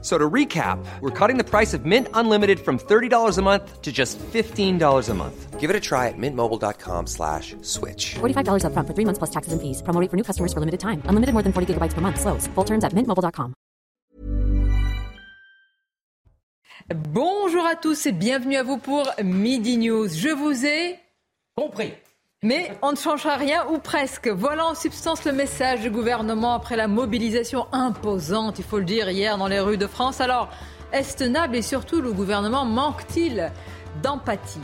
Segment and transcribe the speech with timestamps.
[0.00, 3.90] So to recap, we're cutting the price of Mint Unlimited from $30 a month to
[3.90, 5.58] just $15 a month.
[5.58, 8.14] Give it a try at mintmobile.com slash switch.
[8.20, 9.82] $45 upfront for three months plus taxes and fees.
[9.82, 11.02] Promo rate for new customers for limited time.
[11.06, 12.20] Unlimited more than 40 gigabytes per month.
[12.20, 12.46] Slows.
[12.54, 13.54] Full terms at mintmobile.com.
[17.12, 20.08] Bonjour à tous et bienvenue à vous pour Midi News.
[20.08, 20.98] Je vous ai
[21.54, 21.92] compris.
[22.44, 24.28] Mais on ne changera rien ou presque.
[24.28, 29.10] Voilà en substance le message du gouvernement après la mobilisation imposante, il faut le dire,
[29.10, 30.20] hier dans les rues de France.
[30.20, 30.48] Alors,
[30.92, 33.50] est-ce tenable et surtout le gouvernement manque-t-il
[34.04, 34.60] d'empathie?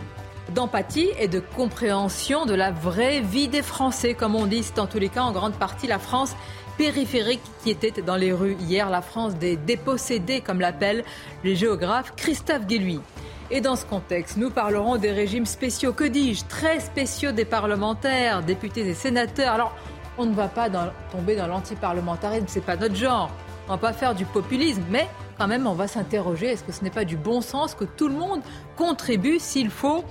[0.54, 4.86] D'empathie et de compréhension de la vraie vie des Français, comme on dit, c'est en
[4.86, 6.36] tous les cas en grande partie la France
[6.78, 11.02] périphérique qui était dans les rues hier, la France des dépossédés, comme l'appelle
[11.42, 13.00] le géographe Christophe Guilluy.
[13.50, 18.42] Et dans ce contexte, nous parlerons des régimes spéciaux, que dis-je, très spéciaux des parlementaires,
[18.42, 19.52] députés et sénateurs.
[19.52, 19.76] Alors,
[20.16, 20.68] on ne va pas
[21.12, 23.30] tomber dans l'antiparlementarisme, c'est pas notre genre.
[23.68, 26.84] On va pas faire du populisme, mais quand même, on va s'interroger est-ce que ce
[26.84, 28.40] n'est pas du bon sens que tout le monde
[28.76, 30.04] contribue s'il faut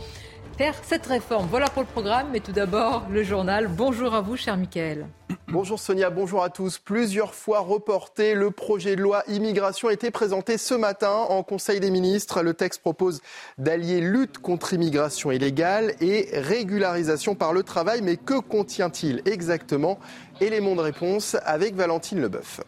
[0.83, 1.47] cette réforme.
[1.49, 3.67] Voilà pour le programme, mais tout d'abord le journal.
[3.67, 5.07] Bonjour à vous, cher Michael.
[5.47, 6.79] Bonjour Sonia, bonjour à tous.
[6.79, 11.79] Plusieurs fois reporté, le projet de loi immigration a été présenté ce matin en Conseil
[11.79, 12.41] des ministres.
[12.41, 13.21] Le texte propose
[13.57, 18.01] d'allier lutte contre immigration illégale et régularisation par le travail.
[18.01, 19.99] Mais que contient-il exactement?
[20.41, 22.61] Élément de réponse avec Valentine Leboeuf.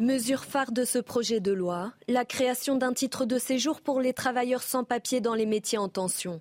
[0.00, 4.14] Mesure phare de ce projet de loi, la création d'un titre de séjour pour les
[4.14, 6.40] travailleurs sans papier dans les métiers en tension.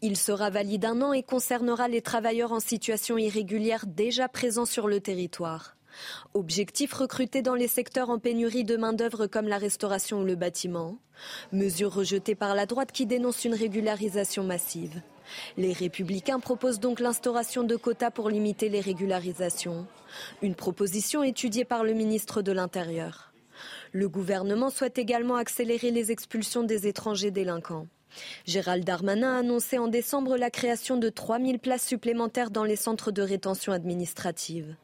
[0.00, 4.88] Il sera valide un an et concernera les travailleurs en situation irrégulière déjà présents sur
[4.88, 5.76] le territoire.
[6.32, 10.96] Objectif recruter dans les secteurs en pénurie de main-d'œuvre comme la restauration ou le bâtiment.
[11.52, 15.02] Mesure rejetée par la droite qui dénonce une régularisation massive.
[15.56, 19.86] Les républicains proposent donc l'instauration de quotas pour limiter les régularisations.
[20.42, 23.32] Une proposition étudiée par le ministre de l'Intérieur.
[23.92, 27.86] Le gouvernement souhaite également accélérer les expulsions des étrangers délinquants.
[28.46, 33.10] Gérald Darmanin a annoncé en décembre la création de 3000 places supplémentaires dans les centres
[33.10, 34.76] de rétention administrative.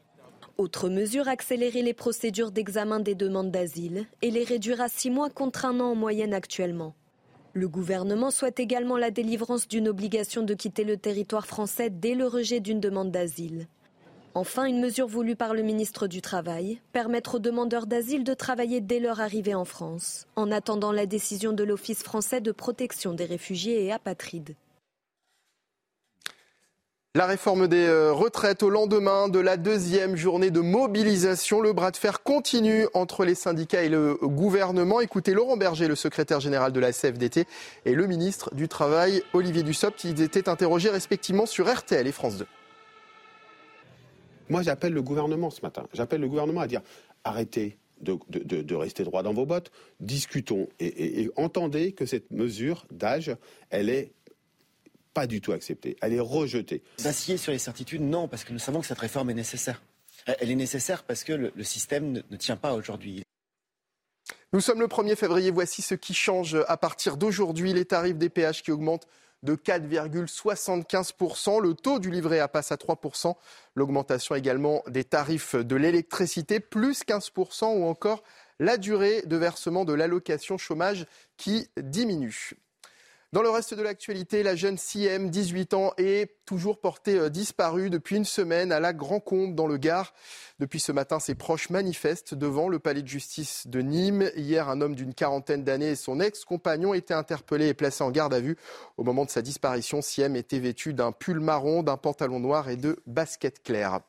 [0.57, 5.29] Autre mesure, accélérer les procédures d'examen des demandes d'asile et les réduire à six mois
[5.29, 6.93] contre un an en moyenne actuellement.
[7.55, 12.25] Le gouvernement souhaite également la délivrance d'une obligation de quitter le territoire français dès le
[12.25, 13.67] rejet d'une demande d'asile.
[14.33, 18.81] Enfin, une mesure voulue par le ministre du Travail, permettre aux demandeurs d'asile de travailler
[18.81, 23.25] dès leur arrivée en France, en attendant la décision de l'Office français de protection des
[23.25, 24.55] réfugiés et apatrides.
[27.15, 31.61] La réforme des euh, retraites au lendemain de la deuxième journée de mobilisation.
[31.61, 34.99] Le bras de fer continue entre les syndicats et le gouvernement.
[34.99, 37.45] Écoutez Laurent Berger, le secrétaire général de la CFDT,
[37.85, 42.37] et le ministre du Travail, Olivier Dussopt, qui étaient interrogés respectivement sur RTL et France
[42.37, 42.47] 2.
[44.49, 45.85] Moi, j'appelle le gouvernement ce matin.
[45.93, 46.81] J'appelle le gouvernement à dire
[47.23, 53.35] arrêtez de, rester droit dans vos bottes, discutons et entendez que cette mesure d'âge,
[53.69, 54.13] elle est
[55.13, 55.95] pas du tout acceptée.
[56.01, 56.83] Elle est rejetée.
[56.97, 59.81] S'assier sur les certitudes, non, parce que nous savons que cette réforme est nécessaire.
[60.25, 63.23] Elle est nécessaire parce que le, système ne, ne tient pas aujourd'hui.
[64.53, 65.51] Nous sommes le 1er février.
[65.51, 67.73] Voici ce qui change à partir d'aujourd'hui.
[67.73, 69.07] Les tarifs des péages qui augmentent
[69.43, 71.61] de 4,75%.
[71.61, 73.35] Le taux du livret A passe à 3%.
[73.75, 78.23] L'augmentation également des tarifs de l'électricité, plus 15%, ou encore
[78.59, 81.05] la durée de versement de l'allocation chômage
[81.37, 82.53] qui diminue.
[83.33, 87.89] Dans le reste de l'actualité, la jeune CM, 18 ans, est toujours portée euh, disparue
[87.89, 90.13] depuis une semaine à la Grand Combe dans le Gard.
[90.59, 94.29] Depuis ce matin, ses proches manifestent devant le palais de justice de Nîmes.
[94.35, 98.35] Hier, un homme d'une quarantaine d'années et son ex-compagnon étaient interpellés et placés en garde
[98.35, 98.55] à vue.
[98.97, 102.77] Au moment de sa disparition, Siem était vêtu d'un pull marron, d'un pantalon noir et
[102.77, 104.01] de baskets claires.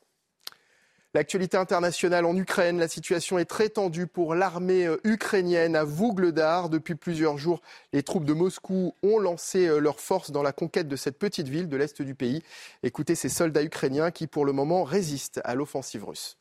[1.15, 6.69] L'actualité internationale en Ukraine, la situation est très tendue pour l'armée euh, ukrainienne à Vougledar.
[6.69, 7.63] Depuis plusieurs jours,
[7.93, 11.47] les troupes de Moscou ont lancé euh, leurs forces dans la conquête de cette petite
[11.47, 12.43] ville de l'est du pays.
[12.83, 16.37] Écoutez ces soldats ukrainiens qui, pour le moment, résistent à l'offensive russe.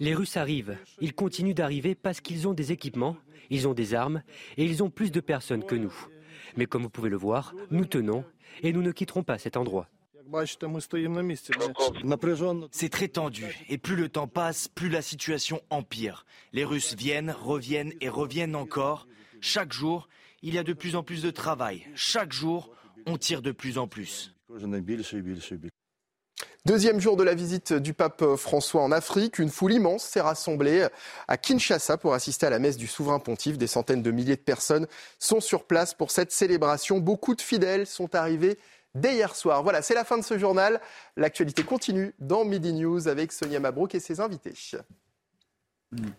[0.00, 0.76] Les Russes arrivent.
[1.00, 3.16] Ils continuent d'arriver parce qu'ils ont des équipements,
[3.48, 4.24] ils ont des armes
[4.56, 5.94] et ils ont plus de personnes que nous.
[6.56, 8.24] Mais comme vous pouvez le voir, nous tenons
[8.64, 9.88] et nous ne quitterons pas cet endroit.
[12.72, 16.24] C'est très tendu et plus le temps passe, plus la situation empire.
[16.52, 19.06] Les Russes viennent, reviennent et reviennent encore.
[19.40, 20.08] Chaque jour,
[20.42, 21.86] il y a de plus en plus de travail.
[21.94, 22.70] Chaque jour,
[23.06, 24.34] on tire de plus en plus.
[26.66, 29.38] Deuxième jour de la visite du pape François en Afrique.
[29.38, 30.86] Une foule immense s'est rassemblée
[31.26, 33.56] à Kinshasa pour assister à la messe du souverain pontife.
[33.56, 34.86] Des centaines de milliers de personnes
[35.18, 36.98] sont sur place pour cette célébration.
[36.98, 38.58] Beaucoup de fidèles sont arrivés
[38.94, 39.62] dès hier soir.
[39.62, 40.80] Voilà, c'est la fin de ce journal.
[41.16, 44.54] L'actualité continue dans Midi News avec Sonia Mabrouk et ses invités.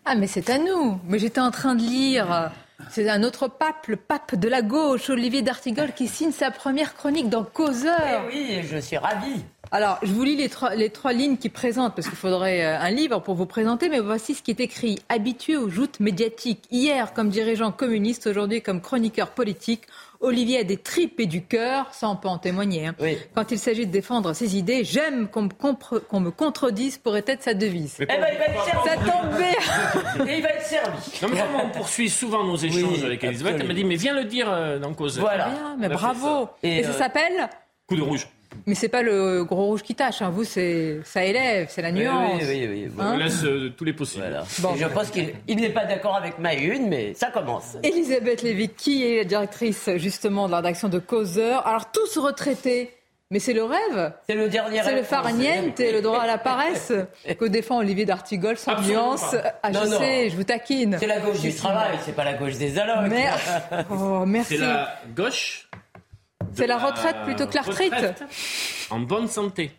[0.04, 1.00] Ah, mais c'est à nous.
[1.06, 2.52] Mais j'étais en train de lire.
[2.90, 6.94] C'est un autre pape, le pape de la gauche, Olivier d'Artigol, qui signe sa première
[6.94, 8.26] chronique dans Causeur.
[8.28, 9.44] Eh oui, je suis ravi.
[9.70, 12.78] Alors, je vous lis les trois, les trois lignes qui présentent, parce qu'il faudrait euh,
[12.78, 14.98] un livre pour vous présenter, mais voici ce qui est écrit.
[15.08, 19.82] Habitué aux joutes médiatiques, hier comme dirigeant communiste, aujourd'hui comme chroniqueur politique,
[20.22, 22.86] Olivier a des tripes et du cœur, ça on peut en témoigner.
[22.86, 22.94] Hein.
[23.34, 27.96] Quand il s'agit de défendre ses idées, j'aime qu'on me, contredise, pourrait être sa devise.
[28.00, 28.88] Eh ben, il va être servi.
[28.88, 30.26] Ça tombe bien.
[30.32, 30.98] Et il va être servi.
[31.22, 33.96] Non, mais comme on poursuit souvent nos échanges Oui, avec Elisabeth, elle m'a dit Mais
[33.96, 35.18] viens le dire euh, dans Cause.
[35.18, 35.48] Voilà.
[35.48, 36.44] Bien, mais bravo.
[36.44, 36.56] ça.
[36.62, 37.48] Et, Et, ça euh, s'appelle?
[37.86, 38.28] Coup de rouge.
[38.66, 40.22] Mais c'est pas le gros rouge qui tâche.
[40.22, 40.30] Hein.
[40.30, 42.40] Vous, c'est ça élève, c'est la Oui, nuance.
[42.42, 42.92] oui, oui, oui.
[42.98, 44.24] On Hein laisse euh, tous les possibles.
[44.24, 44.44] Voilà.
[44.60, 44.74] Bon.
[44.76, 47.76] Je pense qu'il il n'est pas d'accord avec ma une, mais ça commence.
[47.82, 51.66] Elisabeth Lévy, qui est la directrice justement de la rédaction de Causeur.
[51.66, 52.94] Alors tous retraités,
[53.30, 54.12] mais c'est le rêve.
[54.28, 56.92] C'est le dernier C'est le rêve farniente et le droit à la paresse
[57.38, 59.34] que défend Olivier d'Artigol sans Absolument nuance.
[59.62, 59.98] Ah, je Non, non.
[59.98, 60.96] sais, je vous taquine.
[61.00, 63.08] C'est la gauche du travail, c'est pas la gauche des allocs.
[63.10, 63.26] Mais...
[63.90, 64.56] Oh, merci.
[64.56, 65.68] C'est la gauche.
[66.54, 68.24] C'est la retraite plutôt que la retraite.
[68.90, 69.70] En bonne santé.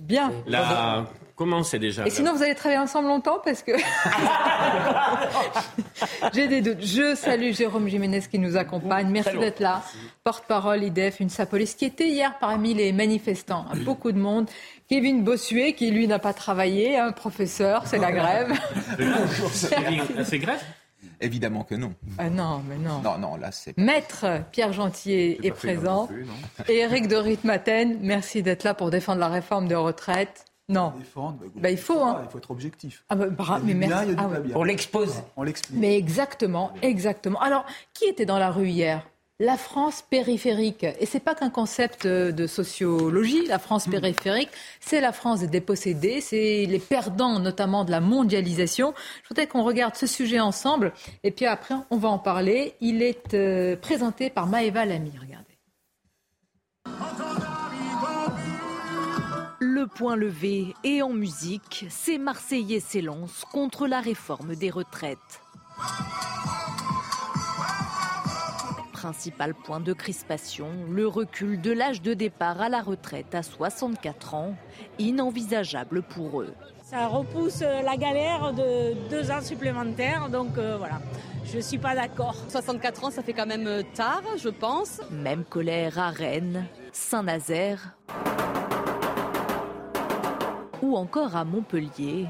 [0.00, 0.32] Bien.
[0.46, 1.06] La...
[1.36, 3.72] Comment c'est déjà Et là sinon, vous allez travailler ensemble longtemps parce que
[6.32, 6.80] j'ai des doutes.
[6.80, 9.08] Je salue Jérôme Jiménez qui nous accompagne.
[9.10, 9.82] Merci d'être là.
[10.22, 13.66] Porte-parole IDEF, une sapolice qui était hier parmi les manifestants.
[13.84, 14.48] Beaucoup de monde.
[14.88, 18.52] Kevin Bossuet qui lui n'a pas travaillé, un professeur, c'est la grève.
[20.24, 20.60] C'est grève?
[21.20, 21.94] Évidemment que non.
[22.18, 23.00] Ah non, mais non.
[23.02, 23.76] Non, non, là, c'est.
[23.78, 26.08] Maître Pierre Gentil est présent.
[26.68, 30.44] Et Eric de Ritmaten, merci d'être là pour défendre la réforme des retraites.
[30.68, 30.94] Non.
[30.98, 32.22] Défendre, bah, Bah, il faut, hein.
[32.24, 33.04] Il faut être objectif.
[33.10, 33.26] Ah bah,
[33.62, 34.14] mais bien, merci.
[34.16, 34.38] Ah ouais.
[34.54, 35.22] On l'expose.
[35.36, 35.78] On l'explique.
[35.78, 37.40] Mais exactement, exactement.
[37.40, 39.06] Alors, qui était dans la rue hier?
[39.40, 40.84] La France périphérique.
[41.00, 45.48] Et c'est pas qu'un concept euh, de sociologie, la France périphérique, c'est la France des
[45.48, 48.94] dépossédés, c'est les perdants notamment de la mondialisation.
[49.24, 50.92] Je voudrais qu'on regarde ce sujet ensemble
[51.24, 52.74] et puis après on va en parler.
[52.80, 55.58] Il est euh, présenté par Maëva Lamy, regardez.
[59.58, 65.18] Le point levé et en musique, ces Marseillais s'élancent contre la réforme des retraites.
[69.04, 74.32] Principal point de crispation, le recul de l'âge de départ à la retraite à 64
[74.32, 74.54] ans,
[74.98, 76.54] inenvisageable pour eux.
[76.82, 81.02] Ça repousse la galère de deux ans supplémentaires, donc euh, voilà,
[81.44, 82.34] je ne suis pas d'accord.
[82.48, 85.02] 64 ans, ça fait quand même euh, tard, je pense.
[85.10, 87.98] Même colère à Rennes, Saint-Nazaire
[90.80, 92.26] ou encore à Montpellier.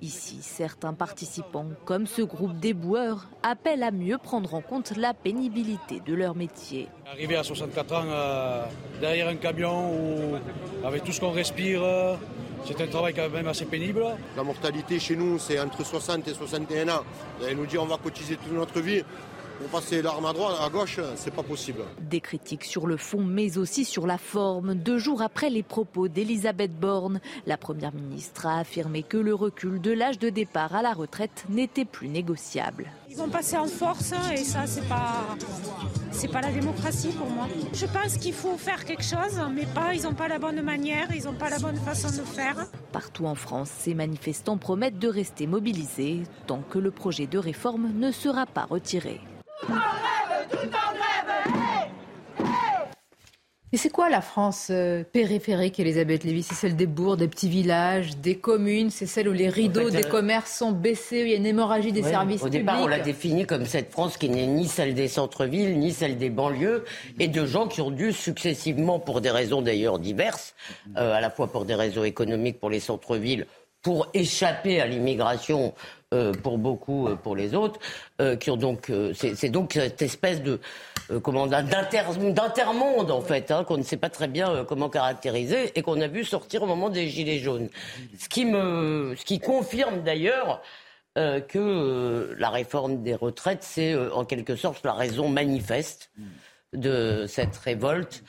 [0.00, 5.14] Ici, certains participants, comme ce groupe des boueurs, appellent à mieux prendre en compte la
[5.14, 6.88] pénibilité de leur métier.
[7.06, 8.64] Arriver à 64 ans euh,
[9.00, 10.36] derrière un camion ou
[10.84, 12.16] avec tout ce qu'on respire, euh,
[12.64, 14.04] c'est un travail quand même assez pénible.
[14.36, 17.02] La mortalité chez nous, c'est entre 60 et 61 ans.
[17.48, 19.02] Et nous dire on va cotiser toute notre vie
[19.62, 21.82] pour passer l'arme à droite, à gauche, c'est pas possible.
[22.00, 24.74] Des critiques sur le fond, mais aussi sur la forme.
[24.74, 29.80] Deux jours après les propos d'Elisabeth Borne, la Première ministre a affirmé que le recul
[29.80, 32.90] de l'âge de départ à la retraite n'était plus négociable.
[33.08, 35.36] Ils vont passer en force hein, et ça, c'est pas,
[36.10, 37.46] c'est pas la démocratie pour moi.
[37.72, 41.08] Je pense qu'il faut faire quelque chose, mais pas, ils n'ont pas la bonne manière,
[41.14, 42.66] ils n'ont pas la bonne façon de faire.
[42.90, 47.92] Partout en France, ces manifestants promettent de rester mobilisés tant que le projet de réforme
[47.94, 49.20] ne sera pas retiré.
[53.74, 56.42] Et c'est quoi la France euh, périphérique, Elisabeth Lévy?
[56.42, 59.90] C'est celle des bourgs, des petits villages, des communes C'est celle où les rideaux En
[59.90, 62.42] fait, des euh, commerces sont baissés, où il y a une hémorragie des Ouais, services
[62.42, 65.78] Au publics départ, on l'a définie comme cette France qui n'est ni celle des centres-villes,
[65.78, 66.84] ni celle des banlieues,
[67.18, 70.54] et de gens qui ont dû successivement, pour des raisons d'ailleurs diverses,
[70.98, 73.46] euh, à la fois pour des raisons économiques pour les centres-villes,
[73.80, 75.72] pour échapper à l'immigration
[76.42, 77.80] pour beaucoup, euh, pour les autres,
[78.20, 80.60] euh, qui ont donc, euh, c'est donc cette espèce de
[81.10, 84.88] euh, comment d'inter- d'intermonde en fait, hein, qu'on ne sait pas très bien euh, comment
[84.88, 87.68] caractériser et qu'on a vu sortir au moment des gilets jaunes.
[88.18, 90.62] Ce qui me, ce qui confirme d'ailleurs
[91.18, 96.10] euh, que euh, la réforme des retraites, c'est euh, en quelque sorte la raison manifeste
[96.72, 98.22] de cette révolte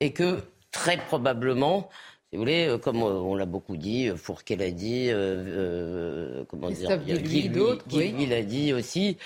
[0.00, 0.38] et que
[0.70, 1.88] très probablement,
[2.30, 6.44] si vous voulez, euh, comme euh, on l'a beaucoup dit, euh, Fourquet l'a dit, euh,
[6.48, 8.26] comment dire, Christophe il y a Guilluy, Guilluy- d'autres, oui.
[8.26, 9.16] L'a dit aussi,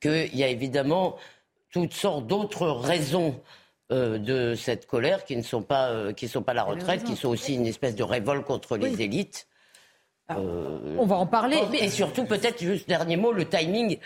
[0.00, 1.16] qu'il y a évidemment
[1.72, 3.40] toutes sortes d'autres raisons
[3.92, 7.16] euh, de cette colère, qui ne sont pas, euh, qui sont pas la retraite, qui
[7.16, 9.46] sont aussi une espèce de révolte contre les élites.
[10.30, 11.56] Euh, On va en parler.
[11.80, 13.98] Et surtout, peut-être, juste dernier mot, le timing.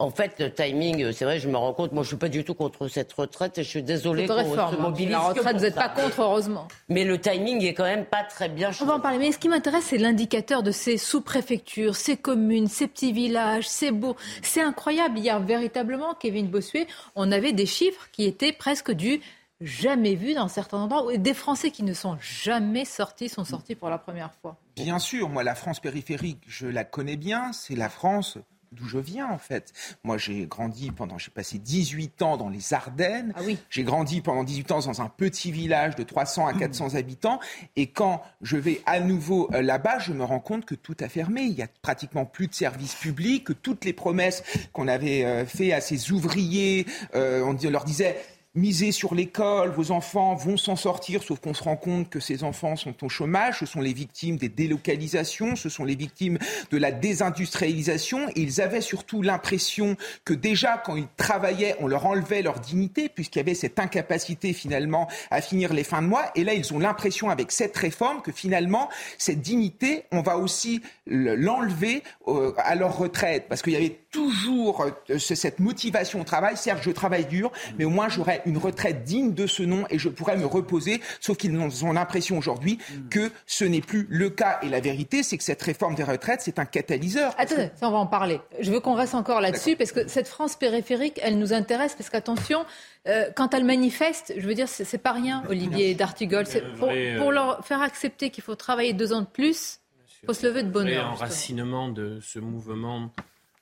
[0.00, 2.28] En fait, le timing, euh, c'est vrai, je me rends compte, moi je suis pas
[2.28, 4.70] du tout contre cette retraite et je suis désolée qu'on se hein.
[4.78, 5.10] mobilise.
[5.10, 6.68] La retraite, vous n'êtes pas contre, heureusement.
[6.88, 9.18] Mais le timing est quand même pas très bien On va en parler.
[9.18, 13.90] Mais ce qui m'intéresse, c'est l'indicateur de ces sous-préfectures, ces communes, ces petits villages, ces
[13.90, 14.14] bourgs.
[14.40, 15.18] C'est incroyable.
[15.18, 16.86] Hier, véritablement, Kevin Bossuet,
[17.16, 19.20] on avait des chiffres qui étaient presque du
[19.60, 21.16] jamais vu dans certains endroits.
[21.16, 24.56] Des Français qui ne sont jamais sortis sont sortis pour la première fois.
[24.76, 27.52] Bien sûr, moi, la France périphérique, je la connais bien.
[27.52, 28.38] C'est la France
[28.72, 29.72] d'où je viens, en fait.
[30.04, 33.32] Moi, j'ai grandi pendant, j'ai passé 18 ans dans les Ardennes.
[33.36, 33.58] Ah oui.
[33.70, 37.40] J'ai grandi pendant 18 ans dans un petit village de 300 à 400 habitants.
[37.76, 41.08] Et quand je vais à nouveau euh, là-bas, je me rends compte que tout a
[41.08, 41.42] fermé.
[41.42, 45.46] Il y a pratiquement plus de services publics, que toutes les promesses qu'on avait euh,
[45.46, 48.16] fait à ces ouvriers, euh, on leur disait
[48.58, 52.42] misez sur l'école, vos enfants vont s'en sortir, sauf qu'on se rend compte que ces
[52.44, 56.38] enfants sont au chômage, ce sont les victimes des délocalisations, ce sont les victimes
[56.70, 62.06] de la désindustrialisation, et ils avaient surtout l'impression que déjà quand ils travaillaient, on leur
[62.06, 66.30] enlevait leur dignité, puisqu'il y avait cette incapacité finalement à finir les fins de mois,
[66.34, 68.88] et là ils ont l'impression avec cette réforme que finalement
[69.18, 73.98] cette dignité, on va aussi le- l'enlever euh, à leur retraite, parce qu'il y avait
[74.10, 76.56] toujours euh, ce- cette motivation au travail.
[76.56, 79.98] Certes, je travaille dur, mais au moins j'aurai une retraite digne de ce nom et
[79.98, 81.00] je pourrai me reposer.
[81.20, 82.78] Sauf qu'ils ont l'impression aujourd'hui
[83.10, 84.58] que ce n'est plus le cas.
[84.62, 87.34] Et la vérité, c'est que cette réforme des retraites, c'est un catalyseur.
[87.38, 88.40] Attendez, ça, on va en parler.
[88.60, 92.10] Je veux qu'on reste encore là-dessus parce que cette France périphérique, elle nous intéresse parce
[92.10, 92.64] qu'attention,
[93.06, 96.46] euh, quand elle manifeste, je veux dire, c'est pas rien, Olivier D'Artigol.
[96.46, 99.80] C'est pour, vrai, euh, pour leur faire accepter qu'il faut travailler deux ans de plus,
[100.22, 101.10] il faut se lever de bonne heure.
[101.10, 101.14] justement.
[101.26, 103.10] enracinement de ce mouvement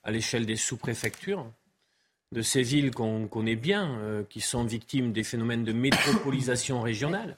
[0.07, 1.45] à l'échelle des sous-préfectures,
[2.33, 7.37] de ces villes qu'on connaît bien, euh, qui sont victimes des phénomènes de métropolisation régionale.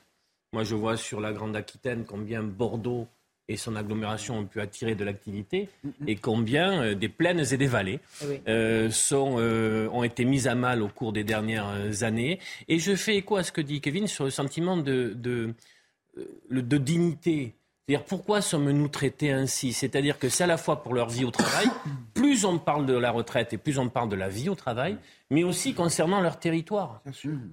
[0.53, 3.07] Moi, je vois sur la Grande Aquitaine combien Bordeaux
[3.49, 5.71] et son agglomération ont pu attirer de l'activité
[6.07, 8.41] et combien euh, des plaines et des vallées oui.
[8.47, 12.39] euh, sont, euh, ont été mises à mal au cours des dernières années.
[12.69, 15.55] Et je fais écho à ce que dit Kevin sur le sentiment de, de,
[16.51, 17.55] le- de dignité.
[17.89, 19.73] C'est-à-dire pourquoi sommes-nous traités ainsi?
[19.73, 21.69] C'est-à-dire que c'est à la fois pour leur vie au travail,
[22.15, 24.99] plus on parle de la retraite et plus on parle de la vie au travail,
[25.31, 27.01] mais aussi concernant leur territoire.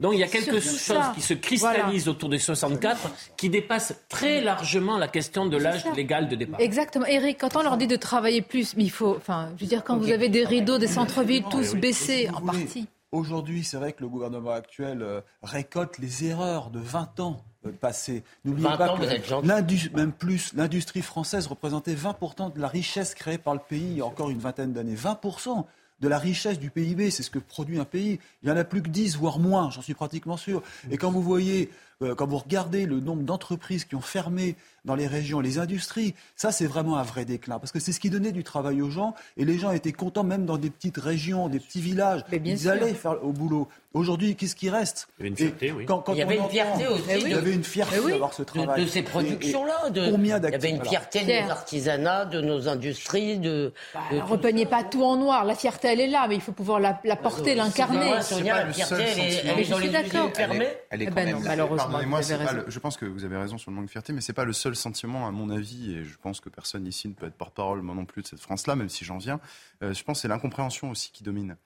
[0.01, 4.42] Donc il y a quelque chose qui se cristallise autour des 64 qui dépasse très
[4.42, 6.60] largement la question de l'âge légal de départ.
[6.60, 7.06] Exactement.
[7.06, 9.86] Eric, quand on leur dit de travailler plus, mais il faut, enfin, je veux dire,
[9.86, 12.88] quand vous avez des rideaux des centres-villes tous baissés en partie.
[13.13, 17.72] Aujourd'hui, c'est vrai que le gouvernement actuel euh, récolte les erreurs de 20 ans euh,
[17.72, 18.24] passés.
[18.43, 19.48] N'oubliez 20 pas que vous êtes gentil.
[19.48, 23.98] l'indu- même plus, l'industrie française représentait 20% de la richesse créée par le pays il
[23.98, 24.95] y a encore une vingtaine d'années.
[24.95, 25.65] 20%
[26.01, 28.19] de la richesse du PIB, c'est ce que produit un pays.
[28.43, 30.62] Il n'y en a plus que 10, voire moins, j'en suis pratiquement sûr.
[30.91, 31.69] Et quand vous voyez,
[32.01, 36.15] euh, quand vous regardez le nombre d'entreprises qui ont fermé dans les régions, les industries,
[36.36, 37.60] ça c'est vraiment un vrai déclin.
[37.60, 39.13] Parce que c'est ce qui donnait du travail aux gens.
[39.38, 42.22] Et les gens étaient contents même dans des petites régions, des petits villages.
[42.30, 42.72] bien Ils sûr.
[42.72, 43.68] allaient faire au boulot.
[43.94, 45.08] Aujourd'hui, qu'est-ce qui reste?
[45.20, 45.86] Il y avait une fierté, oui.
[45.86, 47.63] quand- quand Il y on avait une entend- fierté aussi Il y de- avait une
[47.63, 48.84] fierté Eh oui, d'avoir ce de- travail.
[48.84, 49.89] De, ces productions-là.
[49.89, 50.89] de- Combien Il y avait une voilà.
[50.89, 51.46] fierté de Pierre.
[51.46, 53.46] nos artisanats, de nos industries, de.
[53.46, 53.74] de
[54.12, 55.46] Alors, repeignez pas tout en noir.
[55.46, 58.10] La fierté, elle est là, mais il faut pouvoir la, la porter, l'incarner.
[58.12, 60.30] la fierté, elle est- dans les Je suis d'accord.
[60.38, 61.46] Elle est Eh quand ben même non, là.
[61.50, 62.65] malheureusement, Pardonnez-moi, vous avez c'est pas raison.
[62.65, 64.44] le- je pense que vous avez raison sur le manque de fierté, mais c'est pas
[64.46, 67.36] le seul sentiment, à mon avis, et je pense que personne ici ne peut être
[67.36, 69.39] porte-parole, moi non plus, de cette France-là, même si j'en viens.
[69.82, 71.58] Euh, je pense que c'est l'incompréhension aussi qui domine.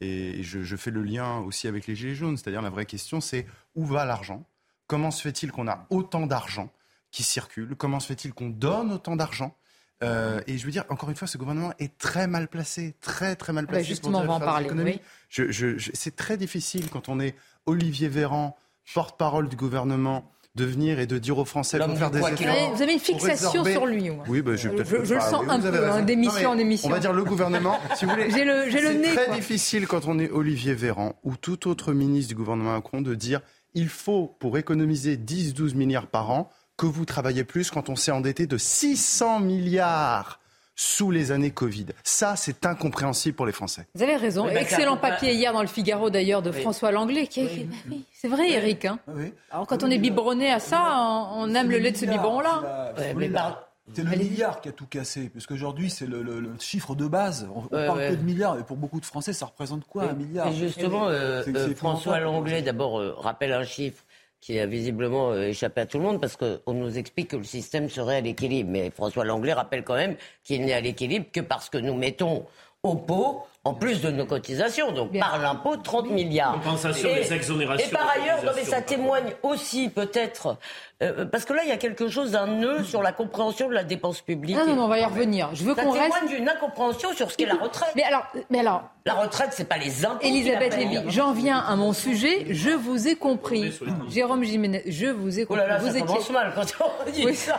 [0.00, 3.20] Et je, je fais le lien aussi avec les Gilets jaunes, c'est-à-dire la vraie question,
[3.20, 4.44] c'est où va l'argent?
[4.86, 6.70] Comment se fait-il qu'on a autant d'argent
[7.10, 7.74] qui circule?
[7.76, 9.56] Comment se fait-il qu'on donne autant d'argent?
[10.04, 13.34] Euh, et je veux dire, encore une fois, ce gouvernement est très mal placé, très
[13.34, 13.86] très mal bah, placé.
[13.86, 14.90] justement, pour on va en parler, économies.
[14.92, 15.00] oui.
[15.28, 17.34] Je- je- je- c'est très difficile quand on est
[17.66, 18.56] Olivier Véran,
[18.94, 22.74] porte-parole du gouvernement, de venir et de dire aux Français faut faire des efforts.
[22.74, 24.24] Vous avez- une fixation sur lui, moi.
[24.28, 24.84] Oui, bah, je, le
[25.20, 26.88] sens un peu, hein, d'émission en émission.
[26.88, 28.30] On va dire le gouvernement, si vous voulez.
[28.30, 29.34] J'ai le- j'ai le nez, C'est très quoi.
[29.36, 33.40] difficile quand on est Olivier Véran ou tout autre ministre du gouvernement Macron de dire
[33.74, 38.10] il faut, pour économiser 10-12 milliards par an, que vous travaillez plus quand on s'est
[38.10, 40.40] endetté de 600 milliards
[40.80, 41.86] sous les années Covid.
[42.04, 43.88] Ça, c'est incompréhensible pour les Français.
[43.96, 44.46] Vous avez raison.
[44.46, 47.26] Oui, Excellent papier hier dans le Figaro d'ailleurs de François Langlais.
[47.26, 48.84] Qui est- bah oui, c'est vrai, Eric.
[48.84, 49.00] hein.
[49.08, 49.32] Oui.
[49.50, 52.92] Alors quand on est biberonné à ça, on, aime le lait de ce biberon-là.
[52.96, 53.64] C'est le milliard.
[53.92, 57.06] C'est le milliard qui a tout cassé, parce qu'aujourd'hui, c'est le, le- le chiffre de
[57.08, 57.48] base.
[57.54, 58.10] On, parle ouais.
[58.10, 60.46] que de milliards, et pour beaucoup de Français, ça représente quoi, un milliard?
[60.48, 62.20] Et justement, euh, euh, François.
[62.20, 64.04] Langlais, d'abord, euh, rappelle un chiffre
[64.40, 67.44] qui a visiblement euh, échappé à tout le monde parce qu'on nous explique que le
[67.44, 68.70] système serait à l'équilibre.
[68.70, 72.46] Mais François Langlais rappelle quand même qu'il n'est à l'équilibre que parce que nous mettons
[72.84, 74.92] au pot en plus de nos cotisations.
[74.92, 76.52] Donc par l'impôt, 30 milliards.
[76.54, 80.56] Compensation des exonérations Et par ailleurs, non, mais cotisations, ça témoigne aussi peut-être,
[81.02, 83.74] euh, parce que là, il y a quelque chose d'un nœud sur la compréhension de
[83.74, 84.56] la dépense publique.
[84.56, 85.50] Non, non, on va y revenir.
[85.54, 86.28] Je veux ça qu'on témoigne reste.
[86.28, 87.90] d'une incompréhension sur ce qu'est la retraite.
[87.96, 90.24] Mais alors, mais alors, La retraite, c'est pas les impôts.
[90.24, 90.76] Elisabeth.
[90.76, 92.46] Lévy, j'en viens à mon sujet.
[92.50, 93.72] Je vous ai compris.
[94.08, 95.62] Jérôme Jiménez, je vous ai Oh compris.
[95.62, 96.64] là là, vous ça commence mal quand
[97.06, 97.34] on dit Oui.
[97.34, 97.58] ça.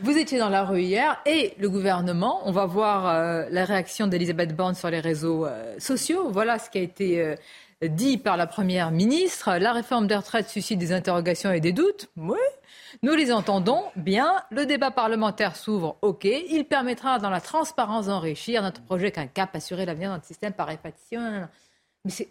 [0.00, 4.06] Vous étiez dans la rue hier et le gouvernement, on va voir euh, la réaction
[4.06, 6.30] d'Elisabeth Borne sur les réseaux euh, sociaux.
[6.30, 7.34] Voilà ce qui a été euh,
[7.82, 9.56] dit par la Première ministre.
[9.58, 12.08] La réforme des retraites suscite des interrogations et des doutes.
[12.16, 12.38] Oui.
[13.02, 14.34] Nous les entendons bien.
[14.50, 15.96] Le débat parlementaire s'ouvre.
[16.02, 16.24] OK.
[16.24, 20.52] Il permettra dans la transparence d'enrichir notre projet qu'un cap assurer l'avenir de notre système
[20.52, 21.20] par répartition.
[22.04, 22.28] Mais c'est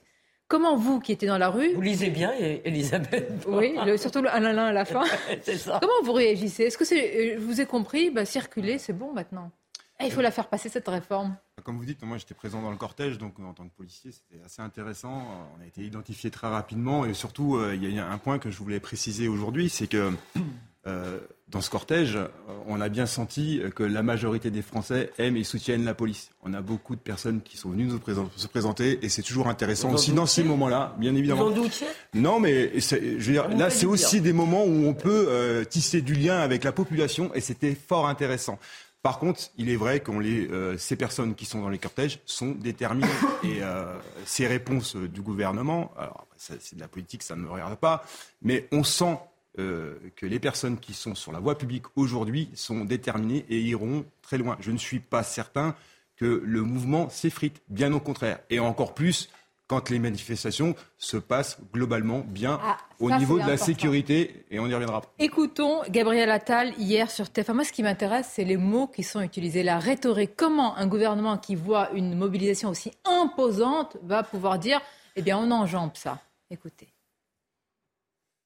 [0.48, 3.46] comment vous qui étiez dans la rue Vous lisez bien, Elisabeth.
[3.48, 5.04] Oui, le- surtout le 1 à la fin.
[5.42, 5.80] c'est ça.
[5.82, 9.14] Comment vous réagissez Est-ce que c'est, euh, je vous ai compris, bah, circuler, c'est bon
[9.14, 9.52] maintenant
[10.00, 11.36] Eh, Il faut la faire passer cette réforme.
[11.64, 14.44] Comme vous dites, moi j'étais présent dans le cortège, donc en tant que policier c'était
[14.46, 15.24] assez intéressant.
[15.58, 18.52] On a été identifié très rapidement et surtout euh, il y a un point que
[18.52, 20.12] je voulais préciser aujourd'hui, c'est que
[20.88, 22.28] euh, dans ce cortège, euh,
[22.68, 26.32] on a bien senti que la majorité des Français aiment et soutiennent la police.
[26.44, 29.48] On a beaucoup de personnes qui sont venues nous présent- se présenter et c'est toujours
[29.48, 31.46] intéressant aussi dans ces moments-là, bien évidemment.
[31.46, 31.88] Vous en doutiez?
[32.16, 35.28] Non, mais c'est- je veux dire, Vous là, c'est aussi des moments où on peut
[35.30, 38.58] euh, tisser du lien avec la population et c'était fort intéressant.
[39.04, 43.06] Par contre, il est vrai que ces personnes qui sont dans les cortèges sont déterminées
[43.44, 43.86] et euh,
[44.26, 48.04] ces réponses euh, du gouvernement, alors c'est de la politique, ça ne me regarde pas,
[48.42, 49.16] mais on sent
[49.60, 54.06] euh, que les personnes qui sont sur la voie publique aujourd'hui sont déterminées et iront
[54.22, 54.58] très loin.
[54.60, 55.76] Je ne suis pas certain
[56.18, 59.30] que le mouvement s'effrite, bien au contraire, et encore plus
[59.68, 64.60] quand les manifestations se passent globalement bien Ah, au ça, niveau de la sécurité, et
[64.60, 65.02] on y reviendra.
[65.18, 67.54] Écoutons Gabriel Attal hier sur TF1.
[67.54, 70.36] Moi, ce qui m'intéresse, c'est les mots qui sont utilisés, la rhétorique.
[70.36, 74.82] Comment un gouvernement qui voit une mobilisation aussi imposante va pouvoir dire,
[75.16, 76.20] eh bien, on enjambe ça?
[76.52, 76.95] Écoutez.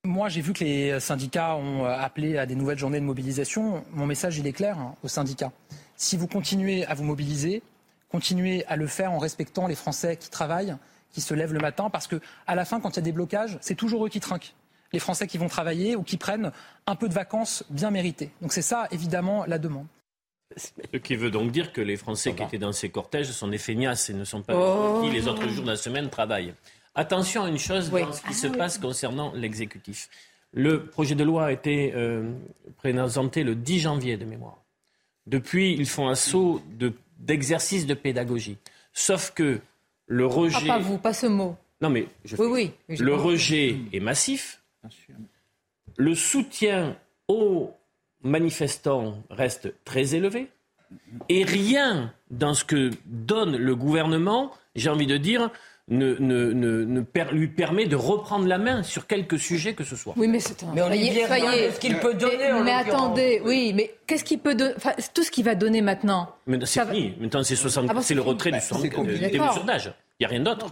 [0.09, 3.85] Moi, j'ai vu que les syndicats ont euh, appelé à des nouvelles journées de mobilisation.
[3.91, 5.51] Mon message, il est clair hein, aux syndicats.
[5.97, 7.61] Si vous continuez à vous mobiliser,
[8.09, 10.75] continuez à le faire en respectant les Français qui travaillent,
[11.11, 13.11] qui se lèvent le matin, parce que à la fin, quand il y a des
[13.11, 14.55] blocages, c'est toujours eux qui trinquent.
[14.93, 16.51] Les Français qui vont travailler ou qui prennent
[16.87, 18.31] un peu de vacances bien méritées.
[18.41, 19.85] Donc c'est ça, évidemment, la demande.
[20.57, 23.59] Ce qui veut donc dire que les Français qui étaient dans ces cortèges sont des
[23.59, 25.01] feignasses et ne sont pas Oh.
[25.03, 26.55] qui les autres jours de la semaine travaillent.
[26.95, 28.01] Attention à une chose Oui.
[28.01, 28.57] dans ce qui Ah se oui.
[28.57, 30.09] passe concernant l'exécutif.
[30.53, 32.31] Le projet de loi a été euh,
[32.77, 34.57] présenté le 10 janvier de mémoire.
[35.27, 38.57] Depuis, ils font un saut de- d'exercice de, pédagogie.
[38.93, 39.59] Sauf que
[40.07, 40.67] le Ah, rejet.
[40.67, 41.55] pas vous, pas ce mot.
[41.81, 42.71] Non, mais je Oui, oui.
[42.87, 44.61] mais j'ai le rejet est massif.
[45.97, 46.97] Le soutien
[47.27, 47.71] aux
[48.23, 50.49] manifestants reste très élevé.
[51.29, 55.51] Et rien dans ce que donne le gouvernement, j'ai envie de dire,
[55.89, 59.83] ne, ne- ne- ne per- lui permet de reprendre la main sur quelque sujet que
[59.83, 60.13] ce soit.
[60.17, 60.67] Oui, mais c'est un.
[60.73, 64.23] Mais on soyez- de ce qu'il peut donner, Mais, en mais attendez, oui, mais qu'est-ce
[64.23, 66.29] qu'il peut donner enfin, Tout ce qu'il va donner maintenant.
[66.47, 67.13] Mais c'est fini.
[67.19, 69.19] Maintenant, c'est 60 Ah bon, c'est le retrait Bah, du c'est 60 compliqué.
[69.29, 69.47] des D'accord.
[69.53, 69.91] mesures d'âge.
[70.19, 70.67] Il n'y a rien d'autre.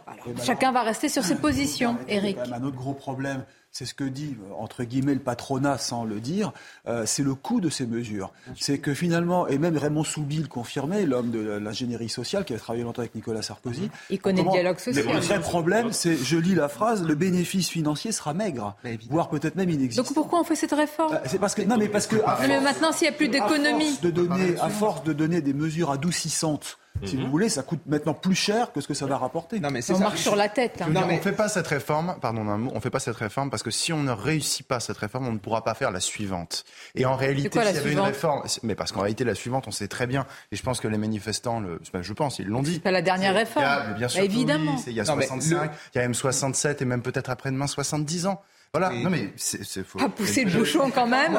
[0.45, 2.35] Chacun va rester sur ses positions, Eric.
[2.35, 3.43] Il y a quand même un autre gros problème,
[3.77, 6.51] c'est ce que dit, entre guillemets, le patronat sans le dire,
[6.87, 8.33] euh, c'est le coût de ces mesures.
[8.59, 12.57] C'est que finalement, et même Raymond Soubi le confirmait, l'homme de l'ingénierie sociale qui a
[12.57, 13.91] travaillé longtemps avec Nicolas Sarkozy.
[14.09, 15.05] Il connaît le dialogue social.
[15.05, 18.75] Le vrai problème, c'est, je lis la phrase, le bénéfice financier sera maigre,
[19.11, 20.01] voire peut-être même inexistant.
[20.01, 22.91] Donc pourquoi on fait cette réforme C'est parce que non, mais parce que à maintenant,
[22.91, 23.89] s'il n'y a plus à d'économie.
[23.89, 27.25] force de donner, à force de donner des mesures adoucissantes, si Mhm.
[27.25, 29.59] vous voulez, ça coûte maintenant plus cher que ce que ça va rapporter.
[29.59, 29.99] Non, mais On ça.
[29.99, 30.81] marche sur la tête.
[30.81, 30.85] hein.
[30.87, 33.15] Veux dire, On ne fait pas cette réforme, pardon un mot, on fait pas cette
[33.15, 35.91] réforme parce que si on ne réussit pas cette réforme, on ne pourra pas faire
[35.91, 36.63] la suivante.
[36.95, 39.71] Et en réalité, s'il y avait une réforme, mais parce qu'en réalité la suivante, on
[39.71, 42.79] sait très bien, et je pense que les manifestants, le, je pense, ils l'ont dit.
[42.79, 43.65] pas la dernière réforme.
[43.65, 44.75] il y a- mais bien sûr, Bah, évidemment.
[44.75, 47.01] oui, il y a Non, mais 65, le- il y a même 67 et même
[47.01, 48.41] peut-être après-demain 70 ans.
[48.73, 49.97] Voilà, non mais c'est c'est faux.
[49.99, 51.33] Pas pousser le bouchon quand même.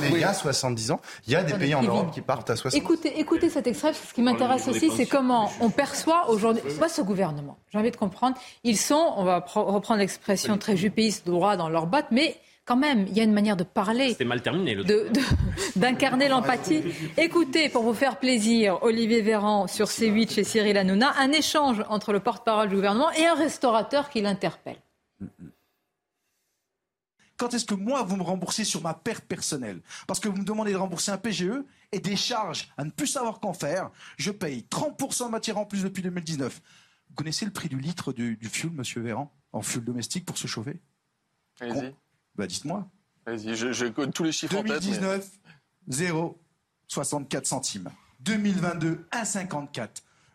[0.00, 1.82] Mais il y a 70 ans, il y a des pays en.
[1.82, 2.80] Europe qui partent à 60.
[2.80, 7.02] Écoutez, écoutez cet extrait, ce qui m'intéresse aussi, c'est comment on perçoit aujourd'hui, pas ce
[7.02, 11.68] gouvernement, j'ai envie de comprendre, ils sont, on va reprendre l'expression très jupéiste, droit dans
[11.68, 14.74] leurs bottes, mais quand même, il y a une manière de parler, C'était mal terminé.
[14.76, 15.20] Le de- de-
[15.80, 16.82] d'incarner l'empathie.
[17.18, 22.12] Écoutez, pour vous faire plaisir, Olivier Véran sur C8 chez Cyril Hanouna, un échange entre
[22.12, 24.76] le porte-parole du gouvernement et un restaurateur qui l'interpelle.
[27.42, 29.80] Quand est-ce que moi, vous me remboursez sur ma perte personnelle?
[30.06, 31.50] Parce que vous me demandez de rembourser un PGE
[31.90, 33.90] et des charges à ne plus savoir qu'en faire.
[34.16, 36.62] Je paye 30% de matière en plus depuis 2019.
[37.08, 40.38] Vous connaissez le prix du litre du, du fuel, monsieur Véran, en fuel domestique pour
[40.38, 40.80] se chauffer?
[41.58, 41.92] Allez-y.
[42.36, 42.88] Bah dites-moi.
[43.26, 44.70] Allez-y, je, je connais tous les chiffres en tête.
[44.70, 45.28] mais- 2019,
[46.88, 47.90] 0,64 centimes.
[48.20, 49.88] 2022, 1,54.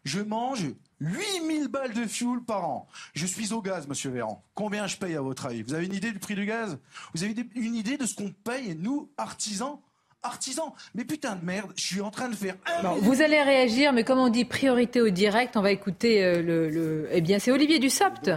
[0.04, 0.65] Je mange
[1.00, 2.88] 8000 balles de fuel par an.
[3.14, 4.44] Je suis au gaz, monsieur Véran.
[4.56, 5.62] Combien je paye à votre avis?
[5.62, 6.78] Vous avez une idée du prix du gaz?
[7.14, 9.78] Vous avez une idée de ce qu'on paye, nous, artisans?
[10.24, 10.72] Artisans.
[10.96, 12.56] Mais putain de merde, je suis en train de faire
[13.02, 17.08] Vous allez réagir, mais comme on dit priorité au direct, on va écouter euh, le,
[17.12, 18.32] Eh bien, c'est Olivier Dussopt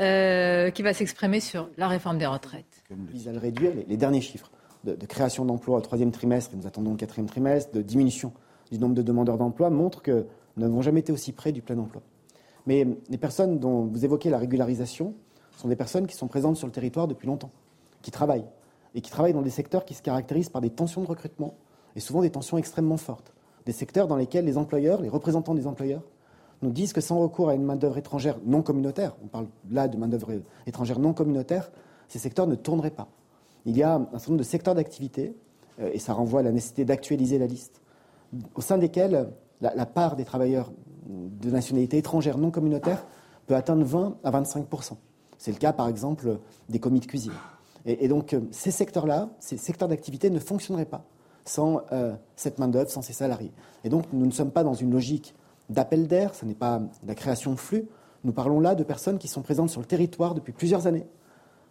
[0.00, 2.82] euh, qui va s'exprimer sur la réforme des retraites.
[2.90, 4.50] vise à le réduire, les, derniers chiffres
[4.84, 8.32] de, création d'emplois au troisième trimestre, et nous attendons le quatrième trimestre, de diminution
[8.72, 10.24] du nombre de demandeurs d'emploi, montrent que
[10.56, 12.02] n'avons jamais été aussi près du plein emploi.
[12.66, 15.14] Mais les personnes dont vous évoquez la régularisation
[15.56, 17.50] sont des personnes qui sont présentes sur le territoire depuis longtemps,
[18.02, 18.46] qui travaillent,
[18.94, 21.54] et qui travaillent dans des secteurs qui se caractérisent par des tensions de recrutement,
[21.96, 23.32] et souvent des tensions extrêmement fortes.
[23.66, 26.02] Des secteurs dans lesquels les employeurs, les représentants des employeurs,
[26.62, 29.96] nous disent que sans recours à une main-d'œuvre étrangère non communautaire, on parle là de
[29.96, 30.32] main-d'œuvre
[30.66, 31.70] étrangère non communautaire,
[32.08, 33.08] ces secteurs ne tourneraient pas.
[33.64, 35.34] Il y a un certain nombre de secteurs d'activité,
[35.80, 37.80] euh, et ça renvoie à la nécessité d'actualiser la liste,
[38.54, 39.28] au sein desquels
[39.60, 40.70] la, part des travailleurs
[41.06, 43.04] de nationalité étrangère non communautaire
[43.46, 44.92] peut atteindre 20 à 25%
[45.38, 47.32] C'est le cas, par exemple, des commis de cuisine.
[47.86, 51.04] Et, donc, euh, ces secteurs-là, ces secteurs d'activité ne fonctionneraient pas
[51.46, 53.52] sans euh, cette main-d'œuvre, sans ces salariés.
[53.84, 55.34] Et donc, nous ne sommes pas dans une logique
[55.70, 57.88] d'appel d'air, ce n'est pas la création de flux.
[58.24, 61.06] Nous parlons là de personnes qui sont présentes sur le territoire depuis plusieurs années,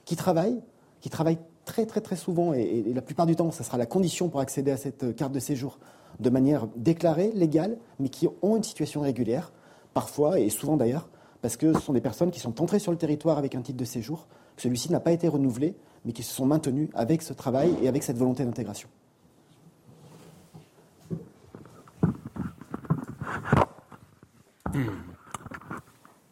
[0.06, 0.60] qui travaillent,
[0.99, 4.30] qui travaillent très très très souvent, et, la plupart du temps, ce sera la condition
[4.30, 5.78] pour accéder à cette carte de séjour
[6.19, 9.51] de manière déclarée, légale, mais qui ont une situation régulière,
[9.93, 11.10] parfois et souvent d'ailleurs,
[11.41, 13.77] parce que ce sont des personnes qui sont entrées sur le territoire avec un titre
[13.77, 17.34] de séjour, que celui-ci n'a pas été renouvelé, mais qui se sont maintenus avec ce
[17.34, 18.89] travail et avec cette volonté d'intégration.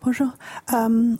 [0.02, 0.32] Bonjour,
[0.71, 1.17] um,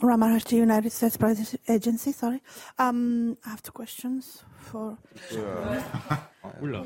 [0.50, 2.12] United States Press Agency.
[2.12, 2.40] Sorry,
[2.78, 4.96] um, I have two questions for.
[6.62, 6.84] Oula.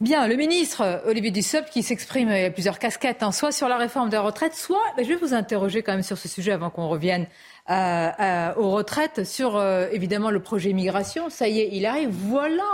[0.00, 3.68] Bien, le ministre Olivier Dussopt qui s'exprime, il y a plusieurs casquettes, hein, soit sur
[3.68, 6.70] la réforme des retraites, soit, je vais vous interroger quand même sur ce sujet avant
[6.70, 7.26] qu'on revienne
[7.68, 11.30] aux retraites, sur euh, évidemment le projet immigration.
[11.30, 12.10] Ça y est, il arrive.
[12.10, 12.64] Voilà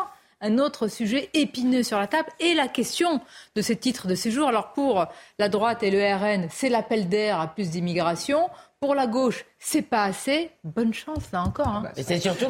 [0.40, 3.20] un autre sujet épineux sur la table et la question
[3.56, 4.48] de ces titres de séjour.
[4.48, 5.06] Alors pour
[5.38, 8.48] la droite et le RN, c'est l'appel d'air à plus d'immigration.
[8.80, 10.50] Pour la gauche, c'est pas assez.
[10.62, 11.68] Bonne chance, là encore.
[11.68, 11.84] Hein.
[11.96, 12.46] c'est surtout.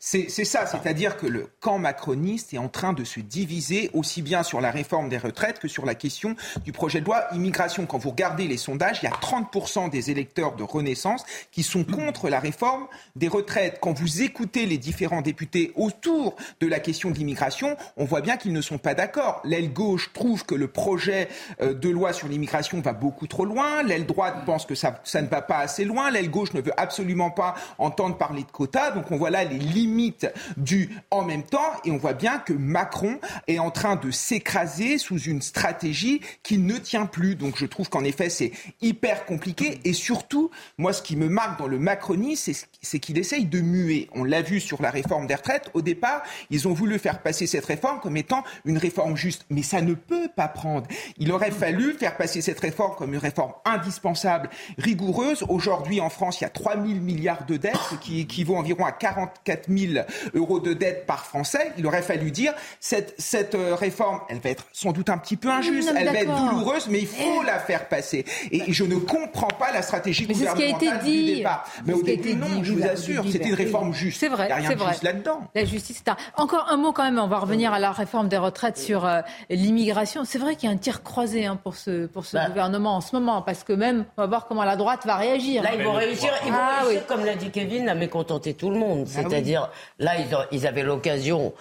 [0.00, 4.42] C'est ça, c'est-à-dire que le camp macroniste est en train de se diviser aussi bien
[4.42, 7.84] sur la réforme des retraites que sur la question du projet de loi immigration.
[7.84, 11.84] Quand vous regardez les sondages, il y a 30% des électeurs de Renaissance qui sont
[11.84, 13.78] contre la réforme des retraites.
[13.82, 18.38] Quand vous écoutez les différents députés autour de la question de l'immigration, on voit bien
[18.38, 19.42] qu'ils ne sont pas d'accord.
[19.44, 21.28] L'aile gauche trouve que le projet
[21.60, 23.82] euh, de loi sur l'immigration va beaucoup trop loin.
[23.82, 26.10] L'aile droite pense que ça, ça ne va pas assez loin.
[26.10, 28.90] L'aile gauche ne veut absolument pas entendre parler de quotas.
[28.92, 32.52] Donc on voit là les limites du en même temps et on voit bien que
[32.52, 37.34] Macron est en train de s'écraser sous une stratégie qui ne tient plus.
[37.34, 41.58] Donc je trouve qu'en effet c'est hyper compliqué et surtout moi ce qui me marque
[41.58, 44.08] dans le macronisme c'est qu'il essaye de muer.
[44.14, 45.70] On l'a vu sur la réforme des retraites.
[45.74, 49.62] Au départ ils ont voulu faire passer cette réforme comme étant une réforme juste, mais
[49.62, 50.86] ça ne peut pas prendre.
[51.18, 55.44] Il aurait fallu faire passer cette réforme comme une réforme indispensable, rigoureuse.
[55.48, 58.84] Aujourd'hui en France il y a 3 000 milliards de dettes, ce qui équivaut environ
[58.84, 61.72] à 44 000 euros de dettes par Français.
[61.78, 65.36] Il aurait fallu dire cette, cette euh, réforme, elle va être sans doute un petit
[65.36, 68.24] peu injuste, elle va être douloureuse, mais il faut la faire passer.
[68.50, 71.24] Et je ne comprends pas la stratégie gouvernementale ce qui a été dit.
[71.26, 71.64] du départ.
[71.84, 74.20] Mais au début, non, je vous assure, c'était une réforme juste.
[74.20, 74.96] C'est vrai, c'est vrai.
[75.02, 75.40] là-dedans.
[75.54, 78.38] La justice, c'est Encore un mot quand même, on va revenir à la réforme des
[78.38, 79.20] retraites sur euh,
[79.50, 80.24] l'immigration.
[80.24, 82.48] C'est vrai qu'il y a un tir croisé hein, pour ce, pour ce bah.
[82.48, 85.62] gouvernement en ce moment, parce que même, on va voir comment la droite va réagir.
[85.62, 86.15] Là, ils vont réussir,
[86.52, 86.98] ah, oui.
[87.06, 89.06] comme l'a dit Kevin, à mécontenter tout le monde.
[89.08, 90.12] Ah C'est-à-dire, là,
[90.52, 91.52] ils, avaient l'occasion,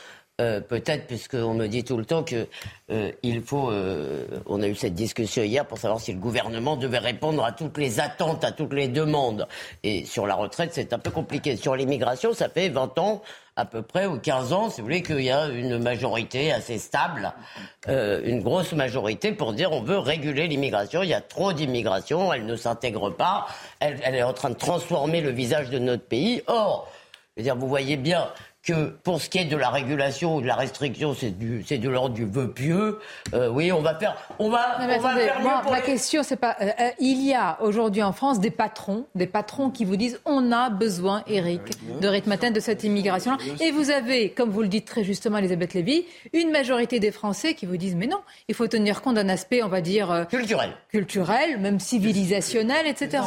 [0.42, 2.48] euh, peut-être, puisqu'on me dit tout le temps que
[2.92, 3.72] euh, il faut.
[3.72, 7.52] Euh, on a eu cette discussion hier pour savoir si le gouvernement devait répondre à
[7.52, 9.48] toutes les attentes, à toutes les demandes.
[9.84, 11.56] Et sur la retraite, c'est un peu compliqué.
[11.56, 13.22] Sur l'immigration, ça fait 20 ans
[13.58, 16.78] à peu près, ou 15 ans, si vous voulez, qu'il y a une majorité assez
[16.78, 17.34] stable,
[17.88, 21.04] euh, une grosse majorité pour dire on veut réguler l'immigration.
[21.04, 23.48] Il y a trop d'immigration, elle ne s'intègre pas,
[23.80, 26.42] elle, elle, est en train de transformer le visage de notre pays.
[26.48, 26.92] Or,
[27.36, 28.30] je veux dire, vous voyez bien
[28.66, 31.78] que pour ce qui est de la régulation ou de la restriction, c'est du, c'est
[31.78, 33.00] de l'ordre du vœu pieux.
[33.34, 36.56] Euh, oui, on va faire, on va, on va faire moi, Ma question, c'est pas,
[36.62, 40.20] euh, euh, il y a aujourd'hui en France des patrons, des patrons qui vous disent,
[40.26, 41.62] on a besoin, Eric,
[42.02, 43.38] de rythme de cette immigration-là.
[43.62, 47.54] Et vous avez, comme vous le dites très justement, Elisabeth Lévy, une majorité des Français
[47.54, 50.72] qui vous disent, mais non, il faut tenir compte d'un aspect, on va dire culturel,
[50.90, 53.24] culturel, même civilisationnel, etc.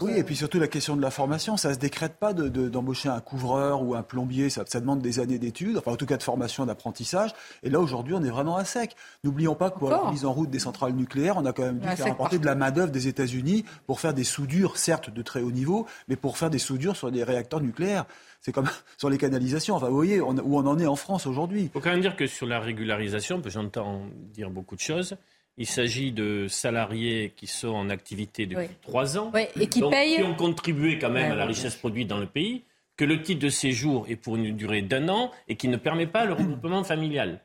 [0.00, 3.08] Oui, et puis surtout la question de la formation, ça se décrète pas de, d'embaucher
[3.08, 6.06] un couvreur ou un plombier, ça ça, ça demande des années d'études, enfin en tout
[6.06, 7.30] cas de formation, d'apprentissage.
[7.62, 8.94] Et là, aujourd'hui, on est vraiment à sec.
[9.22, 11.78] N'oublions pas que pour la mise en route des centrales nucléaires, on a quand même
[11.78, 15.40] dû faire importer de la main-d'œuvre des États-Unis pour faire des soudures, certes de très
[15.42, 18.04] haut niveau, mais pour faire des soudures sur des réacteurs nucléaires.
[18.40, 19.74] C'est comme sur les canalisations.
[19.76, 21.62] Enfin, vous voyez on- où on en est en France aujourd'hui.
[21.62, 24.80] Il faut quand même dire que sur la régularisation, parce que j'entends dire beaucoup de
[24.80, 25.16] choses,
[25.56, 29.92] il s'agit de salariés qui sont en activité depuis trois ans, Oui, et qui donc
[29.92, 32.64] payent- qui ont contribué quand même Ouais, à la richesse produite dans le pays,
[32.96, 36.06] que le titre de séjour est pour une durée d'un an et qui ne permet
[36.06, 37.40] pas le regroupement familial.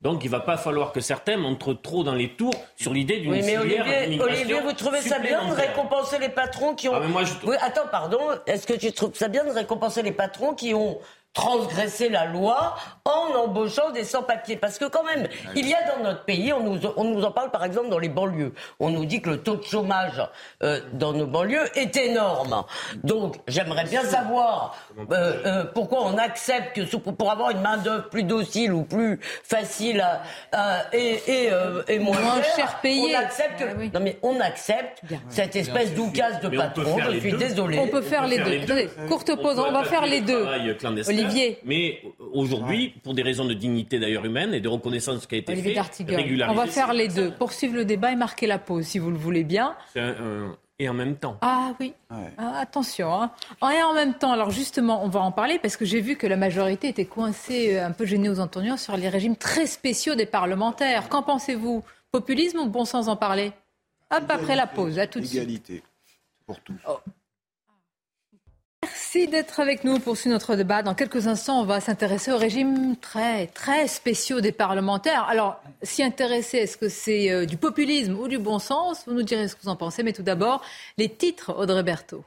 [0.00, 3.20] Donc il ne va pas falloir que certains montrent trop dans les tours sur l'idée
[3.20, 3.86] d'une Oui, mais filière
[4.20, 6.94] Olivier, vous trouvez ça bien de récompenser les patrons qui ont.
[6.96, 8.18] Ah, mais moi, je- Oui, attends, pardon.
[8.46, 10.98] Est-ce que tu trouves ça bien de récompenser les patrons qui ont
[11.34, 16.02] transgressé la loi en embauchant des sans-papiers Parce que quand même, il y a dans
[16.04, 19.06] notre pays, on nous, on nous en parle par exemple dans les banlieues, on nous
[19.06, 20.22] dit que le taux de chômage
[20.62, 22.64] euh, dans nos banlieues est énorme.
[23.02, 24.76] Donc j'aimerais bien savoir
[25.10, 30.04] euh, euh, pourquoi on accepte que pour avoir une main-d'œuvre plus docile ou plus facile
[30.92, 33.16] et, et, euh, et moins, Moins cher payé.
[33.16, 36.98] on accepte que- non mais on accepte cette espèce d'oucase de Mais on patron.
[37.10, 37.36] Je suis deux.
[37.38, 37.78] désolé.
[37.78, 38.88] On peut faire les deux.
[39.08, 40.42] Courte pause, on va faire les deux.
[40.42, 40.76] Travail
[41.24, 41.58] Olivier.
[41.64, 45.34] Mais aujourd'hui, pour des raisons de dignité d'ailleurs humaine et de reconnaissance de ce qui
[45.34, 45.80] a été Olivier fait.
[46.50, 47.30] On va faire les deux.
[47.32, 49.74] Poursuivre le débat et marquer la pause, si vous le voulez bien.
[49.92, 51.36] c'est un- un- et en même temps.
[51.42, 51.92] Ah oui.
[52.10, 53.12] Ah, attention.
[53.14, 53.30] Hein.
[53.72, 56.26] Et en même temps, alors justement, on va en parler parce que j'ai vu que
[56.26, 60.16] la majorité était coincée, euh, un peu gênée aux entournures, sur les régimes très spéciaux
[60.16, 61.08] des parlementaires.
[61.08, 61.84] Qu'en pensez-vous?
[62.10, 63.52] Populisme ou bon sens en parler?
[64.10, 64.98] Hop, après la pause.
[64.98, 65.40] À tout de suite.
[65.42, 65.82] Égalité
[66.46, 66.74] pour tous.
[68.82, 70.82] Merci d'être avec nous pour suivre notre débat.
[70.82, 75.24] Dans quelques instants, on va s'intéresser aux régimes très, très spéciaux des parlementaires.
[75.28, 79.04] Alors, s'y intéresser, est-ce que c'est euh, du populisme ou du bon sens?
[79.06, 80.02] Vous nous direz ce que vous en pensez.
[80.02, 80.62] Mais tout d'abord,
[80.98, 82.24] les titres, Audrey Berthaud.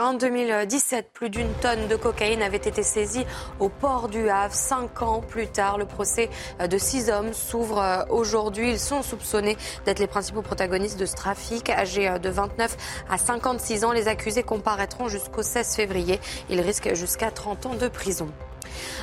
[0.00, 3.26] En 2017, plus d'une tonne de cocaïne avait été saisie
[3.58, 4.54] au port du Havre.
[4.54, 8.70] Cinq ans plus tard, le procès de six hommes s'ouvre aujourd'hui.
[8.70, 11.68] Ils sont soupçonnés d'être les principaux protagonistes de ce trafic.
[11.68, 16.18] Âgés de 29 à 56 ans, les accusés comparaîtront jusqu'au 16 février.
[16.48, 18.30] Ils risquent jusqu'à 30 ans de prison.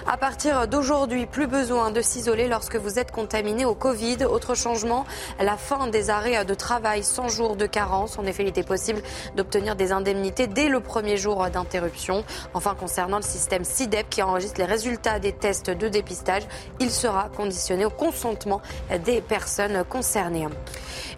[0.05, 4.25] À partir d'aujourd'hui, plus besoin de s'isoler lorsque vous êtes contaminé au Covid.
[4.25, 5.05] Autre changement,
[5.39, 8.17] la fin des arrêts de travail sans jour de carence.
[8.17, 9.01] En effet, il était possible
[9.35, 12.23] d'obtenir des indemnités dès le premier jour d'interruption.
[12.53, 16.43] Enfin, concernant le système SIDEP qui enregistre les résultats des tests de dépistage,
[16.79, 18.61] il sera conditionné au consentement
[19.05, 20.47] des personnes concernées.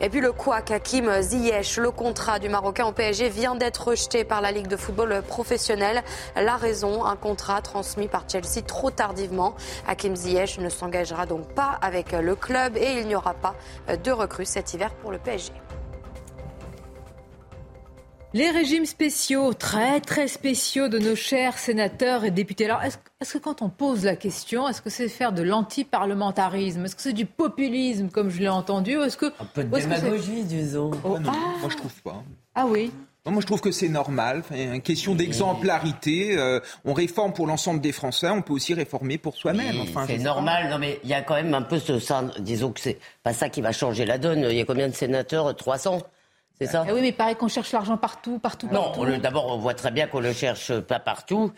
[0.02, 4.24] Et puis le couac Hakim Ziyech, le contrat du Marocain au PSG vient d'être rejeté
[4.24, 6.04] par la Ligue de football professionnel.
[6.36, 9.56] La raison, un contrat transmis par Chelsea trop tardivement.
[9.88, 13.56] Hakim Ziyech ne s'engagera donc pas avec le club et il n'y aura pas
[14.04, 15.52] de recrues cet hiver pour le PSG.
[18.36, 22.65] Les régimes spéciaux, très très spéciaux de nos chers sénateurs et députés.
[22.65, 26.95] Alors, est-ce que quand on pose la question, est-ce que c'est faire de l'anti-parlementarisme Est-ce
[26.95, 30.43] que c'est du populisme, comme je l'ai entendu ou est-ce que, Un peu de démagogie,
[30.43, 30.91] disons.
[31.04, 31.60] Oh, Ah non, ah.
[31.60, 32.23] Moi, je trouve pas.
[32.54, 32.91] Ah oui
[33.25, 34.39] Non, moi, je trouve que c'est normal.
[34.39, 36.38] Enfin, une question d'exemplarité.
[36.38, 38.29] euh, on réforme pour l'ensemble des Français.
[38.29, 39.75] On peut aussi réformer pour soi-même.
[39.75, 40.69] Oui, Enfin, je c'est normal.
[40.69, 42.32] Non, mais il y a quand même un peu ce sein.
[42.39, 44.45] Disons que c'est pas ça qui va changer la donne.
[44.49, 45.53] Il y a combien de sénateurs?
[45.55, 46.01] 300
[46.60, 46.86] C'est ça?
[46.88, 49.05] Ah oui, mais pareil qu'on cherche l'argent partout, partout, Non, partout.
[49.17, 51.51] d'abord, on voit très bien qu'on le cherche pas partout.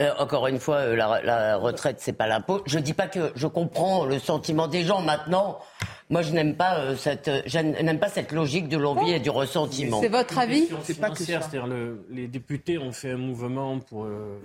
[0.00, 2.62] Euh, encore une fois, euh, la, la retraite, c'est pas l'impôt.
[2.66, 5.58] Je dis pas que je comprends le sentiment des gens maintenant.
[6.08, 9.28] Moi, je n'aime pas euh, cette, je n'aime pas cette logique de l'envie et du
[9.30, 10.00] ressentiment.
[10.00, 14.04] C'est votre avis C'est pas que C'est-à-dire le- les députés ont fait un mouvement pour.
[14.04, 14.38] euh,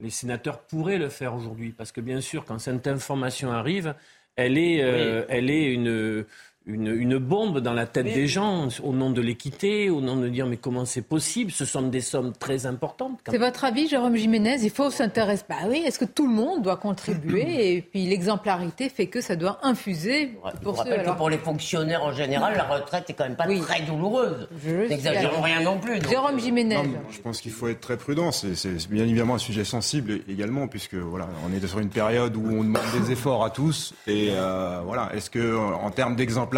[0.00, 3.94] les sénateurs pourraient le faire aujourd'hui parce que bien sûr, quand cette information arrive,
[4.36, 6.24] elle est, euh, elle est une,
[6.68, 10.28] une, une bombe dans la tête des gens au nom de l'équité, au nom de
[10.28, 11.50] dire mais comment c'est possible?
[11.50, 13.18] Ce sont des sommes très importantes.
[13.28, 14.58] C'est votre avis, Jérôme Jiménez?
[14.62, 15.44] Il faut s'intéresser.
[15.48, 17.46] Bah oui, est-ce que tout le monde doit contribuer?
[17.76, 20.90] Et puis l'exemplarité fait que ça doit infuser Je pour vous ceux.
[20.90, 24.46] rappelle que pour les fonctionnaires en général, la retraite est quand même pas très douloureuse.
[24.88, 25.98] N'exagérons rien non plus.
[25.98, 26.74] donc, Jérôme euh, Jiménez.
[26.76, 28.30] Non, je pense qu'il faut être très prudent.
[28.30, 32.36] C'est c'est bien évidemment un sujet sensible également, puisque voilà, on est sur une période
[32.36, 33.94] où on demande des efforts à tous.
[34.06, 36.57] Et euh, voilà, est-ce que en termes d'exemplarité,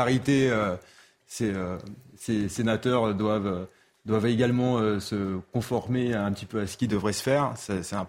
[0.51, 0.77] euh,
[1.27, 1.79] ces, euh,
[2.17, 3.67] ces sénateurs doivent euh,
[4.07, 7.83] doivent également euh, se conformer un petit peu à ce qui devrait se faire ça-
[7.83, 8.07] ça-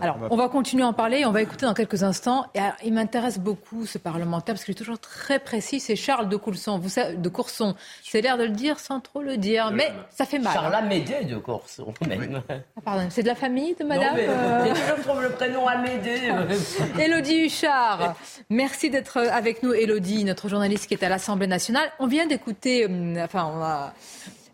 [0.00, 2.46] Alors, on va continuer à en parler et on va écouter dans quelques instants.
[2.54, 5.80] Et alors, il m'intéresse beaucoup ce parlementaire parce qu'il est toujours très précis.
[5.80, 6.78] C'est Charles de Courson.
[6.78, 7.74] Vous savez, de Courson.
[8.02, 10.54] C'est l'air de le dire sans trop le dire, mais ça fait mal.
[10.54, 12.40] Charles Amédée de Corson, même.
[12.48, 12.54] Ah,
[12.84, 14.08] pardon, c'est de la famille de Madame.
[14.08, 16.20] Non, mais, euh, mais je trouve le prénom Amédée.
[16.30, 18.14] euh, Élodie Huchard,
[18.48, 21.90] merci d'être avec nous, Élodie, notre journaliste qui est à l'Assemblée nationale.
[21.98, 23.92] On vient d'écouter, hum, enfin, on a-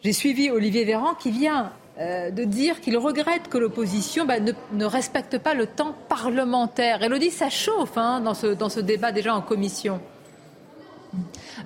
[0.03, 4.85] j'ai suivi Olivier Véran qui vient euh, de dire qu'il regrette que l'opposition bah, ne,
[4.85, 7.03] respecte pas le temps parlementaire.
[7.03, 10.01] Elodie, ça chauffe hein, dans, ce, dans ce débat déjà en commission.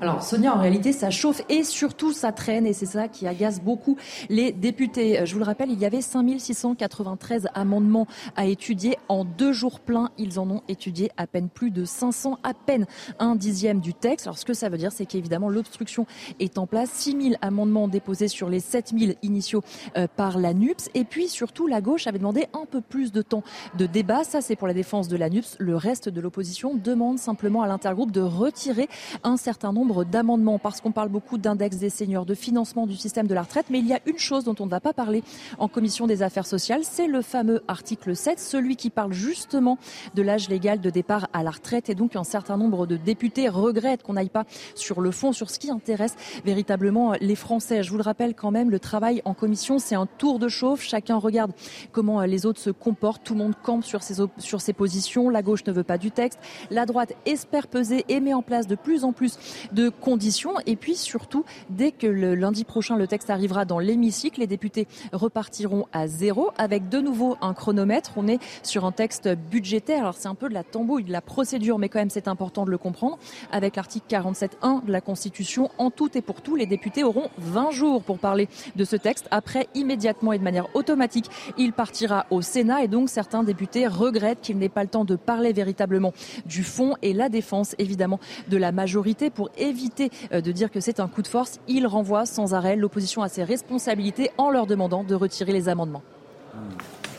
[0.01, 3.61] Alors Sonia, en réalité, ça chauffe et surtout ça traîne et c'est ça qui agace
[3.61, 3.97] beaucoup
[4.29, 5.25] les députés.
[5.25, 10.11] Je vous le rappelle, il y avait 5693 amendements à étudier en deux jours pleins.
[10.19, 12.87] Ils en ont étudié à peine plus de 500, à peine
[13.19, 14.27] un dixième du texte.
[14.27, 16.07] Alors ce que ça veut dire, c'est qu'évidemment l'obstruction
[16.41, 16.91] est en place.
[16.91, 19.63] 6000 amendements déposés sur les 7000 initiaux
[19.97, 20.91] euh, par la NUPS.
[20.95, 23.43] Et puis surtout, la gauche avait demandé un peu plus de temps
[23.77, 24.25] de débat.
[24.25, 25.57] Ça, c'est pour la défense de la NUPS.
[25.59, 28.89] Le reste de l'opposition demande simplement à l'intergroupe de retirer
[29.23, 33.27] un certain nombre d'amendements parce qu'on parle beaucoup d'index des seniors, de financement du système
[33.27, 33.67] de la retraite.
[33.71, 35.23] Mais il y a une chose dont on ne va pas parler
[35.59, 39.79] en commission des affaires sociales, c'est le fameux article 7, celui qui parle justement
[40.15, 41.91] de l'âge légal de départ à la retraite.
[41.91, 45.51] Et donc un certain nombre de députés regrettent qu'on n'aille pas sur le fond, sur
[45.51, 47.83] ce qui intéresse véritablement les Français.
[47.83, 50.83] Je vous le rappelle quand même, le travail en commission, c'est un tour de chauffe.
[50.83, 51.53] Chacun regarde
[51.93, 53.25] comment les autres se comportent.
[53.25, 55.29] Tout le monde campe sur ses, sur ses positions.
[55.29, 56.39] La gauche ne veut pas du texte.
[56.71, 59.39] La droite espère peser et met en place de plus en plus
[59.73, 60.55] de conditions.
[60.67, 64.87] Et puis surtout, dès que le lundi prochain le texte arrivera dans l'hémicycle, les députés
[65.13, 68.13] repartiront à zéro avec de nouveau un chronomètre.
[68.17, 70.01] On est sur un texte budgétaire.
[70.01, 72.65] Alors c'est un peu de la tambouille, de la procédure, mais quand même c'est important
[72.65, 73.19] de le comprendre.
[73.53, 77.71] Avec l'article 47.1 de la Constitution, en tout et pour tout, les députés auront 20
[77.71, 79.29] jours pour parler de ce texte.
[79.31, 84.41] Après, immédiatement et de manière automatique, il partira au Sénat et donc certains députés regrettent
[84.41, 86.13] qu'il n'ait pas le temps de parler véritablement
[86.47, 90.81] du fond et la défense évidemment de la majorité pour éviter euh, de dire que
[90.81, 94.67] c'est un coup de force, il renvoie sans arrêt l'opposition à ses responsabilités en leur
[94.67, 96.03] demandant de retirer les amendements.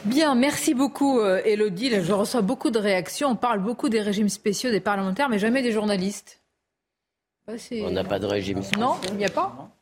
[0.06, 1.90] Bien, merci beaucoup Elodie.
[2.04, 3.30] Je reçois beaucoup de réactions.
[3.30, 6.42] On parle beaucoup des régimes spéciaux des parlementaires, mais jamais des journalistes.
[7.48, 8.82] On n'a pas de régime spécial.
[8.82, 9.75] Non, il n'y a pas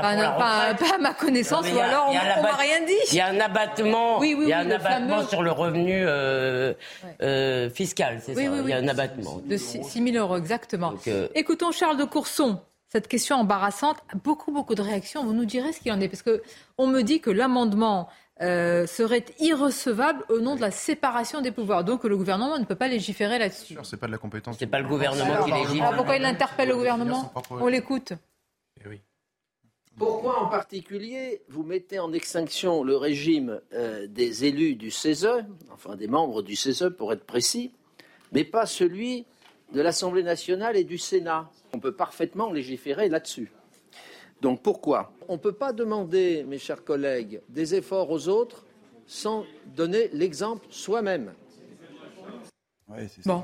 [0.00, 2.92] pas, pas, pas, à ma connaissance, ou alors on m'a rien dit.
[3.10, 6.74] Il y a un abattement, oui, y a un abattement sur le revenu euh,
[7.22, 9.40] euh, fiscal, c'est ça Il y a un abattement.
[9.44, 10.92] De 6 000 euros, exactement.
[10.92, 11.28] Donc, euh...
[11.34, 12.60] Écoutons Charles de Courson.
[12.90, 15.22] Cette question embarrassante, beaucoup, beaucoup de réactions.
[15.22, 16.42] Vous nous direz ce qu'il en est, parce que
[16.78, 18.08] on me dit que l'amendement
[18.40, 21.82] euh, serait irrecevable au nom de la séparation des pouvoirs.
[21.82, 23.76] Donc le gouvernement ne peut pas légiférer là-dessus.
[23.82, 24.56] C'est pas de la compétence.
[24.58, 25.82] C'est pas le gouvernement qui légifère.
[25.82, 28.12] Alors pourquoi il interpelle le gouvernement On l'écoute.
[29.98, 35.96] Pourquoi en particulier vous mettez en extinction le régime euh, des élus du CESE, enfin
[35.96, 37.72] des membres du CESE pour être précis,
[38.32, 39.26] mais pas celui
[39.72, 41.50] de l'Assemblée nationale et du Sénat?
[41.74, 43.50] On peut parfaitement légiférer là-dessus.
[44.40, 45.12] Donc pourquoi?
[45.26, 48.64] On ne peut pas demander, mes chers collègues, des efforts aux autres
[49.06, 51.32] sans donner l'exemple soi-même.
[52.88, 53.42] Ouais, bon.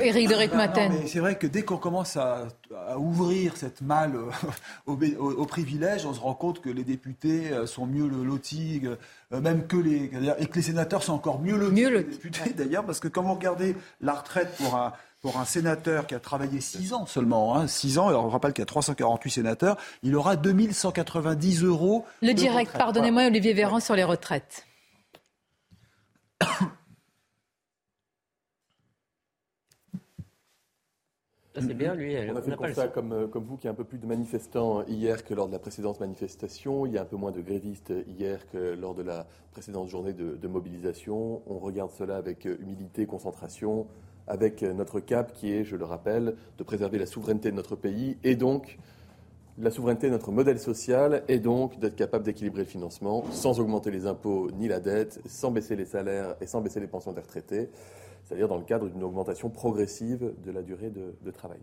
[0.00, 0.92] Éric de Ritmaten.
[1.06, 2.46] C'est vrai que dès qu'on commence à,
[2.88, 4.14] à, ouvrir cette malle
[4.86, 9.40] au, au, au, privilège, on se rend compte que les députés sont mieux lotis, euh,
[9.40, 12.50] même que les, et que les sénateurs sont encore mieux lotis mieux que les députés
[12.50, 16.20] d'ailleurs, parce que quand vous regardez la retraite pour un, pour un sénateur qui a
[16.20, 19.76] travaillé 6 ans seulement, hein, 6 ans, alors on rappelle qu'il y a 348 sénateurs,
[20.02, 22.04] il aura 2190 euros.
[22.22, 24.64] Le direct, pardonnez-moi, Olivier Véran, sur les retraites.
[31.54, 32.16] C'est bien, lui.
[32.30, 34.06] On a fait le constat, comme, comme vous, qu'il y a un peu plus de
[34.06, 36.86] manifestants hier que lors de la précédente manifestation.
[36.86, 40.14] Il y a un peu moins de grévistes hier que lors de la précédente journée
[40.14, 41.42] de, de mobilisation.
[41.46, 43.86] On regarde cela avec humilité, concentration,
[44.26, 48.16] avec notre cap qui est, je le rappelle, de préserver la souveraineté de notre pays
[48.24, 48.78] et donc
[49.58, 53.90] la souveraineté de notre modèle social et donc d'être capable d'équilibrer le financement sans augmenter
[53.90, 57.20] les impôts ni la dette, sans baisser les salaires et sans baisser les pensions des
[57.20, 57.68] retraités
[58.32, 61.58] c'est-à-dire dans le cadre d'une augmentation progressive de la durée de, travail.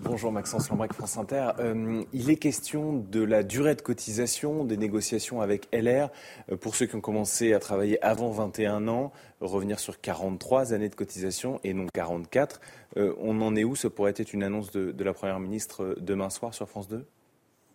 [0.00, 1.50] Bonjour Maxence Lambrec, France Inter.
[1.58, 6.08] Euh, il est question de la durée de cotisation des négociations avec LR.
[6.50, 10.88] Euh, pour ceux qui ont commencé à travailler avant 21 ans, revenir sur 43 années
[10.88, 12.62] de cotisation et non 44.
[12.96, 13.76] Euh, on en est où?
[13.76, 17.06] Ce pourrait être une annonce de la Première ministre demain soir sur France 2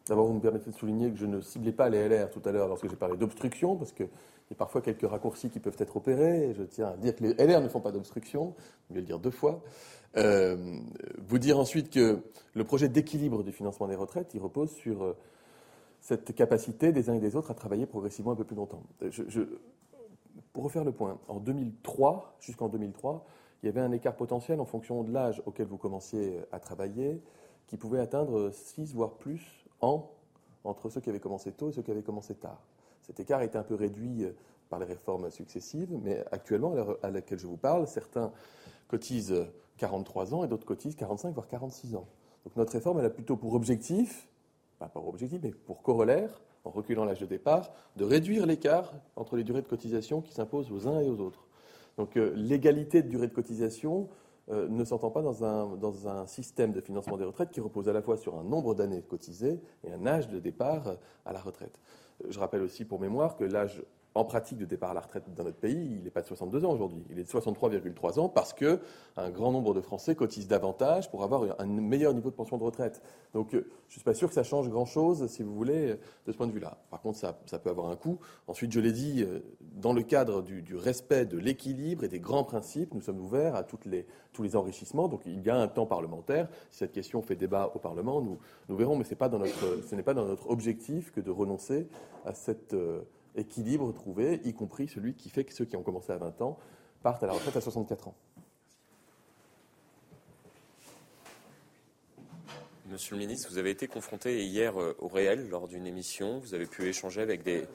[0.07, 2.51] D'abord, vous me permettez de souligner que je ne ciblais pas les LR tout à
[2.51, 5.97] l'heure lorsque j'ai parlé d'obstruction, parce qu'il y a parfois quelques raccourcis qui peuvent être
[5.97, 6.53] opérés.
[6.57, 8.55] Je tiens à dire que les LR ne font pas d'obstruction,
[8.89, 9.61] je vais le dire deux fois.
[10.15, 10.79] Euh,
[11.27, 12.21] vous dire ensuite que
[12.53, 15.17] le projet d'équilibre du financement des retraites, il repose sur euh,
[15.99, 18.83] cette capacité des uns et des autres à travailler progressivement un peu plus longtemps.
[19.09, 19.41] Je,
[20.53, 23.25] pour refaire le point, en 2003, jusqu'en 2003,
[23.61, 27.21] il y avait un écart potentiel en fonction de l'âge auquel vous commenciez à travailler,
[27.67, 31.91] qui pouvait atteindre 6 voire plus entre ceux qui avaient commencé tôt et ceux qui
[31.91, 32.61] avaient commencé tard.
[33.03, 34.25] Cet écart été un peu réduit
[34.69, 38.31] par les réformes successives, mais actuellement, à laquelle je vous parle, certains
[38.87, 39.45] cotisent
[39.77, 42.07] 43 ans et d'autres cotisent 45 voire 46 ans.
[42.43, 44.27] Donc notre réforme, elle a plutôt pour objectif,
[44.79, 49.35] pas pour objectif, mais pour corollaire, en reculant l'âge de départ, de réduire l'écart entre
[49.35, 51.47] les durées de cotisation qui s'imposent aux uns et aux autres.
[51.97, 54.07] Donc euh, l'égalité de durée de cotisation
[54.49, 57.89] euh, ne s'entend pas dans un, dans un système de financement des retraites qui repose
[57.89, 60.95] à la fois sur un nombre d'années cotisées et un âge de départ euh,
[61.25, 61.79] à la retraite.
[62.29, 63.83] Je rappelle aussi pour mémoire que l'âge
[64.17, 66.65] en pratique de départ à la retraite dans notre pays, il n'est pas de 62
[66.65, 68.79] ans aujourd'hui, il est de 63,3 ans parce que
[69.15, 72.63] un grand nombre de Français cotisent davantage pour avoir un meilleur niveau de pension de
[72.63, 73.01] retraite.
[73.33, 75.95] Donc euh, je ne suis pas sûr que ça change grand-chose, si vous voulez,
[76.25, 76.77] de ce point de vue-là.
[76.89, 78.19] Par contre, ça, peut avoir un coût.
[78.47, 82.43] Ensuite, je l'ai dit, euh, dans le cadre du, respect de l'équilibre et des grands
[82.43, 85.07] principes, nous sommes ouverts à tous les enrichissements.
[85.07, 86.47] Donc il y a un temps parlementaire.
[86.71, 88.39] Si cette question fait débat au Parlement, nous,
[88.75, 91.87] verrons, mais ce n'est pas dans notre objectif que de renoncer
[92.25, 92.73] à cette...
[92.73, 93.01] Euh,
[93.37, 96.57] équilibre trouvé, y compris celui qui fait que ceux qui ont commencé à 20 ans
[97.01, 98.15] partent à la retraite à 64 ans.
[102.89, 106.39] Monsieur le ministre, vous avez été confronté hier euh, au réel lors d'une émission.
[106.39, 107.67] Vous avez pu échanger avec des,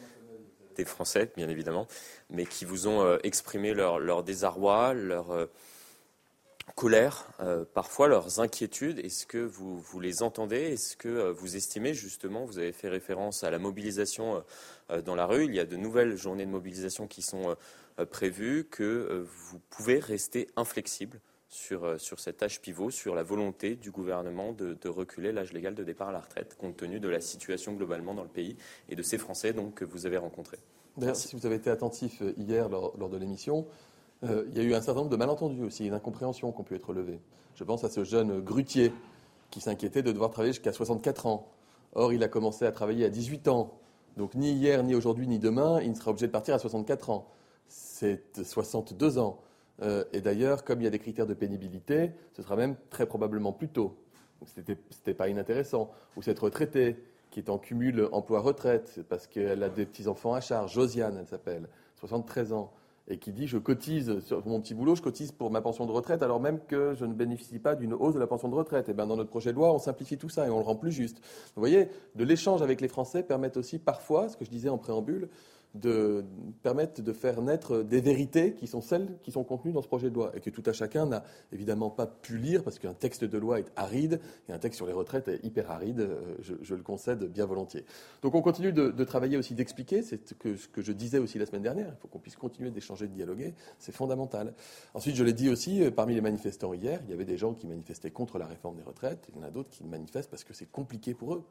[0.86, 1.86] Français, bien évidemment,
[2.30, 5.46] mais qui vous ont euh, exprimé leur, désarroi, leur, euh,
[6.74, 8.98] colère, euh, parfois leurs inquiétudes.
[8.98, 10.56] Est-ce que vous, vous, les entendez?
[10.56, 14.42] Est-ce que euh, vous estimez justement, vous avez fait référence à la mobilisation
[14.90, 17.56] euh, dans la rue, il y a de nouvelles journées de mobilisation qui sont
[18.10, 23.90] prévues, que vous pouvez rester inflexible sur, sur cet âge pivot, sur la volonté du
[23.90, 27.72] gouvernement de, reculer l'âge légal de départ à la retraite, compte tenu de la situation
[27.72, 28.56] globalement dans le pays
[28.88, 30.58] et de ces Français donc, que vous avez rencontrés?
[30.96, 33.66] D'ailleurs, si vous avez été attentif hier lors de l'émission,
[34.24, 36.74] euh, il y a eu un certain nombre de malentendus aussi, d'incompréhensions qui ont pu
[36.74, 37.20] être levées.
[37.54, 38.92] Je pense à ce jeune grutier
[39.50, 41.48] qui s'inquiétait de devoir travailler jusqu'à 64 ans.
[41.94, 43.78] Or, il a commencé à travailler à 18 ans.
[44.16, 47.10] Donc, ni hier, ni aujourd'hui, ni demain, il ne sera obligé de partir à 64
[47.10, 47.28] ans.
[47.68, 49.40] C'est 62 ans.
[49.82, 53.06] Euh, et d'ailleurs, comme il y a des critères de pénibilité, ce sera même très
[53.06, 53.96] probablement plus tôt.
[54.46, 55.90] Ce n'était pas inintéressant.
[56.16, 56.96] Ou cette retraitée
[57.30, 60.74] qui est en cumul emploi-retraite parce qu'elle a des petits-enfants à charge.
[60.74, 62.72] Josiane, elle s'appelle, 73 ans
[63.08, 65.92] et qui dit je cotise sur mon petit boulot, je cotise pour ma pension de
[65.92, 68.88] retraite alors même que je ne bénéficie pas d'une hausse de la pension de retraite.
[68.88, 70.64] Et eh bien dans notre projet de loi, on simplifie tout ça et on le
[70.64, 71.18] rend plus juste.
[71.54, 74.78] Vous voyez, de l'échange avec les Français permet aussi parfois, ce que je disais en
[74.78, 75.28] préambule,
[75.74, 76.24] de
[76.62, 80.10] permettre de faire naître des vérités qui sont celles qui sont contenues dans ce projet
[80.10, 83.24] de loi et que tout à chacun n'a évidemment pas pu lire parce qu'un texte
[83.24, 86.74] de loi est aride et un texte sur les retraites est hyper aride, euh, je,
[86.74, 87.84] le concède bien volontiers.
[88.20, 91.38] Donc on continue de, travailler aussi, d'expliquer, c'est ce que, ce que je disais aussi
[91.38, 94.54] la semaine dernière, il faut qu'on puisse continuer d'échanger, de dialoguer, c'est fondamental.
[94.94, 97.54] Ensuite, je l'ai dit aussi, euh, parmi les manifestants hier, il y avait des gens
[97.54, 100.44] qui manifestaient contre la réforme des retraites, il y en a d'autres qui manifestent parce
[100.44, 101.44] que c'est compliqué pour eux,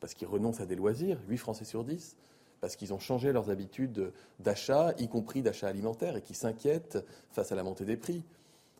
[0.00, 2.16] parce qu'ils renoncent à des loisirs, 8 Français sur 10
[2.60, 6.98] parce qu'ils ont changé leurs habitudes d'achat, y compris d'achat alimentaire, et qui s'inquiètent
[7.30, 8.24] face à la montée des prix.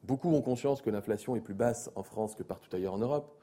[0.04, 3.34] Beaucoup ont conscience que l'inflation est plus basse en France que partout ailleurs en Europe.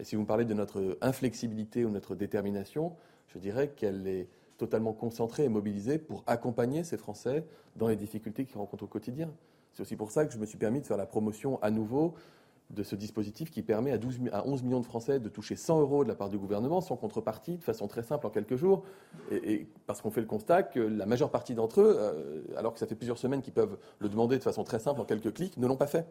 [0.00, 2.94] Et si vous me parlez de notre inflexibilité ou notre détermination,
[3.28, 7.44] je dirais qu'elle est totalement concentrée et mobilisée pour accompagner ces Français
[7.76, 9.30] dans les difficultés qu'ils rencontrent au quotidien.
[9.72, 12.14] C'est aussi pour ça que je me suis permis de faire la promotion à nouveau
[12.70, 15.80] de ce dispositif qui permet à, 12, à 11 millions de Français de toucher 100
[15.80, 18.84] euros de la part du gouvernement sans contrepartie, de façon très simple en quelques jours,
[19.30, 22.78] et, parce qu'on fait le constat que la majeure partie d'entre eux, euh, alors que
[22.78, 25.56] ça fait plusieurs semaines qu'ils peuvent le demander de façon très simple en quelques clics,
[25.56, 26.06] ne l'ont pas fait.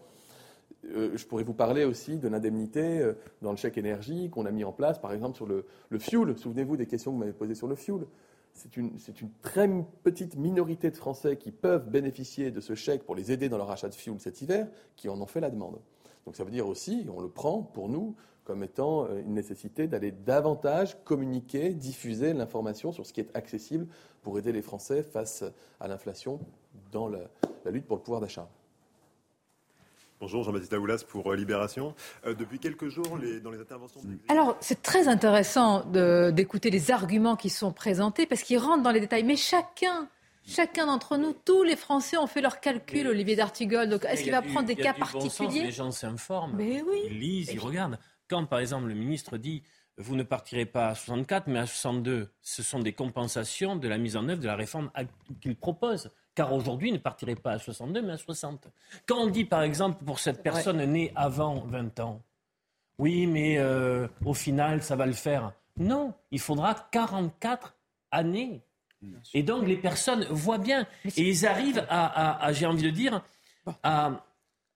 [0.86, 4.52] Euh, je pourrais vous parler aussi de l'indemnité euh, dans le chèque énergie qu'on a
[4.52, 6.38] mis en place, par exemple sur le, le fuel.
[6.38, 8.06] Souvenez-vous des questions que vous m'avez posées sur le fuel.
[8.54, 8.92] C'est une,
[9.22, 9.70] une, très
[10.04, 13.70] petite minorité de Français qui peuvent bénéficier de ce chèque pour les aider dans leur
[13.70, 15.80] achat de fuel cet hiver, qui en ont fait la demande.
[16.28, 18.14] Donc ça veut dire aussi, on le prend pour nous
[18.44, 23.88] comme étant euh, une nécessité d'aller davantage communiquer, diffuser l'information sur ce qui est accessible
[24.24, 25.46] pour aider les Français face
[25.80, 26.42] à l'inflation
[26.92, 27.20] dans la,
[27.72, 28.50] lutte pour le pouvoir d'achat.
[30.20, 31.96] Bonjour, Jean-Baptiste Aoulas pour euh, Libération.
[32.26, 34.02] Euh, depuis quelques jours, dans les interventions.
[34.28, 39.00] Alors, c'est très intéressant d'écouter les arguments qui sont présentés parce qu'ils rentrent dans les
[39.00, 39.24] détails.
[39.24, 40.10] Mais chacun
[40.48, 43.90] Chacun d'entre nous, tous les Français ont fait leurs calculs, Olivier D'Artigol.
[43.90, 48.00] Donc, est-ce qu'il va prendre des cas particuliers Les gens s'informent, ils lisent, ils regardent.
[48.30, 49.64] Quand, par exemple, le ministre dit
[49.98, 53.98] vous ne partirez pas à 64, mais à 62, ce sont des compensations de la
[53.98, 54.92] mise en œuvre de la réforme
[55.42, 56.12] qu'il propose.
[56.36, 58.68] Car aujourd'hui, il ne partirait pas à 62, mais à 60.
[59.08, 62.22] Quand on dit, par exemple, pour cette personne née avant 20 ans,
[63.00, 65.54] oui, mais euh, au final, ça va le faire.
[65.78, 67.76] Non, il faudra 44
[68.12, 68.62] années
[69.34, 73.22] et donc les personnes voient bien et ils arrivent à, j'ai envie de dire,
[73.84, 74.24] à,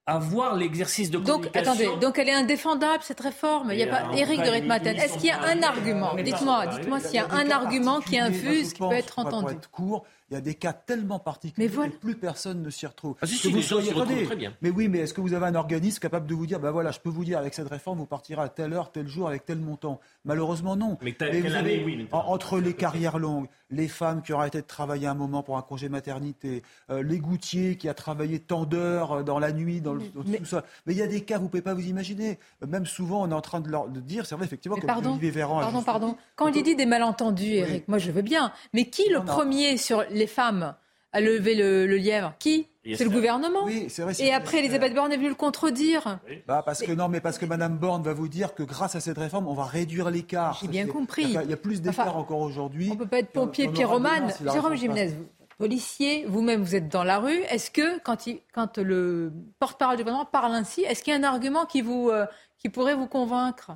[0.04, 1.72] avoir l'exercice de donc, communication.
[1.72, 3.70] attendez, donc elle est indéfendable cette réforme?
[3.70, 4.96] Il n'y a pas Éric de Ritmaten.
[4.96, 6.14] Est-ce qu'il y a un argument?
[6.16, 9.54] Dites-moi, dites-moi s'il y a un argument qui infuse, qui peut être entendu.
[9.70, 11.90] court, il y a des cas tellement particuliers Mais voilà.
[11.92, 13.16] que plus personne ne s'y retrouve.
[13.20, 13.92] Ah, si, Que si, vous soyez-
[14.24, 14.54] très bien.
[14.62, 16.90] Mais oui, mais est-ce que vous avez un organisme capable de vous dire, bah voilà,
[16.90, 19.44] je peux vous dire avec cette réforme, vous partirez à telle heure, tel jour, avec
[19.44, 20.00] tel montant?
[20.24, 20.96] Malheureusement, non.
[21.02, 24.32] Mais Mais vous année, avez- oui, mais en- entre les carrières longues, les femmes qui
[24.32, 27.94] ont arrêté de travailler un moment pour un congé maternité, euh, les goutiers qui a
[27.94, 30.64] travaillé tant d'heures euh, dans la nuit, dans, le, dans tout ça.
[30.86, 32.38] Mais il y a des cas, vous ne pouvez pas vous imaginer.
[32.66, 34.88] Même souvent, on est en train de, leur, de dire, c'est vrai, effectivement, Mais comme
[34.88, 36.16] pardon, Olivier Véran pardon, pardon.
[36.36, 38.52] Quand il dit des malentendus, Eric, moi je veux bien.
[38.72, 39.32] Mais qui le Non, non.
[39.32, 40.74] premier sur les femmes
[41.12, 43.62] a levé le, le lièvre Qui Yes, C'est le gouvernement.
[43.64, 46.18] Oui, c'est vrai, c'est Et après, Elisabeth Borne est venue le contredire.
[46.48, 49.00] Bah parce que non, mais parce que Madame Borne va vous dire que grâce à
[49.00, 50.58] cette réforme, on va réduire l'écart.
[50.60, 51.22] J'ai bien c'est- compris.
[51.22, 52.90] Il y a, il y a plus d'écart Enfin, encore aujourd'hui.
[52.92, 54.32] On peut pas être pompier, pyromane.
[54.52, 55.26] Jérôme vous-
[55.58, 57.38] policier, vous-même, vous êtes dans la rue.
[57.50, 61.20] Est-ce que, quand, il- quand le porte-parole du gouvernement parle ainsi, est-ce qu'il y a
[61.20, 62.26] un argument qui, vous, euh,
[62.58, 63.70] qui pourrait vous convaincre?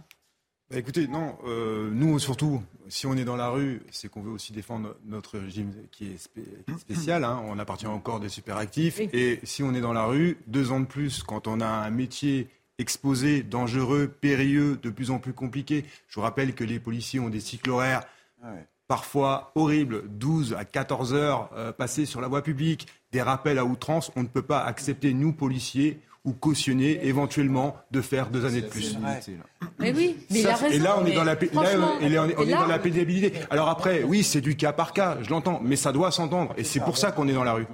[0.71, 4.33] Bah, écoutez, non, euh, nous surtout, si on est dans la rue, c'est qu'on veut
[4.33, 7.23] aussi défendre notre régime qui est, spé- qui est spécial.
[7.25, 7.41] hein.
[7.47, 8.99] on appartient encore des superactifs.
[9.13, 11.91] Et si on est dans la rue, deux ans de plus, quand on a un
[11.91, 12.49] métier
[12.79, 15.85] exposé, dangereux, périlleux, de plus en plus compliqué.
[16.09, 18.03] Je vous rappelle que les policiers ont des cycles horaires
[18.89, 23.65] parfois horribles, 12 à 14 heures euh, passées sur la voie publique, des rappels à
[23.65, 24.13] outrance.
[24.15, 28.67] On ne peut pas accepter, nous, policiers, ou cautionner éventuellement de faire deux années de
[28.67, 28.99] plus.
[29.79, 30.75] Mais oui, mais il a Ça, raison.
[30.77, 32.61] Et là, on est dans la, là, on est, on est- on et est là-
[32.61, 33.33] dans la pénibilité.
[33.49, 36.53] Alors après, oui, c'est du cas par cas, je l'entends, mais ça doit s'entendre.
[36.57, 37.67] Et c'est pour ça qu'on est dans la rue.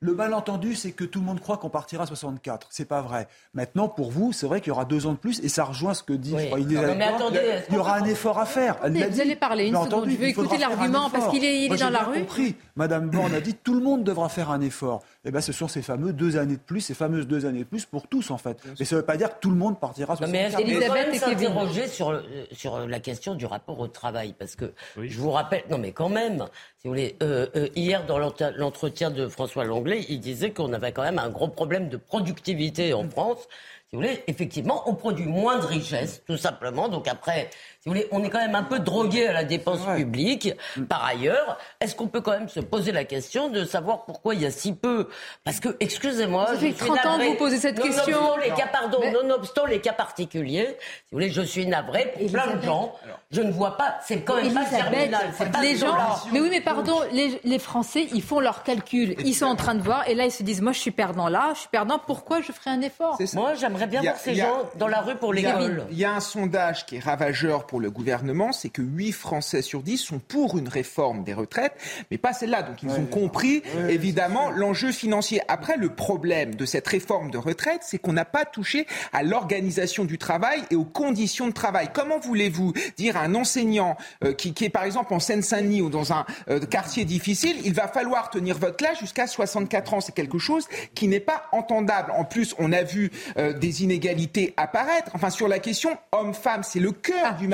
[0.00, 2.68] Le malentendu, c'est que tout le monde croit qu'on partira à 64.
[2.70, 3.26] C'est pas vrai.
[3.52, 5.92] Maintenant, pour vous, c'est vrai qu'il y aura deux ans de plus, et ça rejoint
[5.92, 6.42] ce que dit Oui.
[6.42, 8.76] je crois, Non, Elisabeth mais attendez, Il y aura un effort à faire.
[8.84, 9.20] Elle Mais vous dit.
[9.22, 9.86] allez parler une seconde.
[9.94, 12.04] entendu, Je veux il faudra écouter l'argument, parce qu'il est- il est Moi, dans la
[12.04, 12.20] rue.
[12.20, 12.54] compris.
[12.76, 15.02] Madame Borne a dit tout le monde devra faire un effort.
[15.28, 17.64] Eh ben, ce sont ces fameux deux années de plus, ces fameuses deux années de
[17.64, 18.56] plus pour tous en fait.
[18.78, 20.48] Mais ça ne veut pas dire que tout le monde partira Non, mais 64.
[20.48, 21.38] est-ce qu'on peut quand même et Kevin.
[21.38, 22.22] s'interroger sur, le-
[22.52, 26.08] sur la question du rapport au travail Parce que je vous rappelle, non mais quand
[26.08, 26.46] même,
[26.78, 30.72] si vous voulez, euh, euh, hier dans l'ent- l'entretien de François Langlais, il disait qu'on
[30.72, 33.46] avait quand même un gros problème de productivité en France.
[33.90, 36.88] Si vous voulez, effectivement, on produit moins de richesses, tout simplement.
[36.88, 37.50] Donc après,
[37.80, 40.52] si vous voulez, on est quand même un peu drogué à la dépense publique.
[40.88, 44.42] Par ailleurs, est-ce qu'on peut quand même se poser la question de savoir pourquoi il
[44.42, 45.08] y a si peu?
[45.44, 48.36] Parce que, excusez-moi, Ça je fait suis 30 ans que vous posez cette Nonobstant question.
[48.42, 52.30] les cas, pardon, Mais- nonobstant les cas particuliers, si vous voulez, je suis navré pour
[52.32, 52.94] plein de gens.
[53.30, 55.20] Je ne vois pas, c'est quand même pas Elisabeth, terminal.
[55.36, 55.96] c'est pas les gens,
[56.32, 59.14] mais oui, mais pardon, les, les Français, ils font leurs calculs.
[59.24, 61.28] Ils sont en train de voir, et là, ils se disent, moi, je suis perdant
[61.28, 64.40] là, je suis perdant, pourquoi je ferai un effort Moi, j'aimerais bien a- voir ces
[64.40, 65.84] a- gens dans la rue pour l'école.
[65.90, 69.62] il y a un sondage qui est ravageur pour le gouvernement, c'est que 8 Français
[69.62, 71.74] sur 10 sont pour une réforme des retraites,
[72.10, 72.62] mais pas celle-là.
[72.62, 75.40] Donc ils ont compris, évidemment, l'enjeu financier.
[75.48, 80.04] Après, le problème de cette réforme de retraite, c'est qu'on n'a pas touché à l'organisation
[80.04, 81.90] du travail et aux conditions de travail.
[81.92, 85.90] Comment voulez-vous dire à un enseignant euh, qui, qui est par exemple en Seine-Saint-Denis ou
[85.90, 90.00] dans un euh, quartier difficile, il va falloir tenir votre classe jusqu'à 64 ans?
[90.00, 92.12] C'est quelque chose qui n'est pas entendable.
[92.16, 95.10] En plus, on a vu euh, des inégalités apparaître.
[95.14, 97.48] Enfin, sur la question homme-femme, c'est le cœur du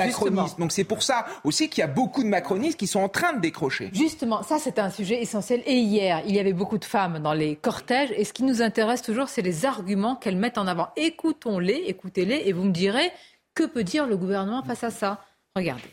[0.57, 3.33] Donc c'est pour ça aussi qu'il y a beaucoup de macronistes qui sont en train
[3.33, 3.89] de décrocher.
[3.93, 5.61] Justement, ça c'est un sujet essentiel.
[5.65, 8.11] Et hier, il y avait beaucoup de femmes dans les cortèges.
[8.15, 10.87] Et ce qui nous intéresse toujours, c'est les arguments qu'elles mettent en avant.
[10.95, 13.11] Écoutons-les, écoutez-les, et vous me direz
[13.53, 15.21] que peut dire le gouvernement face à ça?
[15.55, 15.83] Regardez.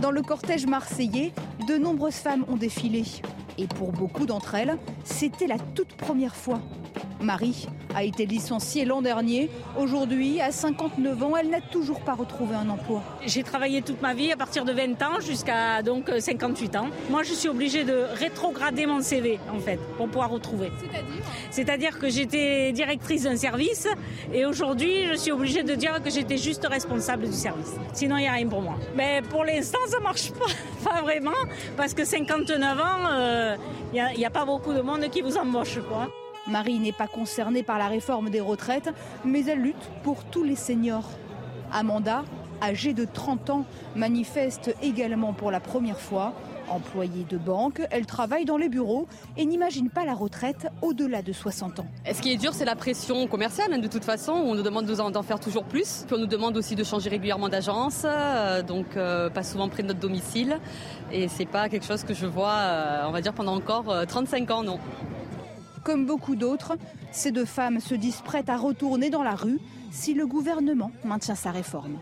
[0.00, 1.32] Dans le cortège marseillais,
[1.68, 3.04] de nombreuses femmes ont défilé.
[3.58, 6.60] Et pour beaucoup d'entre elles, c'était la toute première fois.
[7.20, 9.50] Marie a été licenciée l'an dernier.
[9.78, 13.02] Aujourd'hui, à 59 ans, elle n'a toujours pas retrouvé un emploi.
[13.24, 16.88] J'ai travaillé toute ma vie à partir de 20 ans jusqu'à donc 58 ans.
[17.08, 20.70] Moi, je suis obligée de rétrograder mon CV en fait pour pouvoir retrouver.
[20.80, 21.14] C'est-à-dire
[21.50, 23.88] C'est-à-dire que j'étais directrice d'un service
[24.32, 27.72] et aujourd'hui, je suis obligée de dire que j'étais juste responsable du service.
[27.92, 28.78] Sinon, il n'y a rien pour moi.
[28.94, 30.46] Mais pour l'instant, ça marche pas,
[30.90, 31.32] pas vraiment
[31.76, 33.45] parce que 59 ans,
[33.92, 36.08] il n'y a, pas beaucoup de monde qui vous embauche quoi.
[36.46, 38.90] Marie n'est pas concernée par la réforme des retraites,
[39.24, 41.10] mais elle lutte pour tous les seniors.
[41.72, 42.24] Amanda,
[42.62, 43.64] âgée de 30 ans,
[43.96, 46.32] manifeste également pour la première fois.
[46.68, 49.06] Employée de banque, elle travaille dans les bureaux
[49.36, 51.86] et n'imagine pas la retraite au-delà de 60 ans.
[52.12, 53.72] Ce qui est dur, c'est la pression commerciale.
[53.72, 56.04] hein, De toute façon, on nous demande d'en faire toujours plus.
[56.06, 59.82] Puis on nous demande aussi de changer régulièrement d'agence, euh, donc euh, pas souvent près
[59.82, 60.58] de notre domicile.
[61.12, 64.04] Et c'est pas quelque chose que je vois, euh, on va dire, pendant encore euh,
[64.04, 64.78] 35 ans, non.
[65.84, 66.76] Comme beaucoup d'autres,
[67.12, 69.60] ces deux femmes se disent prêtes à retourner dans la rue
[69.92, 71.98] si le gouvernement maintient sa réforme.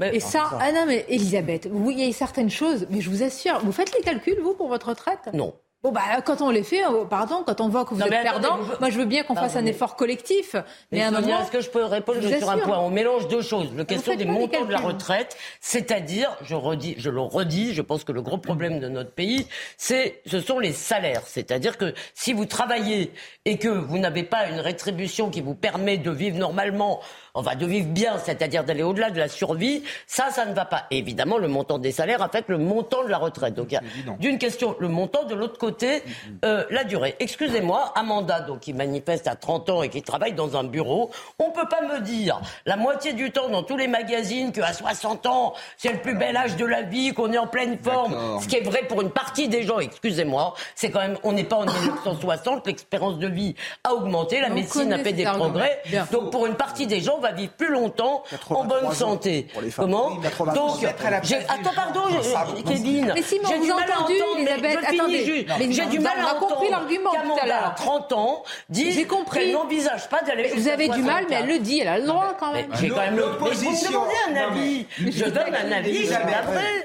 [0.00, 3.22] Et ça, ah non, mais Elisabeth, vous, il y a certaines choses, mais je vous
[3.22, 5.30] assure, vous faites les calculs, vous, pour votre retraite?
[5.32, 5.54] Non.
[5.82, 8.12] Bon, bah, quand on les fait, euh, pardon, quand on voit que vous Non, êtes
[8.12, 10.52] attendez, perdant, vous- moi je veux bien qu'on fasse un mais- effort collectif.
[10.52, 10.62] Mais,
[10.98, 11.40] Mais à un moment.
[11.40, 12.78] est-ce que je peux répondre Je sur un point?
[12.80, 13.70] On mélange deux choses.
[13.74, 18.04] La question des montants de la retraite, c'est-à-dire, je, redis, je le redis, je pense
[18.04, 19.46] que le gros problème de notre pays,
[19.78, 21.22] c'est, ce sont les salaires.
[21.24, 23.10] C'est-à-dire que si vous travaillez
[23.46, 27.00] et que vous n'avez pas une rétribution qui vous permet de vivre normalement,
[27.34, 30.84] enfin de vivre bien, c'est-à-dire d'aller au-delà de la survie, ça, ça ne va pas.
[30.90, 33.54] Et évidemment, le montant des salaires affecte le montant de la retraite.
[33.54, 33.82] Donc il y a
[34.18, 36.02] d'une question le montant, de l'autre côté
[36.44, 37.16] euh, la durée.
[37.20, 41.50] Excusez-moi, Amanda, donc qui manifeste à 30 ans et qui travaille dans un bureau, on
[41.50, 45.54] peut pas me dire la moitié du temps dans tous les magazines qu'à 60 ans
[45.76, 48.40] c'est le plus bel âge de la vie, qu'on est en pleine forme.
[48.42, 49.78] Ce qui est vrai pour une partie des gens.
[49.78, 53.54] Excusez-moi, c'est quand même on n'est pas en 1960, l'expérience de vie
[53.84, 55.50] a augmenté, la On médecine a fait des argument.
[55.50, 55.80] progrès.
[55.86, 56.06] Bien.
[56.12, 58.92] Donc pour une partie des gens, on va vivre plus longtemps en bonne 83 ans
[58.94, 59.46] santé.
[59.76, 63.12] Comment Oui, 83 Donc attends pardon, Ça, Kevin.
[63.14, 65.24] Mais Simon, j'ai vous du mal à entendu, entendre, mais Elisabeth, je finis attendez.
[65.24, 65.48] juste.
[65.58, 67.66] Mais J'ai du a- mal à compris entendre l'argument tout à l'heure.
[67.66, 69.40] à 30 ans, dit J'ai compris.
[69.40, 72.06] qu'elle n'envisage pas d'aller Vous avez du mal, mais elle le dit, elle a le
[72.06, 72.70] droit quand même.
[72.80, 73.14] j'ai quand même.
[73.14, 73.90] Mais vous me L'opposition.
[73.90, 74.86] demandez un avis.
[74.98, 76.06] Je donne un avis,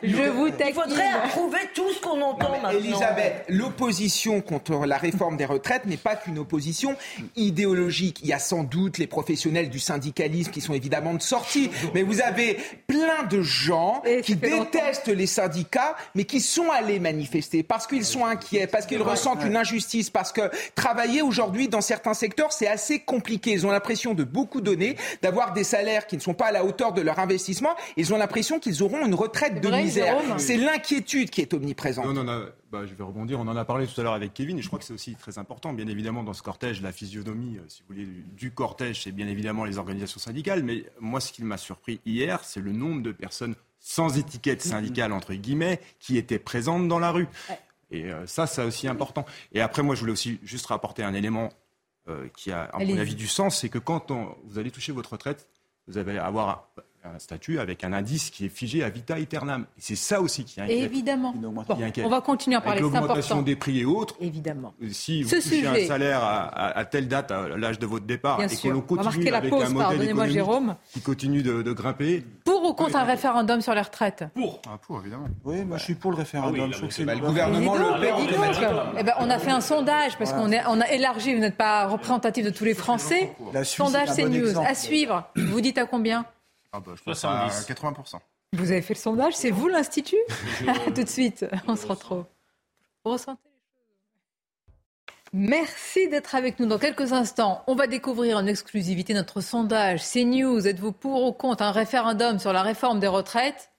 [0.04, 2.70] je vous Il faudrait approuver tout ce qu'on entend maintenant.
[2.72, 6.96] Elisabeth, l'opposition contre la réforme des retraites n'est pas qu'une opposition
[7.36, 8.20] idéologique.
[8.24, 9.80] Il y a sans doute les professionnels du
[10.26, 12.58] syndicalisme qui sont évidemment de sortie, mais vous avez
[12.88, 18.26] plein de gens qui détestent les syndicats, mais qui sont allés manifester parce qu'ils sont
[18.26, 20.42] inquiets, parce qu'ils ressentent une injustice, parce que
[20.76, 23.52] travailler aujourd'hui dans certains secteurs, c'est assez compliqué.
[23.52, 26.66] Ils ont l'impression de beaucoup donner, d'avoir des salaires qui ne sont pas à la
[26.66, 27.76] hauteur de leur investissement.
[27.98, 30.18] Ils ont l'impression qu'ils auront une retraite de vrai, misère.
[30.38, 32.06] C'est l'inquiétude qui est omniprésente.
[32.06, 32.46] Non, non, non.
[32.76, 33.40] Bah, je vais rebondir.
[33.40, 35.16] On en a parlé tout à l'heure avec Kevin, et je crois que c'est aussi
[35.16, 35.72] très important.
[35.72, 38.06] Bien évidemment, dans ce cortège, la physionomie, euh, si vous voulez,
[38.36, 40.62] du, cortège, c'est bien évidemment les organisations syndicales.
[40.62, 45.14] Mais moi, ce qui m'a surpris hier, c'est le nombre de personnes sans étiquette syndicale,
[45.14, 47.28] entre guillemets, qui étaient présentes dans la rue.
[47.92, 49.26] Et euh, ça, c'est aussi important.
[49.54, 51.54] Et après, moi, je voulais aussi juste rapporter un élément
[52.10, 54.92] euh, qui a, à mon avis, du sens, c'est que quand on- vous allez toucher
[54.92, 55.48] votre retraite,
[55.88, 56.68] vous allez avoir
[57.14, 59.66] un, statut avec un indice qui est figé à vita aeternam.
[59.78, 60.80] Et c'est ça aussi qui inquiète.
[60.84, 61.34] Évidemment.
[61.36, 62.06] Bon, qui inquiète.
[62.06, 64.74] on va continuer à parler, Avec l'augmentation des prix et autres, Évidemment.
[64.92, 65.84] si vous Ce touchez sujet.
[65.86, 68.68] un salaire à, à- à telle date, à l'âge de votre départ, Bien et que
[68.68, 70.76] l'on On va continue marquer la avec pause, un modèle Jérôme.
[70.94, 74.24] qui continue de, de grimper, Pour ou contre un référendum sur les retraites?
[74.34, 74.62] Pour.
[74.68, 75.28] Ah, pour, évidemment.
[75.44, 76.72] Oui, moi je suis pour le référendum.
[76.72, 77.84] je trouve que c'est bah, une le gouvernement le.
[79.00, 81.88] Eh ben, on a fait un sondage parce qu'on on a élargi, vous n'êtes pas
[81.88, 83.32] représentatif de tous les Français.
[83.64, 85.24] Sondage CNews à suivre.
[85.36, 86.26] Vous dites à combien?
[86.76, 87.74] Ah bah, je pense à 70.
[87.74, 88.20] 80%.
[88.54, 90.18] Vous avez fait le sondage, c'est vous l'Institut
[90.94, 92.26] Tout de suite, on se retrouve.
[93.06, 96.66] Vous ressentez les choses Merci d'être avec nous.
[96.66, 100.68] Dans quelques instants, on va découvrir en exclusivité notre sondage CNews.
[100.68, 103.72] Êtes-vous pour ou contre un référendum sur la réforme des retraites?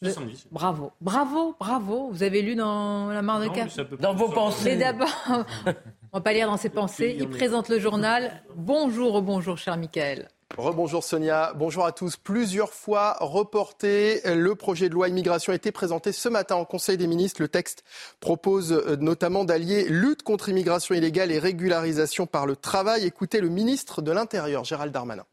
[0.00, 0.48] Le- 70.
[0.50, 2.10] Bravo, bravo, bravo.
[2.10, 4.70] Vous avez lu dans la mare de Non, Dans vos pensées.
[4.70, 5.08] Mais d'abord,
[6.12, 7.16] on va pas lire dans ses pensées.
[7.20, 8.42] Il présente le journal.
[8.56, 10.28] Bonjour, bonjour, cher Michael.
[10.58, 12.18] Rebonjour Sonia, bonjour à tous.
[12.18, 16.98] Plusieurs fois reporté, le projet de loi immigration a été présenté ce matin en Conseil
[16.98, 17.40] des ministres.
[17.40, 17.84] Le texte
[18.20, 23.06] propose euh, notamment d'allier lutte contre immigration illégale et régularisation par le travail.
[23.06, 25.24] Écoutez le ministre de l'Intérieur, Gérald Darmanin.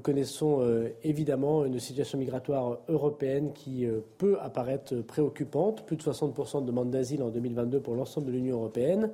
[0.00, 5.86] Nous connaissons euh, évidemment une situation migratoire européenne qui euh, peut apparaître préoccupante.
[5.86, 9.10] Plus de 60% de demandes d'asile en 2022 pour l'ensemble de l'Union européenne.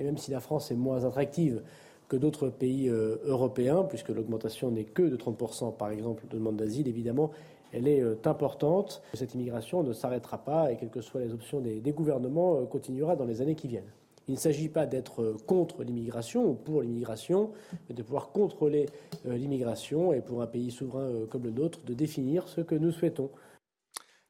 [0.00, 1.62] Et même si la France est moins attractive
[2.10, 6.56] que d'autres pays euh, européens, puisque l'augmentation n'est que de 30% par exemple de demandes
[6.56, 7.30] d'asile, évidemment,
[7.72, 9.00] elle est euh, importante.
[9.14, 12.64] Cette immigration ne s'arrêtera pas et quelles que soient les options des, des gouvernements, euh,
[12.64, 13.92] continuera dans les années qui viennent.
[14.26, 17.50] Il ne s'agit pas d'être contre l'immigration ou pour l'immigration,
[17.88, 18.86] mais de pouvoir contrôler
[19.24, 23.30] l'immigration et pour un pays souverain comme le nôtre, de définir ce que nous souhaitons.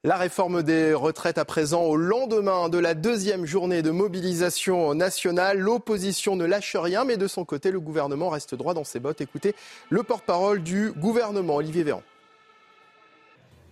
[0.02, 5.58] La réforme des retraites à présent, au lendemain de la deuxième journée de mobilisation nationale,
[5.58, 9.20] l'opposition ne lâche rien, mais de son côté, le gouvernement reste droit dans ses bottes.
[9.20, 9.54] Écoutez
[9.90, 12.00] le porte-parole du gouvernement, Olivier Véran.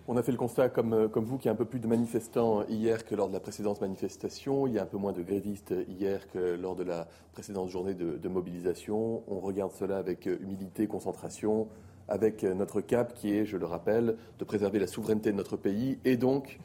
[0.07, 1.87] On a fait le constat, comme, euh, vous, qu'il y a un peu plus de
[1.87, 4.67] manifestants hier que lors de la précédente manifestation.
[4.67, 7.95] Il y a un peu moins de grévistes hier que lors de la précédente journée
[7.95, 9.23] de, de mobilisation.
[9.27, 11.67] On regarde cela avec euh, humilité, concentration,
[12.09, 15.57] avec euh, notre cap qui est, je le rappelle, de préserver la souveraineté de notre
[15.57, 16.59] pays et donc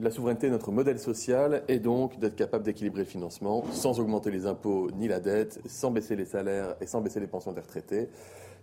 [0.00, 4.30] la souveraineté de notre modèle social et donc d'être capable d'équilibrer le financement sans augmenter
[4.30, 7.60] les impôts ni la dette, sans baisser les salaires et sans baisser les pensions des
[7.60, 8.08] retraités,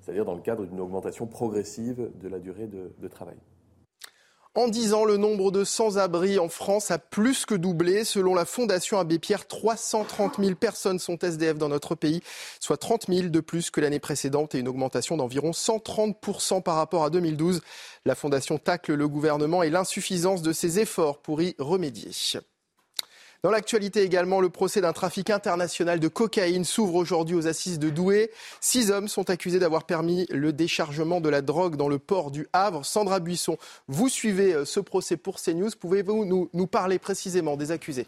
[0.02, 3.38] c'est-à-dire dans le cadre d'une augmentation progressive de la durée de, de travail.
[4.58, 8.06] En 10 ans, le nombre de sans-abri en France a plus que doublé.
[8.06, 12.22] Selon la Fondation Abbé Pierre, 330 000 personnes sont SDF dans notre pays,
[12.62, 17.04] soit 30 000 de plus que l'année précédente et une augmentation d'environ 130% par rapport
[17.04, 17.60] à 2012.
[18.06, 22.12] La Fondation tacle le gouvernement et l'insuffisance de ses efforts pour y remédier.
[23.46, 27.92] Dans l'actualité également, le procès d'un trafic international de cocaïne s'ouvre aujourd'hui aux assises de
[27.92, 28.32] Douai.
[28.60, 32.48] Six hommes sont accusés d'avoir permis le déchargement de la drogue dans le port du
[32.54, 32.84] Havre.
[32.84, 35.70] Sandra Buisson, vous suivez euh, ce procès pour CNews.
[35.80, 38.08] Pouvez-vous nous, nous parler précisément des accusés?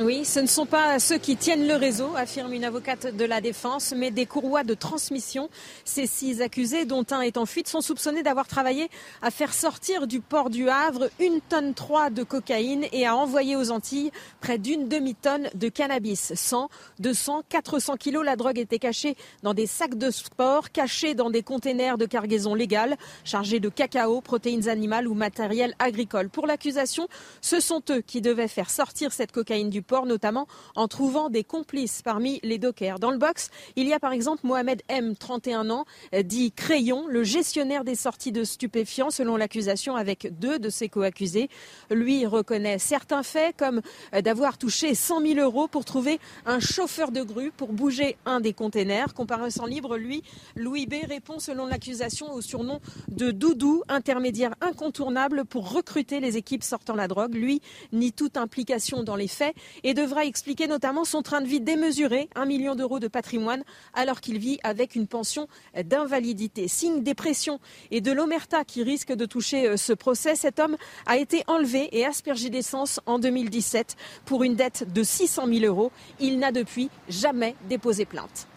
[0.00, 3.40] Oui, ce ne sont pas ceux qui tiennent le réseau, affirme une avocate de la
[3.40, 5.50] défense, mais des courroies de transmission.
[5.84, 8.90] Ces six accusés, dont un est en fuite, sont soupçonnés d'avoir travaillé
[9.22, 13.56] à faire sortir du port du Havre une tonne 3 de cocaïne et à envoyer
[13.56, 16.32] aux Antilles près d'une demi-tonne de cannabis.
[16.32, 16.68] 100,
[17.00, 21.42] 200, 400 kilos, la drogue était cachée dans des sacs de sport, cachée dans des
[21.42, 26.28] containers de cargaison légale, chargés de cacao, protéines animales ou matériel agricole.
[26.28, 27.08] Pour l'accusation,
[27.40, 32.02] ce sont eux qui devaient faire sortir cette cocaïne du notamment en trouvant des complices
[32.02, 32.98] parmi les dockers.
[32.98, 35.84] Dans le box, il y a par exemple Mohamed M, 31 ans,
[36.24, 41.48] dit Crayon, le gestionnaire des sorties de stupéfiants, selon l'accusation, avec deux de ses co-accusés.
[41.90, 43.80] Lui reconnaît certains faits, comme
[44.22, 48.52] d'avoir touché 100 000 euros pour trouver un chauffeur de grue pour bouger un des
[48.52, 49.14] containers.
[49.14, 50.22] Comparaissant libre, lui,
[50.54, 56.62] Louis B répond selon l'accusation au surnom de Doudou, intermédiaire incontournable pour recruter les équipes
[56.62, 57.34] sortant la drogue.
[57.34, 57.62] Lui
[57.92, 62.28] nie toute implication dans les faits et devra expliquer notamment son train de vie démesuré,
[62.34, 63.62] un million d'euros de patrimoine,
[63.94, 65.48] alors qu'il vit avec une pension
[65.84, 66.68] d'invalidité.
[66.68, 67.60] Signe des pressions
[67.90, 70.76] et de l'omerta qui risque de toucher ce procès, cet homme
[71.06, 75.92] a été enlevé et aspergé d'essence en 2017 pour une dette de 600 000 euros.
[76.20, 78.47] Il n'a depuis jamais déposé plainte.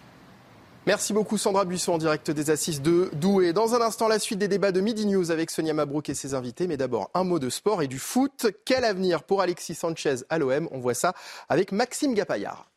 [0.88, 3.54] Merci beaucoup Sandra Buisson en direct des assises de Douai.
[3.54, 6.34] Dans un instant, la suite des débats de Midi News avec Sonia Mabrouk et ses
[6.34, 6.66] invités.
[6.66, 8.48] Mais d'abord, un mot de sport et du foot.
[8.66, 11.14] Quel avenir pour Alexis Sanchez à l'OM On voit ça
[11.50, 12.72] avec Maxime Gapaillard.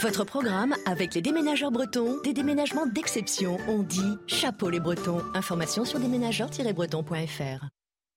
[0.00, 3.58] Votre programme avec les déménageurs bretons, des déménagements d'exception.
[3.68, 5.20] On dit chapeau les bretons.
[5.34, 7.66] Information sur déménageurs-bretons.fr.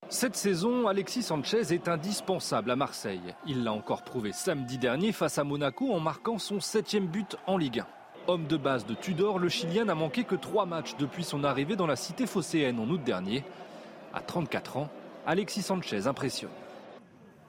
[0.07, 3.35] Cette saison, Alexis Sanchez est indispensable à Marseille.
[3.45, 7.57] Il l'a encore prouvé samedi dernier face à Monaco en marquant son septième but en
[7.57, 7.87] Ligue 1.
[8.27, 11.75] Homme de base de Tudor, le Chilien n'a manqué que trois matchs depuis son arrivée
[11.75, 13.43] dans la cité phocéenne en août dernier.
[14.13, 14.89] À 34 ans,
[15.27, 16.49] Alexis Sanchez impressionne.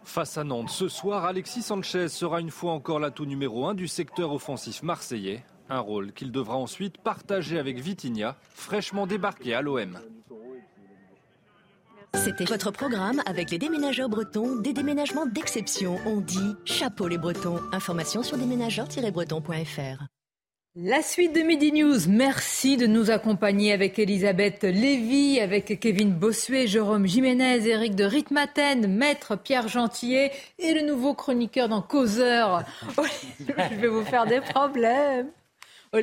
[0.05, 3.89] Face à Nantes ce soir, Alexis Sanchez sera une fois encore l'atout numéro un du
[3.89, 5.45] secteur offensif marseillais.
[5.69, 9.99] Un rôle qu'il devra ensuite partager avec Vitinha, fraîchement débarqué à l'OM.
[12.15, 15.99] C'était votre programme avec les déménageurs bretons, des déménagements d'exception.
[16.07, 17.61] On dit chapeau les bretons.
[17.73, 20.16] Information sur déménageurs-bretons.fr.
[20.79, 26.67] La suite de Midi News, merci de nous accompagner avec Elisabeth Lévy, avec Kevin Bossuet,
[26.67, 32.63] Jérôme Jiménez, Eric de Ritmaten, Maître Pierre Gentillet et le nouveau chroniqueur dans Causeur.
[33.41, 35.31] Je vais vous faire des problèmes.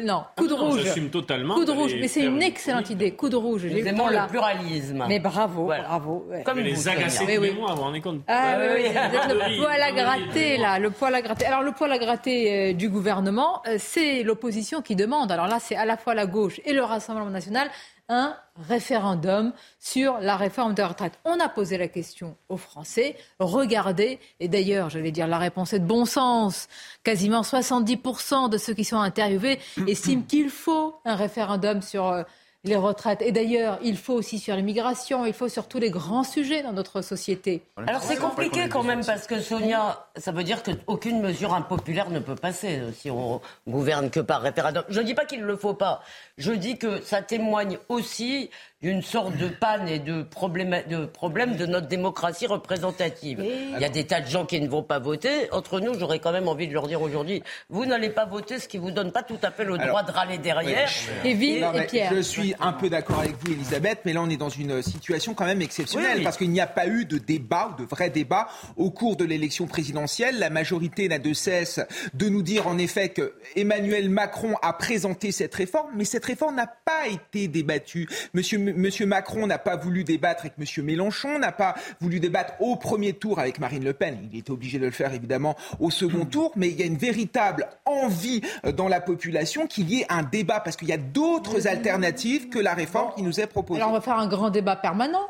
[0.01, 0.81] Oh, non, coup de Ah rouge.
[0.83, 3.11] j'assume totalement Coup de rouge, mais c'est une une excellente idée.
[3.11, 3.61] Coup de rouge.
[3.67, 3.91] J'ai là.
[4.23, 5.05] le pluralisme.
[5.07, 5.83] Mais bravo, Voilà.
[5.83, 6.25] bravo.
[6.29, 6.43] ouais.
[6.43, 7.35] Comme les vous, agacer Sonia.
[7.35, 7.59] tous Oui, les oui.
[7.59, 11.13] mois, vous vous rendez compte Ah oui, oui, le poil à gratter là, le poil
[11.15, 11.45] à gratter.
[11.45, 15.31] Alors le poil à gratter euh, du gouvernement, euh, c'est l'opposition qui demande.
[15.31, 17.69] Alors là, c'est à la fois la gauche et le Rassemblement national
[18.09, 18.35] un
[18.67, 21.19] référendum sur la réforme des retraites.
[21.25, 23.15] On a posé la question aux Français.
[23.39, 26.67] Regardez, et d'ailleurs, j'allais dire, la réponse est de bon sens.
[27.03, 32.23] Quasiment 70% de ceux qui sont interviewés estiment qu'il faut un référendum sur euh,
[32.63, 33.21] les retraites.
[33.21, 36.71] Et d'ailleurs, il faut aussi sur l'immigration, il faut sur tous les grands sujets dans
[36.71, 37.63] notre société.
[37.87, 42.19] Alors c'est compliqué quand même parce que Sonia, ça veut dire qu'aucune mesure impopulaire ne
[42.19, 44.83] peut passer euh, si on gouverne que par référendum.
[44.89, 46.01] Je ne dis pas qu'il ne le faut pas.
[46.37, 48.49] Je dis que ça témoigne aussi
[48.83, 53.41] d'une sorte de panne et de problème, de problème de notre démocratie représentative.
[53.41, 55.49] Il y a des tas de gens qui ne vont pas voter.
[55.53, 58.67] Entre nous, j'aurais quand même envie de leur dire aujourd'hui, vous n'allez pas voter, ce
[58.67, 60.89] qui vous donne pas tout à fait le droit Alors, de râler derrière.
[61.23, 64.49] Non, mais Je suis un peu d'accord avec vous, Elisabeth, mais là, on est dans
[64.49, 66.23] une situation quand même exceptionnelle Oui.
[66.23, 68.47] parce qu'il n'y a pas eu de débat, de vrai débat
[68.77, 70.39] au cours de l'élection présidentielle.
[70.39, 71.79] La majorité n'a de cesse
[72.13, 76.55] de nous dire en effet que Emmanuel Macron a présenté cette réforme, mais cette réforme
[76.55, 78.07] n'a pas été débattue.
[78.33, 82.75] Monsieur, Monsieur Macron n'a pas voulu débattre avec Monsieur Mélenchon, n'a pas voulu débattre au
[82.75, 84.17] premier tour avec Marine Le Pen.
[84.31, 86.97] Il était obligé de le faire évidemment au second tour, mais il y a une
[86.97, 90.97] véritable envie euh, dans la population qu'il y ait un débat parce qu'il y a
[90.97, 93.79] d'autres alternatives que la réforme qui nous est proposée.
[93.81, 95.27] Alors on va faire un grand débat permanent.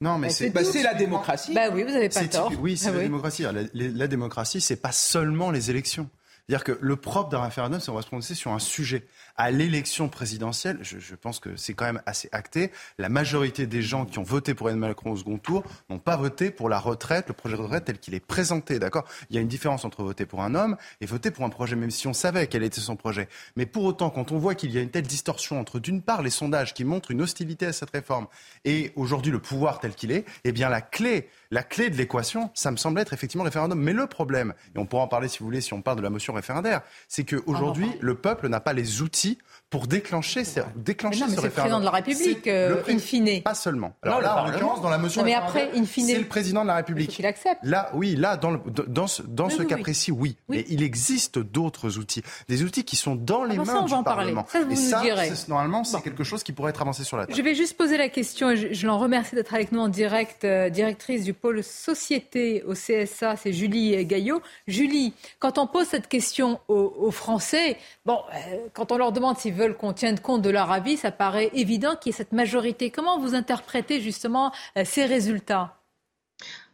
[0.00, 1.54] Non, mais Bah, c'est la démocratie.
[1.54, 2.52] Bah oui, vous n'avez pas C'est tort.
[2.60, 3.04] Oui, c'est Ah la oui.
[3.04, 3.42] démocratie.
[3.42, 6.10] La, la- la démocratie, c'est pas seulement les élections.
[6.46, 9.06] C'est-à-dire que le propre d'un référendum, c'est qu'on va se prononcer sur un sujet.
[9.36, 13.80] À l'élection présidentielle, je, je pense que c'est quand même assez acté, la majorité des
[13.82, 16.78] gens qui ont voté pour Emmanuel Macron au second tour n'ont pas voté pour la
[16.78, 19.04] retraite, le projet de retraite tel qu'il est présenté, d'accord?
[19.30, 21.76] Il y a une différence entre voter pour un homme et voter pour un projet,
[21.76, 23.28] même si on savait quel était son projet.
[23.56, 26.22] Mais pour autant, quand on voit qu'il y a une telle distorsion entre, d'une part,
[26.22, 28.26] les sondages qui montrent une hostilité à cette réforme
[28.64, 32.50] et aujourd'hui le pouvoir tel qu'il est, eh bien la clé la clé de l'équation,
[32.52, 33.80] ça me semble être effectivement le référendum.
[33.80, 36.02] Mais le problème, et on pourra en parler si vous voulez, si on parle de
[36.02, 39.38] la motion référendaire, c'est qu'aujourd'hui, le peuple n'a pas les outils
[39.70, 40.42] pour déclencher,
[40.76, 43.42] déclencher mais non, mais ce c'est le président de la République, euh, in fine.
[43.42, 43.92] Pas seulement.
[44.02, 46.62] Alors là, en l'occurrence, dans la motion non, mais après, in fine, c'est le président
[46.62, 47.10] de la République.
[47.10, 47.58] Qu'il accepte.
[47.64, 49.82] Là, oui, là, dans, le, dans ce, dans ce oui, cas oui.
[49.82, 50.36] précis, oui.
[50.48, 52.22] Mais il existe d'autres outils.
[52.48, 54.32] Des outils qui sont dans les Ah, ça, mains on du va en parler.
[54.32, 54.46] Parlement.
[54.48, 55.02] Ça, vous Et ça,
[55.34, 57.36] c'est- normalement, c'est quelque chose qui pourrait être avancé sur la table.
[57.36, 59.88] Je vais juste poser la question, et je, je l'en remercie d'être avec nous en
[59.88, 64.40] direct, euh, directrice du pôle société au CSA, c'est Julie Gaillot.
[64.68, 69.38] Julie, quand on pose cette question aux, aux Français, bon, euh, quand on leur demande
[69.38, 72.32] s'ils veulent qu'on tienne compte de leur avis, ça paraît évident qu'il y ait cette
[72.32, 72.90] majorité.
[72.90, 75.78] Comment vous interprétez justement euh, ces résultats?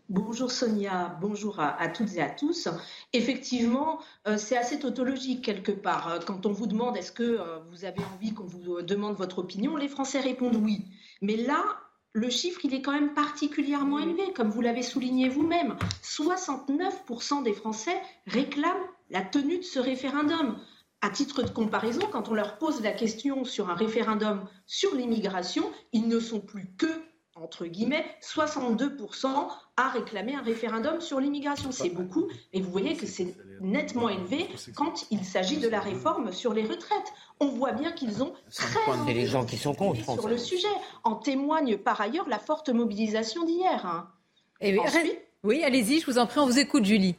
[0.09, 2.68] Bonjour Sonia, bonjour à, à toutes et à tous.
[3.12, 6.09] Effectivement, euh, c'est assez tautologique quelque part.
[6.09, 9.39] Euh, Quand on vous demande est-ce que euh, vous avez envie qu'on vous demande votre
[9.39, 10.85] opinion, les Français répondent oui.
[11.22, 11.62] Mais là,
[12.12, 15.76] le chiffre, il est quand même particulièrement élevé, comme vous l'avez souligné vous-même.
[16.03, 20.59] 69% des Français réclament la tenue de ce référendum.
[21.03, 25.65] À titre de comparaison, quand on leur pose la question sur un référendum sur l'immigration,
[25.93, 26.87] ils ne sont plus que
[27.37, 29.29] entre guillemets, 62%
[29.79, 31.73] à réclamer un référendum sur l'immigration.
[31.73, 34.47] C'est beaucoup, mais vous voyez que c'est nettement élevé
[34.77, 37.13] quand il s'agit de la réforme sur les retraites.
[37.39, 38.69] On voit bien qu'ils ont très
[39.07, 40.05] C'est les gens qui sont contre.
[40.05, 40.69] sur le sujet.
[41.03, 43.87] En témoigne par ailleurs la forte mobilisation d'hier.
[43.87, 44.09] hein.
[44.61, 47.15] Eh Ensuite- Oui, allez-y, je vous en prie, on vous écoute, Julie.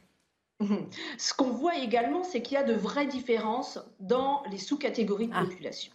[1.18, 5.34] Ce qu'on voit également, c'est qu'il y a de vraies différences dans les sous-catégories de
[5.34, 5.93] population.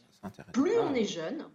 [0.53, 1.47] Plus on est jeune,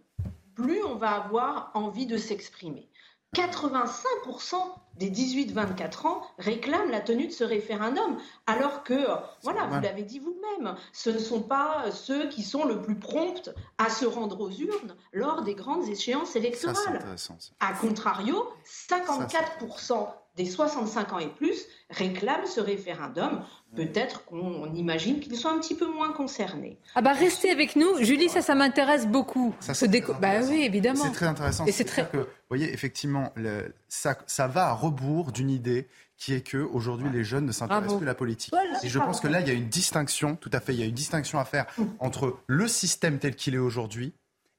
[0.54, 2.88] plus on va avoir envie de s'exprimer.
[3.34, 4.56] 85%
[4.98, 9.06] des 18-24 ans réclament la tenue de ce référendum, alors que,
[9.42, 13.48] voilà, vous l'avez dit vous-même, ce ne sont pas ceux qui sont le plus prompts
[13.78, 17.02] à se rendre aux urnes lors des grandes échéances électorales.
[17.16, 17.34] ça.
[17.60, 23.42] A contrario, 54% des 65 ans et plus réclament ce référendum.
[23.76, 26.78] Peut-être qu'on imagine qu'ils sont un petit peu moins concernés.
[26.94, 29.54] Ah bah restez avec nous, Julie, ça, ça m'intéresse beaucoup.
[29.60, 31.04] Ça, Ce c'est déco- Bah oui, évidemment.
[31.04, 31.64] C'est très intéressant.
[31.66, 32.06] Et c'est très.
[32.08, 36.58] Que, vous voyez, effectivement, le- ça, ça va à rebours d'une idée qui est que
[36.58, 37.98] aujourd'hui les jeunes ne s'intéressent Bravo.
[37.98, 38.52] plus à la politique.
[38.52, 38.78] Voilà.
[38.84, 40.82] Et je pense que là, il y a une distinction, tout à fait, il y
[40.82, 41.66] a une distinction à faire
[41.98, 44.12] entre le système tel qu'il est aujourd'hui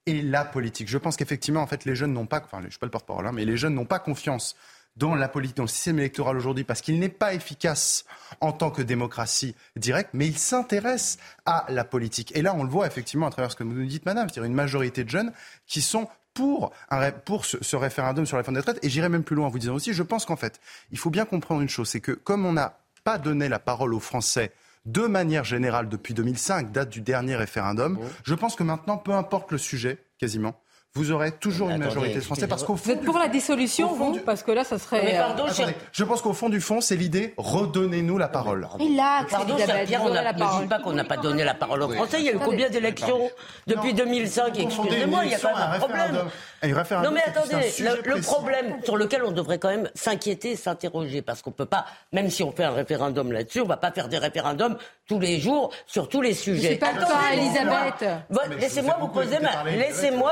[0.08, 0.90] et la politique.
[0.90, 3.28] Je pense qu'effectivement, en fait, les jeunes n'ont pas, enfin, je suis pas le porte-parole,
[3.28, 4.56] hein, mais les jeunes n'ont pas confiance
[4.96, 8.06] dans la politique, dans le système électoral aujourd'hui, parce qu'il n'est pas efficace
[8.41, 12.32] en tant que démocratie directe, mais il s'intéresse à la politique.
[12.36, 14.44] Et là, on le voit effectivement à travers ce que vous nous dites, madame, c'est-à-dire
[14.44, 15.32] une majorité de jeunes
[15.66, 18.84] qui sont pour, un ré- pour ce, ce référendum sur la réforme des retraites.
[18.84, 20.60] Et j'irai même plus loin en vous disant aussi, je pense qu'en fait,
[20.91, 23.94] il faut bien comprendre une chose, c'est que comme on n'a pas donné la parole
[23.94, 24.52] aux Français
[24.86, 29.52] de manière générale depuis 2005, date du dernier référendum, je pense que maintenant, peu importe
[29.52, 30.60] le sujet, quasiment,
[30.96, 33.28] vous aurez toujours une attendez, majorité de Français parce qu'au Vous fond, êtes pour la
[33.28, 35.02] dissolution, vous Parce que là, ça serait.
[35.04, 38.68] Mais pardon, euh, Attendez, je pense qu'au fond du fond, c'est l'idée redonnez-nous la parole.
[38.72, 41.56] Relax, Pardon, Elisabeth, Pierre, vous on a- ne dites pas qu'on n'a pas donné la
[41.56, 41.96] parole aux Oui.
[41.96, 42.18] Français.
[42.20, 43.28] Il y a eu combien d'élections
[43.66, 46.18] depuis 2005 Excusez-moi, il y a quand même un problème.
[46.66, 47.74] Un référendum, Non mais attendez,
[48.06, 51.86] le, problème sur lequel on devrait quand même s'inquiéter et s'interroger, parce qu'on peut pas,
[52.14, 55.41] même si on fait un référendum là-dessus, on va pas faire des référendums tous les
[55.41, 56.70] jours sur tous les sujets.
[56.70, 58.06] C'est pas le Elisabeth.
[58.30, 58.96] Mais Laissez-moi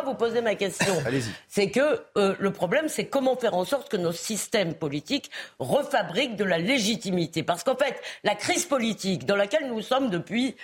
[0.06, 0.94] vous vous poser ma, ma question.
[1.48, 6.36] C'est que euh, le problème, c'est comment faire en sorte que nos systèmes politiques refabriquent
[6.36, 10.56] de la légitimité, parce qu'en fait, la crise politique dans laquelle nous sommes depuis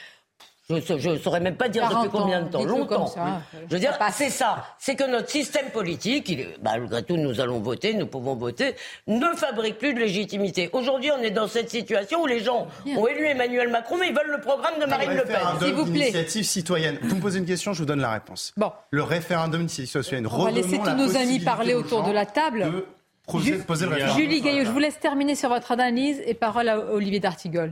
[0.70, 3.08] je ne saurais même pas dire 40 depuis combien de temps, longtemps.
[3.08, 3.42] ça.
[3.70, 7.16] Je veux dire, c'est ça, c'est que notre système politique, il est- bah, malgré tout,
[7.16, 8.76] nous allons voter, nous pouvons voter,
[9.08, 10.70] ne fabrique plus de légitimité.
[10.74, 14.14] Aujourd'hui, on est dans cette situation où les gens ont élu Emmanuel Macron, mais ils
[14.16, 15.36] veulent le programme de Marine Le Pen.
[15.38, 16.98] référendum d'initiative citoyenne.
[17.02, 18.54] Vous me posez une question, je vous donne la réponse.
[18.58, 18.72] Bon.
[18.92, 20.28] Le référendum d'initiative citoyenne.
[20.30, 22.66] On va laisser tous la nos amis parler autour de la table.
[22.66, 22.86] de
[23.26, 24.18] poser, Ju- poser le référendum.
[24.22, 27.72] Julie Gaillot, je vous laisse terminer sur votre analyse et parole à Olivier D'Artigol.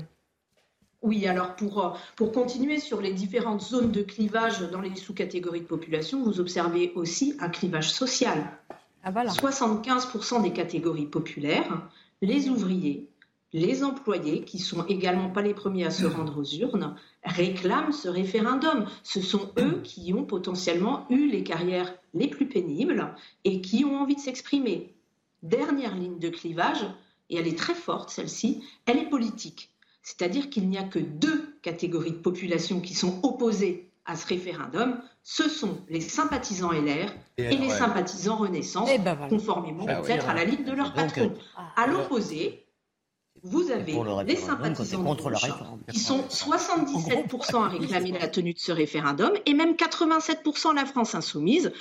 [1.05, 5.61] Oui, alors pour, euh, pour continuer sur les différentes zones de clivage dans les sous-catégories
[5.61, 8.57] de population, vous observez aussi un clivage social.
[9.03, 9.29] Ah, voilà.
[9.29, 11.87] 75% des catégories populaires,
[12.23, 13.07] les ouvriers,
[13.53, 18.09] les employés, qui sont également pas les premiers à se rendre aux urnes, réclament ce
[18.09, 18.87] référendum.
[19.03, 23.99] Ce sont eux qui ont potentiellement eu les carrières les plus pénibles et qui ont
[23.99, 24.95] envie de s'exprimer.
[25.43, 26.83] Dernière ligne de clivage,
[27.29, 29.69] et elle est très forte celle-ci, elle est politique.
[30.05, 35.01] C'est-à-dire qu'il n'y a que deux catégories de population qui sont opposées à ce référendum,
[35.23, 40.35] ce sont les sympathisants LR et, les sympathisants Renaissance, Eh ben conformément Ah peut-être à
[40.35, 41.33] la ligne de leur Donc, patron.
[41.33, 42.67] euh, À l'opposé,
[43.41, 45.79] vous avez le les référendum, sympathisants contre gauche, réforme.
[45.91, 51.15] qui sont 77% à réclamer la tenue de ce référendum et même 87% la France
[51.15, 51.71] insoumise.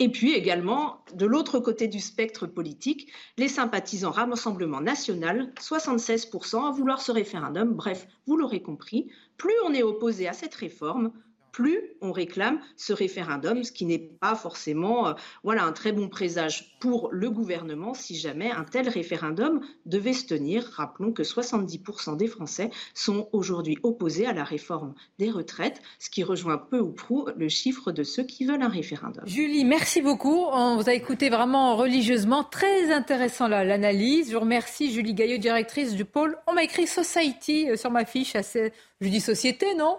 [0.00, 6.72] Et puis également, de l'autre côté du spectre politique, les sympathisants Rassemblement National, 76% à
[6.72, 7.74] vouloir ce référendum.
[7.74, 11.12] Bref, vous l'aurez compris, plus on est opposé à cette réforme,
[11.54, 15.12] plus on réclame ce référendum, ce qui n'est pas forcément euh,
[15.44, 20.26] voilà, un très bon présage pour le gouvernement si jamais un tel référendum devait se
[20.26, 20.68] tenir.
[20.74, 26.24] Rappelons que 70% des Français sont aujourd'hui opposés à la réforme des retraites, ce qui
[26.24, 29.24] rejoint peu ou prou le chiffre de ceux qui veulent un référendum.
[29.24, 30.46] Julie, merci beaucoup.
[30.50, 32.42] On vous a écouté vraiment religieusement.
[32.42, 34.30] Très intéressant l'analyse.
[34.30, 36.36] Je vous remercie, Julie Gaillot, directrice du pôle.
[36.48, 38.34] On m'a écrit Society euh, sur ma fiche.
[38.34, 38.72] Assez...
[39.00, 39.96] Je dis société, non?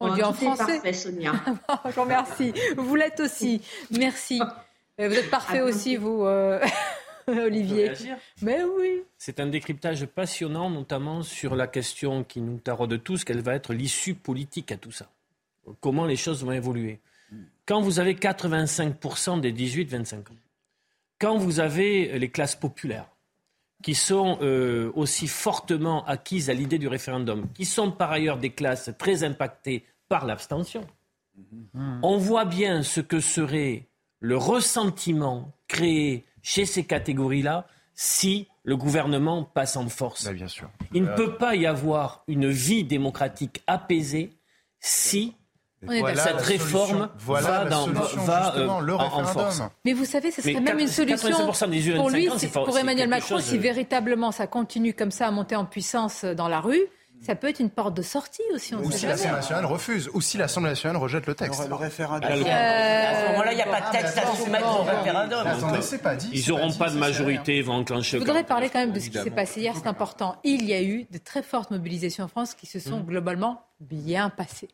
[0.00, 0.64] On dit en tout est français.
[0.74, 1.32] parfait, Sonia.
[1.86, 2.52] Je vous remercie.
[2.76, 3.60] Vous l'êtes aussi.
[3.90, 4.40] Merci.
[5.00, 6.60] Euh, Vous êtes parfait aussi, vous, euh,
[7.26, 7.92] Olivier.
[8.42, 9.02] Mais oui.
[9.16, 13.74] C'est un décryptage passionnant, notamment sur la question qui nous taraude tous, quelle va être
[13.74, 15.08] l'issue politique à tout ça.
[15.80, 17.00] Comment les choses vont évoluer.
[17.66, 20.22] Quand vous avez 85% des 18-25 ans,
[21.18, 23.08] quand vous avez les classes populaires,
[23.82, 28.50] qui sont euh, aussi fortement acquises à l'idée du référendum, qui sont par ailleurs des
[28.50, 30.86] classes très impactées par l'abstention,
[32.02, 33.86] on voit bien ce que serait
[34.20, 40.28] le ressentiment créé chez ces catégories-là si le gouvernement passe en force.
[40.30, 40.70] bien sûr.
[40.92, 44.30] Il ne peut pas y avoir une vie démocratique apaisée
[44.80, 45.34] si
[45.86, 47.08] Cette réforme.
[47.18, 49.62] Voilà va, la dans, solution, va, justement, le en- en, force.
[49.84, 52.64] Mais vous savez, ce serait Mais même une 80% solution des 18-25 pour lui, ans,
[52.64, 56.48] pour Emmanuel Macron, chose si véritablement ça continue comme ça à monter en puissance dans
[56.48, 56.82] la rue,
[57.20, 58.74] ça peut être une porte de sortie aussi.
[58.74, 61.68] On Ou si l'Assemblée nationale refuse, ou si l'Assemblée nationale rejette le texte.
[61.68, 62.30] Le référendum.
[62.30, 65.46] À ce moment-là, il n'y a pas de texte à soumettre au référendum.
[65.46, 66.30] Attendez, c'est pas dit.
[66.32, 68.46] Ils pas n'auront pas de majorité, ils vont enclencher Je voudrais 49.
[68.48, 70.36] parler quand même de ce qui s'est passé hier, c'est important.
[70.44, 74.30] Il y a eu de très fortes mobilisations en France qui se sont globalement bien
[74.30, 74.68] passées.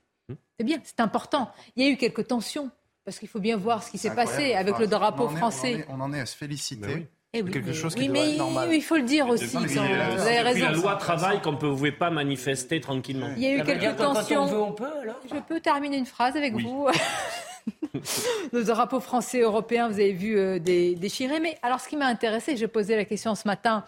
[0.59, 1.51] C'est bien, c'est important.
[1.77, 2.71] Il y a eu quelques tensions,
[3.05, 5.37] parce qu'il faut bien voir ce qui s'est passé avec le drapeau on en est-
[5.39, 5.87] français.
[5.89, 7.09] On en est, on en est à se féliciter.
[7.37, 8.73] Eh oui, quelque mais- chose qui oui, doit mais être normal.
[8.73, 9.47] il faut le dire aussi.
[9.47, 10.67] Vous avez raison.
[10.67, 13.31] la loi travaille qu'on ne pouvait pas manifester tranquillement.
[13.37, 14.47] Il y a eu dire quelques que quand on tensions.
[14.47, 16.63] veut, on peut, alors Je peux terminer une phrase avec Oui.
[16.63, 16.87] vous
[18.53, 21.41] Le drapeau français et européen, vous avez vu euh, des, déchiré.
[21.41, 23.85] Mais alors, ce qui m'a intéressé, j'ai posé la question ce matin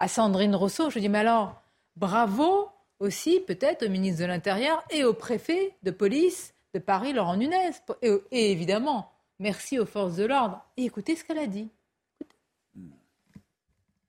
[0.00, 0.90] à Sandrine Rousseau.
[0.90, 1.60] Je dis, mais alors,
[1.96, 2.68] bravo
[3.00, 7.70] aussi peut-être au ministre de l'Intérieur et au préfet de police de Paris, Laurent Nunez.
[8.02, 10.64] Et, évidemment, merci aux forces de l'ordre.
[10.76, 11.68] Écoutez ce qu'elle a dit.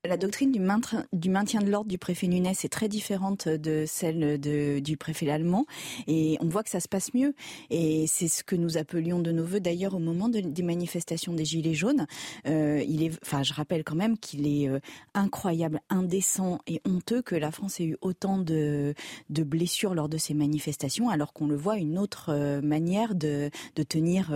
[0.07, 3.83] La doctrine du maintien, du maintien de l'ordre du préfet Nunes est très différente de
[3.85, 5.65] celle de- du préfet allemand
[6.07, 7.33] et on voit que ça se passe mieux
[7.69, 11.33] et c'est ce que nous appelions de nos voeux d'ailleurs au moment de- des manifestations
[11.33, 12.07] des Gilets jaunes.
[12.47, 14.79] Euh, il est, enfin, je rappelle quand même qu'il est euh,
[15.13, 18.93] incroyable, indécent et honteux que la France ait eu autant de,
[19.29, 23.49] de blessures lors de ces manifestations alors qu'on le voit une autre euh, manière de,
[23.75, 24.31] de tenir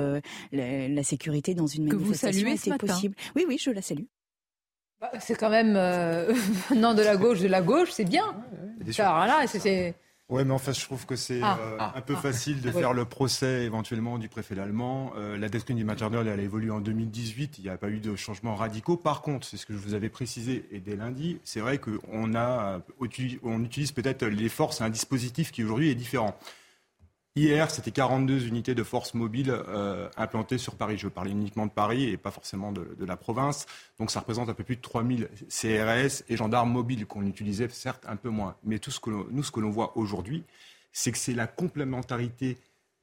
[0.52, 2.88] la, la sécurité dans une Que vous manifestation saluez ce était matin.
[2.88, 3.16] possible.
[3.38, 4.04] Oui, oui, je la salue.
[5.04, 6.34] Bah, C'est quand même euh,
[6.70, 8.24] venant de la gauche, de la gauche, c'est bien.
[9.00, 9.96] Alors là, c'est-.
[10.30, 11.58] Ouais, mais en fait, je trouve que c'est Ah.
[11.62, 11.94] euh, Ah.
[11.98, 12.80] un peu facile de Oui.
[12.80, 15.12] faire le procès éventuellement du préfet allemand.
[15.18, 17.58] Euh, la doctrine du l'ordre, elle a évolué en 2018.
[17.58, 18.96] Il n'y a pas eu de changements radicaux.
[18.96, 22.34] Par contre, c'est ce que je vous avais précisé et dès lundi, c'est vrai qu'on
[22.34, 26.36] a, euh, on utilise peut-être les forces, un dispositif qui aujourd'hui est différent.
[27.36, 31.00] Hier, c'était 42 unités de forces mobiles euh, implantées sur Paris.
[31.00, 33.66] Je parlais uniquement de Paris et pas forcément de, la province.
[33.98, 38.06] Donc ça représente un peu plus de 3000 CRS et gendarmes mobiles qu'on utilisait certes
[38.08, 38.56] un peu moins.
[38.64, 40.44] Mais tout ce que nous, ce que l'on voit aujourd'hui,
[40.92, 42.60] c'est que c'est la complémentarité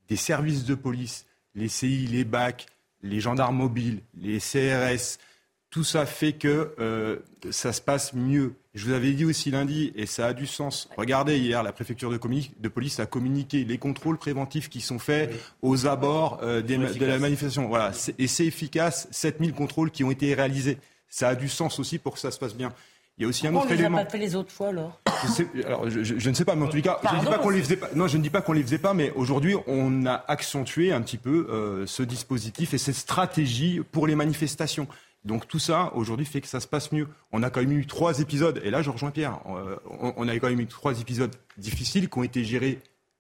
[0.06, 1.26] des services de police,
[1.56, 2.66] les CI, les BAC,
[3.02, 5.18] les gendarmes mobiles, les CRS,
[5.70, 7.16] tout ça fait que euh,
[7.50, 8.54] ça se passe mieux.
[8.74, 10.88] Je vous avais dit aussi lundi, et ça a du sens.
[10.96, 15.86] Regardez, hier, la préfecture de, police a communiqué les contrôles préventifs qui sont faits aux
[15.86, 17.68] abords euh, des de la manifestation.
[17.68, 19.08] Voilà, C'est- et c'est efficace.
[19.10, 20.78] 7000 contrôles qui ont été réalisés.
[21.08, 22.72] Ça a du sens aussi pour que ça se passe bien.
[23.18, 23.98] Il y a aussi un autre on ne les a élément.
[23.98, 26.54] pas fait les autres fois, alors Je, sais- alors, je, je- je ne sais pas,
[26.54, 27.88] mais en tous les cas, je ne dis pas qu'on les faisait pas.
[27.94, 31.02] Non, je ne dis pas qu'on les faisait pas, mais aujourd'hui, on a accentué un
[31.02, 34.86] petit peu euh, ce dispositif et cette stratégie pour les manifestations.
[35.24, 37.08] Donc tout ça, aujourd'hui, fait que ça se passe mieux.
[37.32, 39.40] On a quand même eu trois épisodes, et là, je rejoins Pierre.
[39.46, 42.78] on, on a quand même eu trois épisodes difficiles qui ont été gérés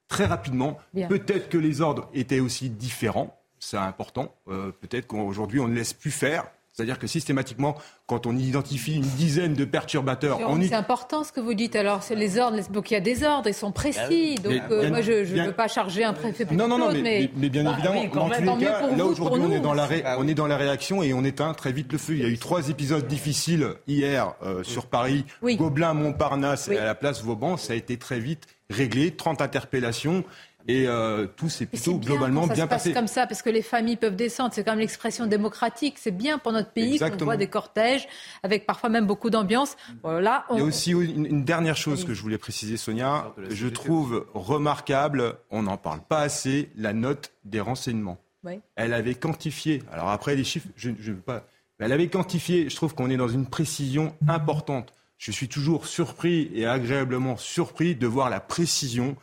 [0.08, 0.78] très rapidement.
[1.08, 4.34] Peut-être que les ordres étaient aussi différents, c'est important.
[4.48, 6.44] Euh, Peut-être qu'aujourd'hui, on ne laisse plus faire.
[6.80, 7.76] C'est-à-dire que systématiquement,
[8.06, 11.76] quand on identifie une dizaine de perturbateurs, on C'est important ce que vous dites.
[11.76, 12.58] Alors, c'est les ordres.
[12.70, 14.36] Donc, il y a des ordres, ils sont précis.
[14.38, 17.02] Ah Donc, euh, moi, je ne veux pas charger un préfet Non, non, non, mais,
[17.02, 19.74] mais, mais, bien bah, évidemment, oui, dans tous les cas, là aujourd'hui, on, est dans
[19.74, 20.02] la ré...
[20.06, 22.14] Ah on est dans la réaction et on éteint très vite le feu.
[22.14, 25.56] Il y a eu trois épisodes difficiles hier euh, sur Paris, oui.
[25.56, 26.76] Gobelin, Montparnasse Oui.
[26.76, 27.58] et à la place Vauban.
[27.58, 30.24] Ça a été très vite réglé, 30 interpellations.
[30.68, 32.92] Et euh, tout s'est plutôt bien globalement ça bien se passe passé.
[32.92, 34.52] comme ça, parce que les familles peuvent descendre.
[34.54, 35.94] C'est quand même l'expression démocratique.
[35.98, 38.06] C'est bien pour notre pays qu'on voit des cortèges
[38.42, 39.76] avec parfois même beaucoup d'ambiance.
[40.02, 40.44] Voilà.
[40.50, 43.32] on- Il y a aussi une, une dernière chose que je voulais préciser, Sonia.
[43.48, 48.18] Je trouve remarquable, on n'en parle pas assez, la note des renseignements.
[48.44, 48.60] Oui.
[48.76, 51.46] Elle avait quantifié, alors après les chiffres, je ne veux pas,
[51.78, 54.92] mais elle avait quantifié, je trouve qu'on est dans une précision importante.
[55.18, 59.16] Je suis toujours surpris et agréablement surpris de voir la précision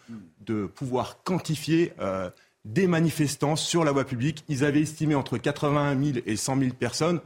[0.47, 2.29] de pouvoir quantifier euh,
[2.65, 4.43] des manifestants sur la voie publique.
[4.47, 7.21] Ils avaient estimé entre 81 000 et 100 000 personnes.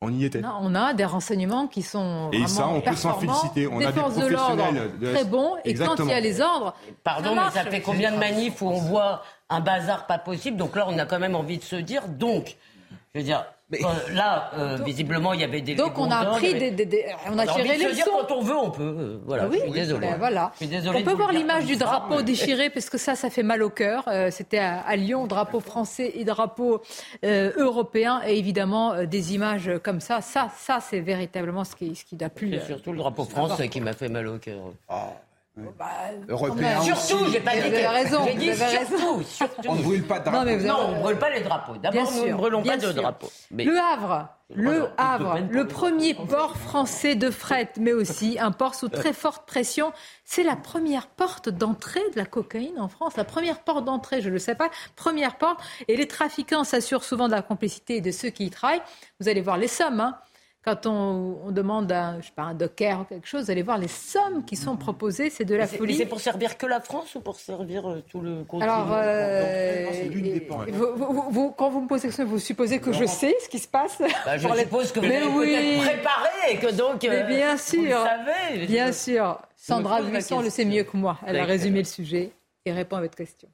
[0.00, 0.40] On y était.
[0.42, 3.66] Non, on a des renseignements qui sont Et vraiment ça, on peut s'en féliciter.
[3.66, 5.54] On des a des forces de l'ordre professionnels de la- très bons.
[5.64, 8.60] Et quand il y a les ordres, Pardon, ça mais ça fait combien de manifs
[8.60, 10.58] où on voit un bazar pas possible?
[10.58, 12.56] Donc là, on a quand même envie de se dire, donc,
[13.14, 13.78] je veux dire, euh,
[14.12, 15.74] là, euh, visiblement, il y avait des.
[15.74, 18.10] Donc des on a ordres, des, des- des- on a tiré les dire, leçons.
[18.28, 18.82] quand on veut, on peut.
[18.98, 20.06] euh, voilà, Oui, je suis désolé.
[20.08, 20.50] ben voilà.
[20.52, 23.30] Je suis désolé On peut voir l'image du drapeau mais- déchiré parce que ça, ça
[23.30, 24.04] fait mal au cœur.
[24.08, 26.82] Euh, C'était à, à Lyon, drapeau français et drapeau
[27.24, 28.20] euh, européen.
[28.26, 32.16] Et évidemment, euh, des images comme ça, ça, ça c'est véritablement ce qui, ce qui
[32.16, 32.52] n'a plus.
[32.60, 34.72] C'est surtout le drapeau français qui m'a fait mal au cœur.
[36.28, 39.22] Européen Surtout, j'ai pas dit que- raison, J'ai dit surtout, raison.
[39.24, 39.68] surtout.
[39.68, 40.46] On ne brûle pas de Non, drapeau.
[40.46, 41.76] mais vous avez- Non, on ne brûle pas les drapeaux.
[41.76, 43.30] D'abord, nous ne brûlons pas de drapeaux.
[43.52, 48.74] Mais- Le Havre, le Havre, le premier port français de fret, mais aussi un port
[48.74, 49.92] sous très forte pression.
[50.24, 53.16] C'est la première porte d'entrée de la cocaïne en France.
[53.16, 55.60] La première porte d'entrée, je ne le sais pas, première porte.
[55.86, 58.82] Et les trafiquants s'assurent souvent de la complicité de ceux qui y travaillent.
[59.20, 60.00] Vous allez voir les sommes.
[60.00, 60.16] hein.
[60.64, 63.62] Quand on, on demande à, je sais pas, un docker ou quelque chose, vous allez
[63.62, 65.28] voir les sommes qui sont proposées.
[65.28, 65.92] C'est de la Mais folie.
[65.92, 68.88] mais C'est pour servir que la France ou pour servir euh, tout le continent Alors,
[68.92, 69.86] euh,
[70.72, 73.48] vous- vous- vous- quand vous me posez la question, vous supposez que je sais ce
[73.50, 75.46] qui se passe Bah, je les- suppose que vous Mais avez oui.
[75.54, 77.02] peut-être préparé et que donc.
[77.02, 78.66] Mais euh, bien Vous le sûr, savez.
[78.66, 79.38] bien sûr.
[79.56, 81.18] Sandra Buisson le sait mieux que moi.
[81.26, 82.32] Elle a résumé le sujet
[82.64, 83.48] et répond à votre question.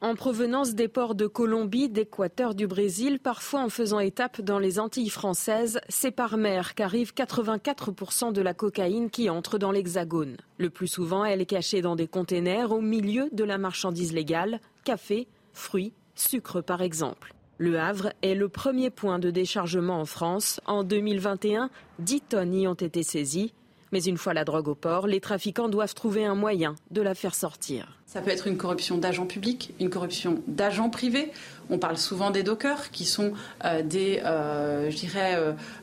[0.00, 4.78] En provenance des ports de Colombie, d'Équateur, du Brésil, parfois en faisant étape dans les
[4.78, 10.36] Antilles françaises, c'est par mer qu'arrive 84% de la cocaïne qui entre dans l'Hexagone.
[10.58, 14.60] Le plus souvent, elle est cachée dans des containers au milieu de la marchandise légale,
[14.84, 17.34] café, fruits, sucre par exemple.
[17.56, 20.60] Le Havre est le premier point de déchargement en France.
[20.66, 23.52] En 2021, 10 tonnes y ont été saisies.
[23.92, 27.14] Mais une fois la drogue au port, les trafiquants doivent trouver un moyen de la
[27.14, 27.98] faire sortir.
[28.06, 31.30] Ça peut être une corruption d'agents publics, une corruption d'agents privés.
[31.68, 33.34] On parle souvent des dockers, qui sont
[33.66, 35.36] euh, des, euh, je dirais,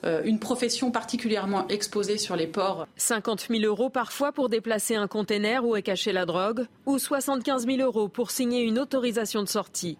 [0.04, 2.88] euh, une profession particulièrement exposée sur les ports.
[2.98, 7.68] 50 000 euros parfois pour déplacer un conteneur où est cachée la drogue, ou 75
[7.68, 10.00] 000 euros pour signer une autorisation de sortie.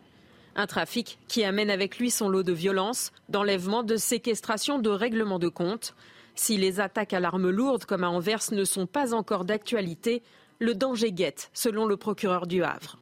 [0.56, 5.38] Un trafic qui amène avec lui son lot de violence, d'enlèvement, de séquestration, de règlement
[5.38, 5.94] de compte.
[6.36, 10.22] Si les attaques à l'arme lourde comme à Anvers ne sont pas encore d'actualité,
[10.60, 13.02] le danger guette, selon le procureur du Havre.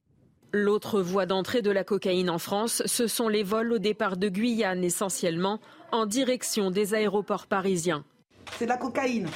[0.51, 4.29] L'autre voie d'entrée de la cocaïne en France, ce sont les vols au départ de
[4.29, 5.59] Guyane essentiellement,
[5.91, 8.05] en direction des aéroports parisiens.
[8.57, 9.27] C'est de la cocaïne.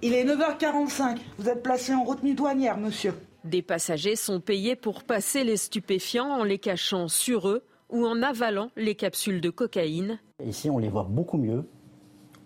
[0.00, 1.18] Il est 9h45.
[1.38, 3.14] Vous êtes placé en retenue douanière, monsieur.
[3.42, 8.22] Des passagers sont payés pour passer les stupéfiants en les cachant sur eux ou en
[8.22, 10.20] avalant les capsules de cocaïne.
[10.44, 11.64] Ici, on les voit beaucoup mieux,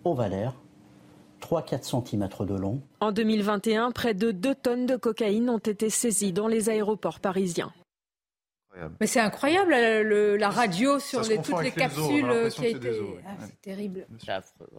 [0.03, 0.53] ovalaires,
[1.41, 2.81] 3-4 cm de long.
[2.99, 7.71] En 2021, près de 2 tonnes de cocaïne ont été saisies dans les aéroports parisiens.
[9.01, 12.63] Mais c'est incroyable la, le- la radio sur les- toutes les capsules euh, qui a
[12.63, 13.01] c'est été.
[13.27, 14.07] Ah, c'est terrible.
[14.17, 14.69] C'est affreux.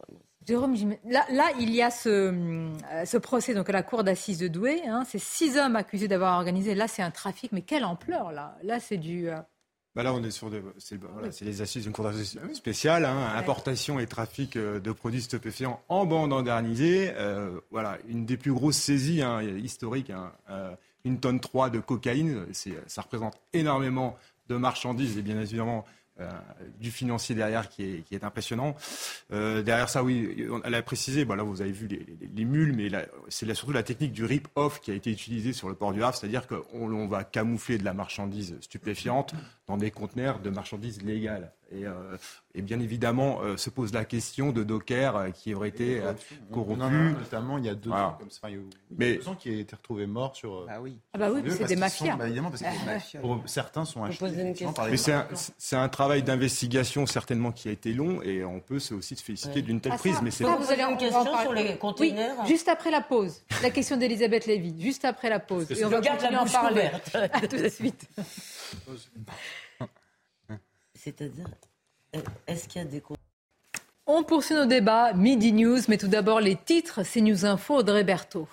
[0.49, 4.39] Jérôme, là, là, il y a ce, euh, ce procès donc à la cour d'assises
[4.39, 4.81] de Douai.
[4.89, 6.75] Hein, c'est six hommes accusés d'avoir organisé.
[6.75, 9.29] Là, c'est un trafic, mais quelle ampleur là Là, c'est du.
[9.95, 13.05] Bah là, on est sur de- c'est voilà, c'est les assises d'une cour d'assises spéciale,
[13.05, 17.13] hein, importation et trafic euh, de produits stupéfiants en bande organisée.
[17.17, 20.75] Euh, voilà, une des plus grosses saisies hein, historiques, hein, euh,
[21.05, 22.47] une tonne 3 de cocaïne,
[22.87, 24.17] ça représente énormément
[24.49, 25.85] de marchandises et bien évidemment
[26.21, 26.31] euh,
[26.79, 28.77] du financier derrière qui est, qui est impressionnant.
[29.33, 32.29] Euh, derrière ça, oui, on- elle a précisé, bah là vous avez vu les, les-
[32.35, 32.91] les mules, mais
[33.31, 36.15] c'est surtout la technique du rip-off qui a été utilisée sur le port du Havre,
[36.15, 36.63] c'est-à-dire qu'on
[36.93, 39.35] on va camoufler de la marchandise stupéfiante
[39.73, 41.51] dans des conteneurs de marchandises légales.
[41.75, 42.19] Et, euh,
[42.55, 46.11] et bien évidemment, euh, se pose la question de dockers euh, qui auraient été euh,
[46.11, 48.09] a notamment il y a deux Voilà.
[48.09, 48.41] ans comme ça.
[48.43, 48.63] Enfin, il y a
[48.99, 50.53] Mais- deux ans qui a été retrouvé mort sur.
[50.53, 50.99] euh, Ah oui.
[51.15, 52.13] Ah bah oui, c'est des mafias.
[52.13, 54.27] sont- bah, évidemment, parce que Ah, les- pour- certains sont achetés.
[54.91, 59.17] Mais c'est un, un travail d'investigation certainement qui a été long et on peut aussi
[59.17, 60.17] se féliciter d'une telle Ah, prise.
[60.17, 61.41] ça, mais c'est ça, pas- vous allez question en parler.
[61.43, 63.45] sur les containers Oui, juste après la pause.
[63.63, 65.71] La question d'Elisabeth Lévy, juste après la pause.
[65.71, 66.91] Et on je va garde la continuer à en parler.
[67.33, 68.07] À tout de suite.
[73.01, 73.17] Con-
[74.07, 78.05] On poursuit nos débats, Midi News, mais tout d'abord les titres, c'est News Info, Audrey
[78.05, 78.49] Berthaud.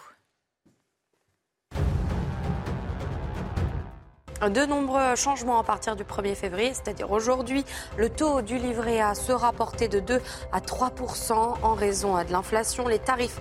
[4.42, 7.66] De nombreux changements à partir du 1er février, c'est-à-dire aujourd'hui.
[7.98, 10.22] Le taux du livret A sera porté de 2
[10.54, 12.88] à 3% en raison de l'inflation.
[12.88, 13.38] Les tarifs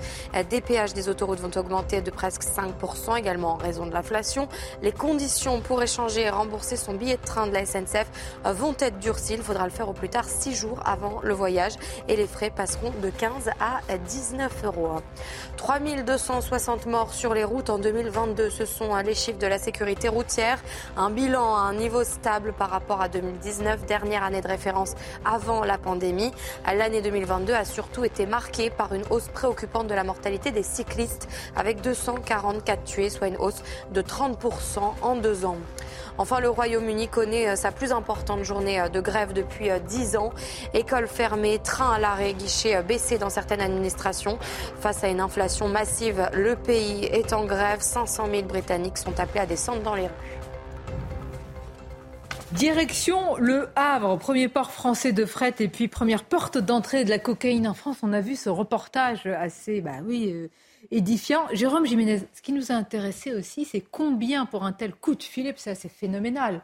[0.50, 4.48] des péages des autoroutes vont augmenter de presque 5% également en raison de l'inflation.
[4.82, 8.08] Les conditions pour échanger et rembourser son billet de train de la SNCF
[8.44, 9.34] vont être durcies.
[9.34, 11.74] Il faudra le faire au plus tard 6 jours avant le voyage
[12.08, 15.00] et les frais passeront de 15 à 19 euros.
[15.58, 20.58] 3260 morts sur les routes en 2022, ce sont les chiffres de la sécurité routière.
[20.96, 24.94] Un bilan à un niveau stable par rapport à 2019, dernière année de référence
[25.24, 26.32] avant la pandémie.
[26.66, 31.28] L'année 2022 a surtout été marquée par une hausse préoccupante de la mortalité des cyclistes,
[31.56, 33.62] avec 244 tués, soit une hausse
[33.92, 35.58] de 30% en deux ans.
[36.20, 40.16] Enfin, le Royaume-Uni connaît euh, sa plus importante journée euh, de grève depuis euh, 10
[40.16, 40.32] ans.
[40.74, 44.36] Écoles fermées, trains à l'arrêt, guichets euh, baissés dans certaines administrations.
[44.80, 47.80] Face à une inflation massive, le pays est en grève.
[47.80, 50.37] 500 000 Britanniques sont appelés à descendre dans les rues.
[52.52, 57.18] Direction le Havre, premier port français de fret et puis première porte d'entrée de la
[57.18, 57.98] cocaïne en France.
[58.02, 60.48] On a vu ce reportage assez, bah oui, euh,
[60.90, 61.42] édifiant.
[61.52, 65.22] Jérôme Jiménez, ce qui nous a intéressé aussi, c'est combien pour un tel coup de
[65.22, 66.62] filet, ça c'est phénoménal.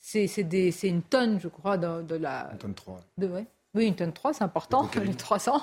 [0.00, 2.48] C'est c'est des- c'est une tonne, je crois, de, de la.
[2.52, 3.00] Une tonne 3.
[3.18, 3.44] De, ouais.
[3.74, 5.60] Oui, une tonne 3, c'est important, les 300.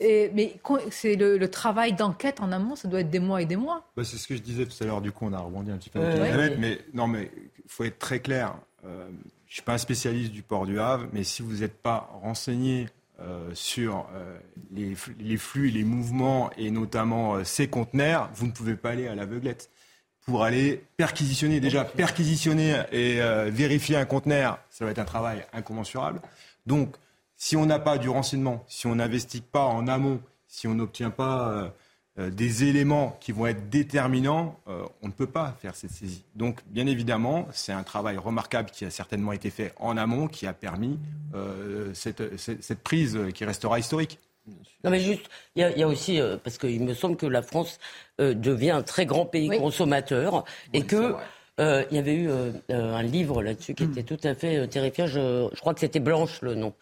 [0.00, 0.60] Et, mais
[0.90, 3.84] c'est le, le travail d'enquête en amont, ça doit être des mois et des mois.
[3.96, 5.78] Bah, c'est ce que je disais tout à l'heure, du coup on a rebondi un
[5.78, 6.28] petit peu Euh, ouais.
[6.28, 7.30] Elisabeth, mais non mais
[7.64, 8.54] il faut être très clair.
[8.88, 9.08] Euh,
[9.46, 12.88] je suis pas un spécialiste du port du Havre, mais si vous n'êtes pas renseigné
[13.20, 14.38] euh, sur euh,
[14.70, 19.14] les, les flux les mouvements et notamment ces conteneurs, vous ne pouvez pas aller à
[19.14, 19.70] l'aveuglette.
[20.26, 23.18] Pour aller perquisitionner, déjà perquisitionner et
[23.50, 26.20] vérifier un conteneur, ça va être un travail incommensurable.
[26.66, 26.96] Donc,
[27.34, 31.08] si on n'a pas du renseignement, si on n'investigue pas en amont, si on n'obtient
[31.08, 31.72] pas
[32.30, 36.24] des éléments qui vont être déterminants, euh, on ne peut pas faire cette saisie.
[36.34, 40.46] Donc, bien évidemment, c'est un travail remarquable qui a certainement été fait en amont, qui
[40.46, 40.98] a permis
[41.34, 44.18] euh, cette, cette- cette prise qui restera historique.
[44.82, 47.16] Non, mais juste, il y, a- il y a aussi, euh, parce qu'il me semble
[47.16, 47.78] que la France
[48.20, 51.14] euh, devient un très grand pays consommateur et que.
[51.58, 54.56] Euh, il y avait eu euh, euh, un livre là-dessus qui était tout à fait
[54.56, 55.06] euh, terrifiant.
[55.06, 56.72] Je, je crois que c'était Blanche le nom,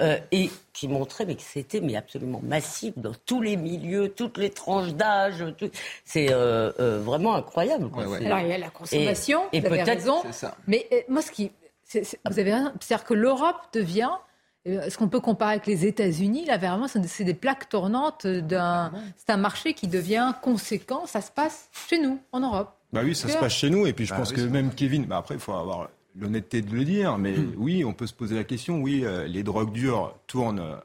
[0.00, 4.38] Euh, et qui montrait mais que c'était mais absolument massif dans tous les milieux, toutes
[4.38, 5.44] les tranches d'âge.
[5.56, 5.70] tout-
[6.04, 7.90] C'est euh, euh, vraiment incroyable.
[7.90, 8.04] quoi.
[8.18, 10.22] C'est- Alors il y a la consommation, Et- et vous avez peut-être- raison.
[10.66, 11.50] Mais euh, moi, ce qui,
[11.94, 14.10] vous avez raison, c'est-à-dire que l'Europe devient,
[14.64, 18.26] est-ce qu'on peut comparer avec les États-Unis Là, vraiment, c'est des- c'est des plaques tournantes
[18.26, 21.06] d'un, c'est un marché qui devient conséquent.
[21.06, 22.74] Ça se passe chez nous, en Europe.
[22.92, 23.86] Bah oui, ça se passe chez nous.
[23.86, 25.88] Et puis je Bah pense oui, que même Kevin, bah après, il faut avoir
[26.18, 28.80] l'honnêteté de le dire, mais oui, on peut se poser la question.
[28.80, 30.76] Oui, euh, les drogues dures tournent euh,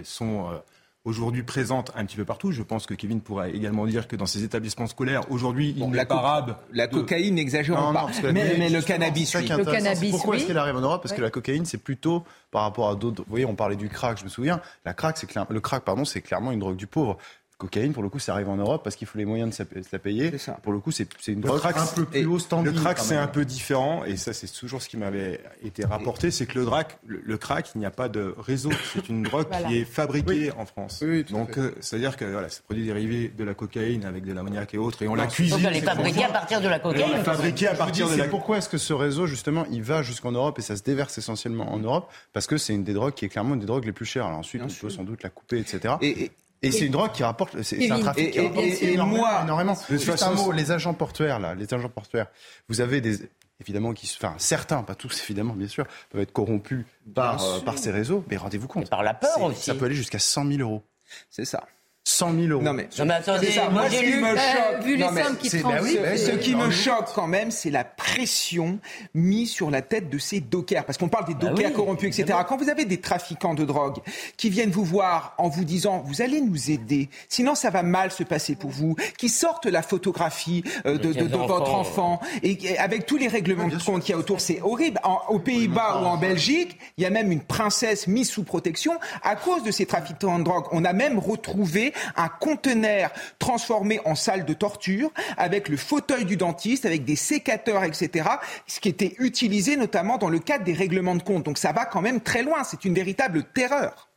[0.00, 0.56] et sont euh,
[1.04, 2.52] aujourd'hui présentes un petit peu partout.
[2.52, 5.96] Je pense que Kevin pourrait également dire que dans ces établissements scolaires, aujourd'hui, il n'est
[5.96, 8.32] la pas la de- cocaïne, n'exagérons Non, non, pas.
[8.32, 9.48] Mais- le cannabis, oui.
[9.48, 10.36] Le cannabis, Pourquoi oui.
[10.38, 11.02] est-ce qu'elle arrive en Europe?
[11.02, 11.16] Parce Ouais.
[11.18, 13.22] que la cocaïne, c'est plutôt par rapport à d'autres.
[13.22, 14.60] Vous voyez, on parlait du crack, je me souviens.
[14.84, 17.16] La crack, c'est clair- le crack, pardon, c'est clairement une drogue du pauvre.
[17.58, 19.64] Cocaïne, pour le coup, ça arrive en Europe parce qu'il faut les moyens de sa-
[19.64, 20.30] de se la payer.
[20.62, 22.70] Pour le coup, c'est une Le drogue crack, un peu plus haut standing.
[22.74, 26.30] Le crack, c'est un peu différent, et ça, c'est toujours ce qui m'avait été rapporté,
[26.30, 28.68] c'est que le, drac, le, le crack, il n'y a pas de réseau.
[28.92, 29.68] C'est une drogue Voilà.
[29.68, 30.50] qui est fabriquée Oui.
[30.58, 30.98] en France.
[31.02, 31.60] Oui, oui, tout à Donc, fait.
[31.60, 35.00] euh, c'est-à-dire que voilà, c'est produit dérivé de la cocaïne avec de l'ammoniac et autres,
[35.02, 35.56] et on la cuisine.
[35.56, 37.06] Donc elle est fabriquée à partir de la cocaïne.
[37.08, 40.02] on la fabriquée à partir de la pourquoi est-ce que ce réseau, justement, il va
[40.02, 42.10] jusqu'en Europe et ça se déverse essentiellement en Europe?
[42.34, 44.26] Parce que c'est une des drogues qui est clairement une des drogues les plus chères.
[44.26, 45.94] Alors ensuite, on peut sans doute la couper, etc.
[46.02, 46.30] Et,
[46.72, 49.18] c'est une drogue qui rapporte, c'est un trafic qui et- et- rapporte et- et énormément,
[49.18, 49.72] moi- énormément.
[49.72, 52.26] de toute Juste un façon, mot, les agents portuaires, là, les agents portuaires,
[52.68, 53.18] vous avez des,
[53.60, 56.84] évidemment, qui, enfin, certains, pas tous, évidemment, bien sûr, peuvent être corrompus
[57.14, 58.88] par, euh, par ces réseaux, mais rendez-vous compte.
[58.90, 59.62] par la peur aussi.
[59.62, 60.82] Ça peut aller jusqu'à 100 000 euros.
[61.30, 61.64] C'est ça.
[62.08, 62.62] 100 000 euros.
[62.62, 63.68] Non mais, Non, mais attendez, ça.
[63.68, 66.00] moi, j'ai ce qui lu- me Euh, choque, vu les non, sommes qui c'est- transitent,
[66.00, 68.78] bah oui, c'est- ce qui me choque quand même, c'est la pression
[69.12, 72.06] mise sur la tête de ces dockers, parce qu'on parle des Bah dockers oui, corrompus,
[72.10, 72.22] etc.
[72.22, 72.44] évidemment.
[72.44, 73.96] Quand vous avez des trafiquants de drogue
[74.36, 78.12] qui viennent vous voir en vous disant vous allez nous aider, sinon ça va mal
[78.12, 81.74] se passer pour vous, qui sortent la photographie euh, de, De de- de tes votre
[81.74, 84.60] enfants, enfant et et avec tous les règlements de compte qu'il y a autour, c'est
[84.62, 85.00] horrible.
[85.02, 88.92] En- aux Pays-Bas ou en Belgique, il y a même une princesse mise sous protection
[89.24, 90.66] à cause de ces trafiquants de drogue.
[90.70, 96.36] On a même retrouvé un conteneur transformé en salle de torture avec le fauteuil du
[96.36, 98.28] dentiste, avec des sécateurs, etc.
[98.66, 101.44] Ce qui était utilisé notamment dans le cadre des règlements de compte.
[101.44, 102.64] Donc ça va quand même très loin.
[102.64, 104.08] C'est une véritable terreur.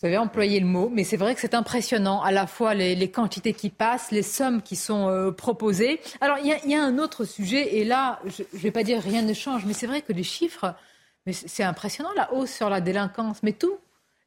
[0.00, 3.10] Vous avez employé le mot, mais c'est vrai que c'est impressionnant, à la fois les,
[3.10, 5.98] quantités qui passent, les sommes qui sont euh, proposées.
[6.20, 9.22] Alors, il y, a- un autre sujet, et là, je ne vais pas dire rien
[9.22, 10.74] ne change, mais c'est vrai que les chiffres,
[11.30, 13.78] c'est impressionnant, la hausse sur la délinquance, mais tout.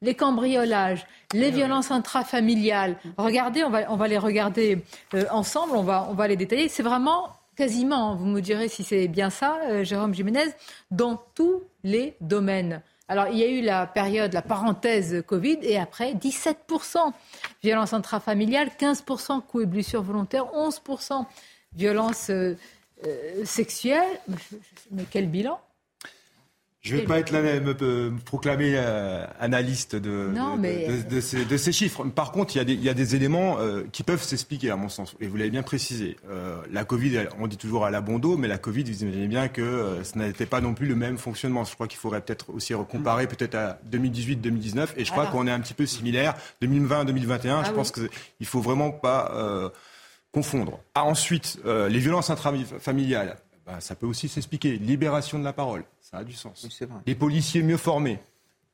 [0.01, 2.97] Les cambriolages, les violences intrafamiliales.
[3.17, 4.83] Regardez, on va, on va les regarder
[5.13, 6.69] euh, ensemble, on va, on va les détailler.
[6.69, 10.45] C'est vraiment quasiment, vous me direz si c'est bien ça, euh, Jérôme Jiménez,
[10.91, 12.81] dans tous les domaines.
[13.09, 17.13] Alors, il y a eu la période, la parenthèse Covid, et après, 17%.
[17.63, 19.41] Violence intrafamiliale, 15%.
[19.41, 21.25] Coups et blessures volontaires, 11%.
[21.73, 22.57] Violence euh,
[23.05, 24.19] euh, sexuelle.
[24.91, 25.59] Mais quel bilan
[26.87, 27.59] Je ne vais pas être là, me,
[28.09, 32.03] me proclamer euh, analyste de, Non, de, mais- de- de ces, de ces chiffres.
[32.05, 34.71] Par contre, il y a des, il y a des éléments euh, qui peuvent s'expliquer,
[34.71, 35.15] à mon sens.
[35.19, 36.15] Et vous l'avez bien précisé.
[36.29, 39.27] Euh, la Covid, on dit toujours à la bon dos, mais la Covid, vous imaginez
[39.27, 41.63] bien que euh, ce n'était pas non plus le même fonctionnement.
[41.63, 44.87] Je crois qu'il faudrait peut-être aussi comparer peut-être à 2018-2019.
[44.97, 45.31] Et je crois Voilà.
[45.31, 46.33] qu'on est un petit peu similaire.
[46.61, 47.75] 2020-2021, Ah je oui.
[47.75, 48.09] pense qu'il
[48.41, 49.69] ne faut vraiment pas euh,
[50.31, 50.79] confondre.
[50.95, 53.37] Ah, ensuite, euh, les violences intrafamiliales.
[53.67, 54.77] Bah, ça peut aussi s'expliquer.
[54.77, 56.65] Libération de la parole, ça a du sens.
[56.81, 56.87] Vrai.
[57.05, 58.19] Des policiers mieux formés,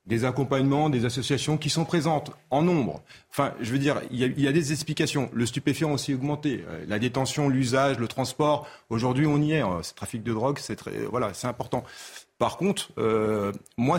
[0.05, 3.01] des accompagnements, des associations qui sont présentes en nombre.
[3.31, 5.29] Enfin, je veux dire, il y a, il y a des explications.
[5.33, 6.63] Le stupéfiant a aussi augmenté.
[6.67, 8.67] Euh, La détention, l'usage, le transport.
[8.89, 9.63] Aujourd'hui, on y est.
[9.63, 11.83] Euh, Ce trafic de drogue, c'est très, voilà, c'est important.
[12.37, 13.97] Par contre, euh, moi,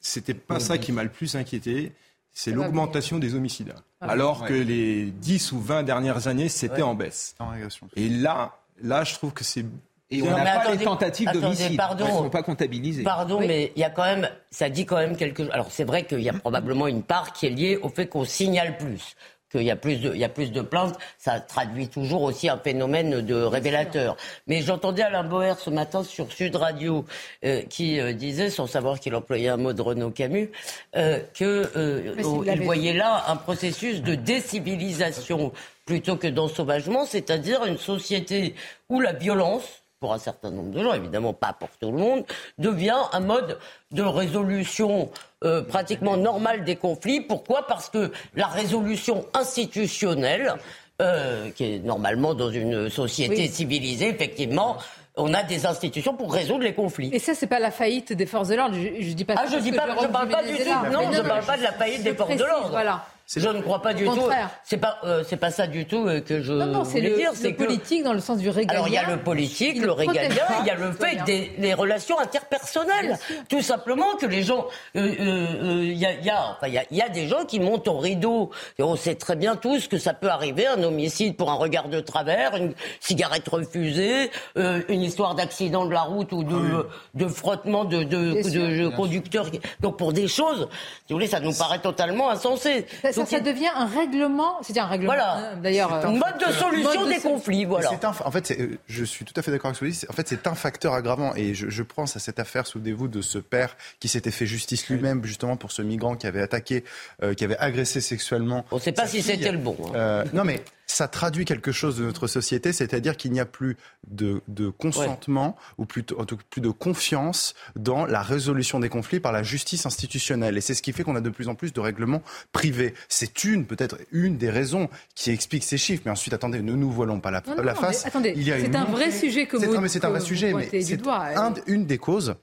[0.00, 1.92] c'était pas ça qui m'a le plus inquiété.
[2.32, 3.74] C'est l'augmentation des homicides.
[4.00, 4.06] Ah.
[4.06, 4.48] Alors Ouais.
[4.48, 6.82] que les 10 ou 20 dernières années, c'était Ouais.
[6.82, 7.34] en baisse.
[7.40, 7.50] En.
[7.96, 9.66] Et là, là, je trouve que c'est
[10.12, 11.76] Et on n'a pas attendez, les tentatives d'homicide.
[11.76, 12.04] pardon.
[12.06, 13.02] Elles ne sont pas comptabilisées.
[13.04, 13.46] Pardon, Oui.
[13.46, 15.52] mais il y a quand même, ça dit quand même quelque chose.
[15.52, 18.24] Alors c'est vrai qu'il y a probablement une part qui est liée au fait qu'on
[18.24, 19.14] signale plus,
[19.52, 20.98] qu'il y a plus de, il y a plus de plaintes.
[21.18, 24.16] Ça traduit toujours aussi un phénomène de révélateur.
[24.48, 27.04] Mais j'entendais Alain Boer ce matin sur Sud Radio
[27.44, 30.50] euh, qui euh, disait, sans savoir qu'il employait un mot de Renaud Camus,
[30.96, 35.52] euh, que euh, oh, voyait là un processus de décivilisation
[35.86, 38.54] plutôt que d'ensauvagement, c'est-à-dire une société
[38.88, 39.64] où la violence
[40.00, 42.24] pour un certain nombre de gens, évidemment pas pour tout le monde,
[42.58, 43.58] devient un mode
[43.92, 45.10] de résolution
[45.44, 47.20] euh, pratiquement normal des conflits.
[47.20, 47.66] Pourquoi?
[47.66, 50.54] Parce que la résolution institutionnelle,
[51.02, 53.48] euh, qui est normalement dans une société Oui.
[53.48, 54.78] civilisée, effectivement,
[55.16, 57.10] on a des institutions pour résoudre les conflits.
[57.12, 58.76] Et ça, c'est pas la faillite des forces de l'ordre.
[58.76, 60.64] Je, je dis pas Ah, ça je dis pas, je parle pas du tout.
[60.92, 62.70] Non, Mais je parle pas de la faillite des forces de l'ordre.
[62.70, 63.04] Voilà.
[63.36, 64.22] Je ne crois pas du Au tout.
[64.22, 64.50] contraire.
[64.64, 67.10] C'est pas, euh, c'est pas ça du tout euh, que je Non, non, c'est voulais
[67.10, 67.30] le, dire.
[67.34, 68.72] C'est que politique dans le sens du régalien.
[68.80, 71.52] alors il y a le politique, Il le régalien, il y a le fait des
[71.58, 73.18] les relations interpersonnelles.
[73.48, 74.66] Tout simplement que les gens,
[74.96, 77.02] euh, euh, euh, il y, a, il y, a, enfin, il y, a, il y
[77.02, 78.50] a des gens qui montent au rideau.
[78.78, 81.88] Et on sait très bien tous que ça peut arriver, un homicide pour un regard
[81.88, 87.28] de travers, une cigarette refusée, euh, une histoire d'accident de la route ou de, de
[87.28, 89.50] frottement de, de, de, de conducteurs.
[89.52, 90.68] qui- Donc pour des choses,
[91.06, 92.86] si vous voulez, ça nous paraît totalement insensé.
[93.20, 94.56] Ça, Donc, ça il- devient un règlement.
[94.62, 95.12] C'est un règlement.
[95.12, 95.36] Voilà.
[95.36, 97.88] hein, D'ailleurs, Une mode de solution mode de des conflits, voilà.
[97.90, 99.84] C'est un- en fait, c'est- euh, je suis tout à fait d'accord avec ce que
[99.86, 100.00] vous dites.
[100.00, 101.34] C'est- En fait, c'est un facteur aggravant.
[101.34, 104.88] Et je, je pense à cette affaire, souvenez-vous, de ce père qui s'était fait justice
[104.88, 106.84] lui-même, justement, pour ce migrant qui avait attaqué,
[107.22, 108.64] euh, qui avait agressé sexuellement.
[108.70, 109.76] On ne sait pas si c'était le bon.
[109.86, 109.92] hein.
[109.94, 113.76] Euh, non, mais ça traduit quelque chose de notre société, c'est-à-dire qu'il n'y a plus
[114.08, 118.88] de, de consentement ou plutôt, en tout cas, plus de confiance dans la résolution des
[118.88, 120.56] conflits par la justice institutionnelle.
[120.56, 122.22] Et c'est ce qui fait qu'on a de plus en plus de règlements
[122.52, 122.94] privés.
[123.08, 126.02] C'est une, peut-être une des raisons qui explique ces chiffres.
[126.04, 128.04] Mais ensuite, attendez, ne nous voilons pas la, Non, la non, face.
[128.06, 130.20] attendez, Il y a c'est une un vrai sujet que C'est- vous- c'est un vrai
[130.20, 131.60] sujet, mais c'est doigt, un- euh.
[131.66, 132.34] une des causes.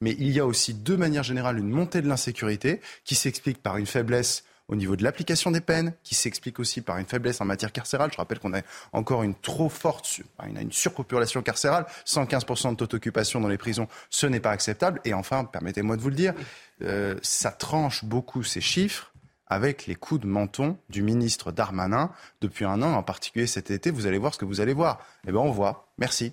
[0.00, 3.76] Mais il y a aussi, de manière générale, une montée de l'insécurité qui s'explique par
[3.78, 7.44] une faiblesse au niveau de l'application des peines, qui s'explique aussi par une faiblesse en
[7.44, 8.10] matière carcérale.
[8.12, 8.60] Je rappelle qu'on a
[8.92, 13.88] encore une trop forte, une, une surpopulation carcérale, 115% de taux d'occupation dans les prisons,
[14.10, 15.00] ce n'est pas acceptable.
[15.04, 16.34] Et enfin, permettez-moi de vous le dire,
[16.82, 19.12] euh, ça tranche beaucoup ces chiffres
[19.46, 22.10] avec les coups de menton du ministre Darmanin
[22.40, 23.90] depuis un an, en particulier cet été.
[23.90, 25.00] Vous allez voir ce que vous allez voir.
[25.26, 25.88] Eh bien, on voit.
[25.98, 26.32] Merci.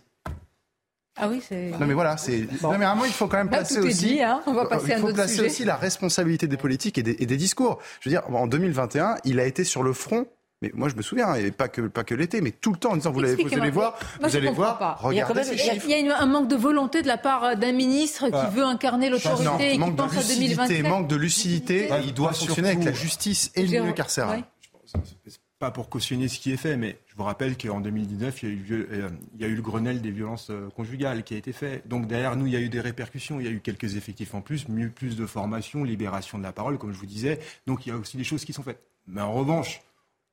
[1.18, 1.72] Ah oui, c'est.
[1.80, 2.48] Non mais voilà, c'est.
[2.64, 4.06] Non mais à un moment, il faut quand même Bah, placer aussi.
[4.16, 4.42] dit, hein.
[4.48, 5.46] On va passer il à un faut autre placer sujet.
[5.48, 7.80] aussi la responsabilité des politiques et des, et des discours.
[8.00, 10.26] Je veux dire, en 2021, il a été sur le front.
[10.64, 12.92] Mais moi, je me souviens, et pas que pas que l'été, mais tout le temps
[12.92, 14.96] en disant vous, vous allez voir, Moi, vous allez voir, pas.
[15.02, 15.86] regardez ces Il y a- chiffres.
[15.88, 18.52] il y a une- un manque de volonté de la part d'un ministre qui Bah,
[18.54, 20.84] veut incarner l'autorité et qui manque de pense à lucidité, 2027.
[20.88, 24.44] manque de lucidité, et il doit fonctionner avec la justice et le milieu carcéral.
[24.86, 28.50] C'est pas pour cautionner ce qui est fait, mais je vous rappelle qu'en 2019, il
[28.50, 31.24] y, a eu, viol- euh, il y a eu le Grenelle des violences euh, conjugales
[31.24, 31.88] qui a été fait.
[31.88, 34.34] Donc derrière nous, il y a eu des répercussions, il y a eu quelques effectifs
[34.34, 37.40] en plus, mieux, plus de formation, libération de la parole, comme je vous disais.
[37.68, 38.82] Donc il y a aussi des choses qui sont faites.
[39.06, 39.82] Mais en revanche,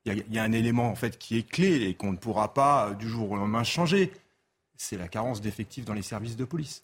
[0.07, 2.89] il y a, un élément en fait qui est clé et qu'on ne pourra pas
[2.89, 4.11] euh, du jour au lendemain changer.
[4.79, 6.83] C'est la carence d'effectifs dans les services de police.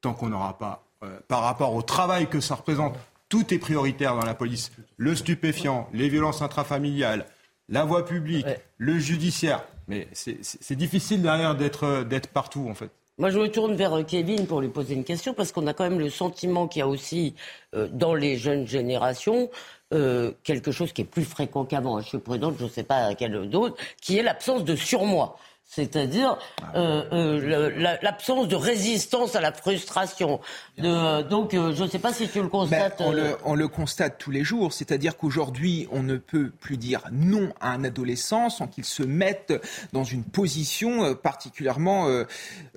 [0.00, 0.84] Tant qu'on n'aura pas,
[1.28, 2.96] par rapport au travail que ça représente,
[3.28, 4.72] tout est prioritaire dans la police.
[4.96, 7.26] Le stupéfiant, les violences intrafamiliales,
[7.68, 8.46] la voie publique,
[8.78, 9.64] le judiciaire.
[9.88, 12.90] Mais c'est- difficile derrière d'être euh, d'être partout en fait.
[13.18, 15.72] Moi, je me tourne vers euh, Kevin pour lui poser une question, parce qu'on a
[15.74, 17.34] quand même le sentiment qu'il y a aussi,
[17.76, 19.50] euh, dans les jeunes générations,
[19.92, 22.00] euh, quelque chose qui est plus fréquent qu'avant.
[22.00, 25.38] Je suis prudente, je ne sais pas à quelle dose, qui est l'absence de surmoi.
[25.66, 26.38] C'est-à-dire
[26.76, 30.40] euh, euh, la- l'absence de résistance à la frustration.
[30.78, 33.00] De, donc, euh, je ne sais pas si tu le Ben, constates.
[33.00, 36.76] on, euh, le, on le constate tous les jours, c'est-à-dire qu'aujourd'hui, on ne peut plus
[36.76, 39.52] dire non à un adolescent sans qu'il se mette
[39.92, 42.24] dans une position euh, particulièrement euh,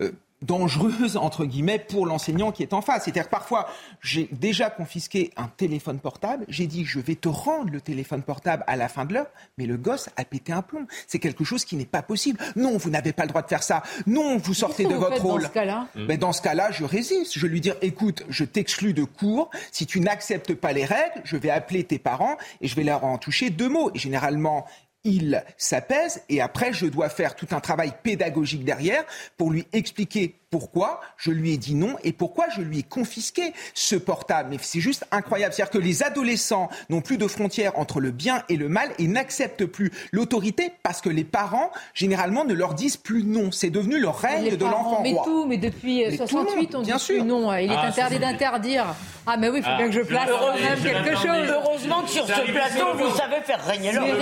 [0.02, 0.12] euh,
[0.42, 3.04] dangereuse entre guillemets pour l'enseignant qui est en face.
[3.04, 3.68] C'est-à-dire que parfois
[4.02, 8.64] j'ai déjà confisqué un téléphone portable, j'ai dit je vais te rendre le téléphone portable
[8.68, 9.28] à la fin de l'heure,
[9.58, 10.86] mais le gosse a pété un plomb.
[11.08, 12.40] C'est quelque chose qui n'est pas possible.
[12.56, 13.84] Non, vous n'avez pas le droit de faire ça.
[14.06, 15.44] Non, vous sortez de vous votre faites dans rôle.
[15.44, 15.88] ce cas-là?
[15.96, 17.34] Mais dans ce cas-là, je résiste.
[17.34, 19.50] Je vais lui dire, écoute, je t'exclus de cours.
[19.72, 23.04] Si tu n'acceptes pas les règles, je vais appeler tes parents et je vais leur
[23.04, 23.92] en toucher deux mots.
[23.94, 24.66] Et généralement,
[25.04, 29.04] il s'apaise et après, je dois faire tout un travail pédagogique derrière
[29.38, 33.52] pour lui expliquer pourquoi je lui ai dit non et pourquoi je lui ai confisqué
[33.74, 34.50] ce portable.
[34.52, 35.54] Mais c'est juste incroyable.
[35.54, 39.08] C'est-à-dire que les adolescents n'ont plus de frontières entre le bien et le mal et
[39.08, 43.52] n'acceptent plus l'autorité parce que les parents, généralement, ne leur disent plus non.
[43.52, 45.24] C'est devenu le règne Les de l'enfant Mais roi.
[45.26, 47.16] tout, mais depuis euh, Mais tout le 68, monde, on bien dit sûr.
[47.18, 47.54] plus non.
[47.54, 48.20] Il est Ah, interdit 70.
[48.20, 48.86] d'interdire.
[49.26, 51.50] Ah, mais oui, il faut Ah, bien que je place quand même quelque chose.
[51.50, 54.14] Heureusement que sur ce plateau, vous savez faire régner l'ordre.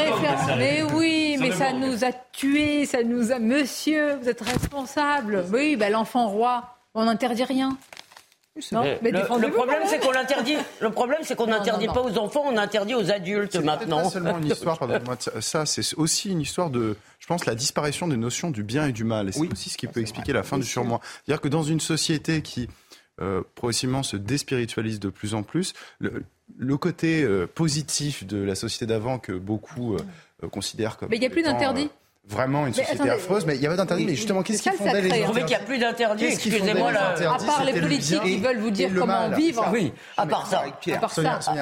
[0.65, 3.39] Mais oui, mais ça nous a tués, ça nous a.
[3.39, 5.45] Monsieur, vous êtes responsable.
[5.53, 7.77] Oui, bah, l'enfant roi, on n'interdit rien.
[8.71, 10.55] Non, Mais mais le, problème, c'est qu'on l'interdit.
[10.79, 14.03] Le problème, c'est qu'on n'interdit pas aux enfants, on interdit aux adultes maintenant.
[14.03, 14.97] pas seulement une histoire, de
[15.41, 18.93] ça, c'est aussi une histoire de, je pense, la disparition des notions du bien et
[18.93, 19.27] du mal.
[19.27, 21.01] Et c'est aussi ce qui peut expliquer la fin du surmoi.
[21.03, 22.69] C'est-à-dire que dans une société qui
[23.21, 26.23] euh, progressivement se déspiritualise de plus en plus, le,
[26.57, 29.99] le côté euh, positif de la société d'avant que beaucoup euh,
[30.51, 31.89] considèrent comme Mais il n'y a plus d'interdit.
[31.91, 34.05] euh, Vraiment une Mais société attendez, affreuse, mais il y avait d'interdit.
[34.05, 36.91] Mais justement, qu'est-ce qui fondait les interdits Vous trouvez qu'il y a plus d'interdits Excusez-moi,
[36.91, 39.35] À part les politiques qui veulent vous dire comment mal.
[39.35, 39.69] vivre.
[39.71, 40.63] Oui, à part ça.
[40.91, 41.53] À part Sonia, ça.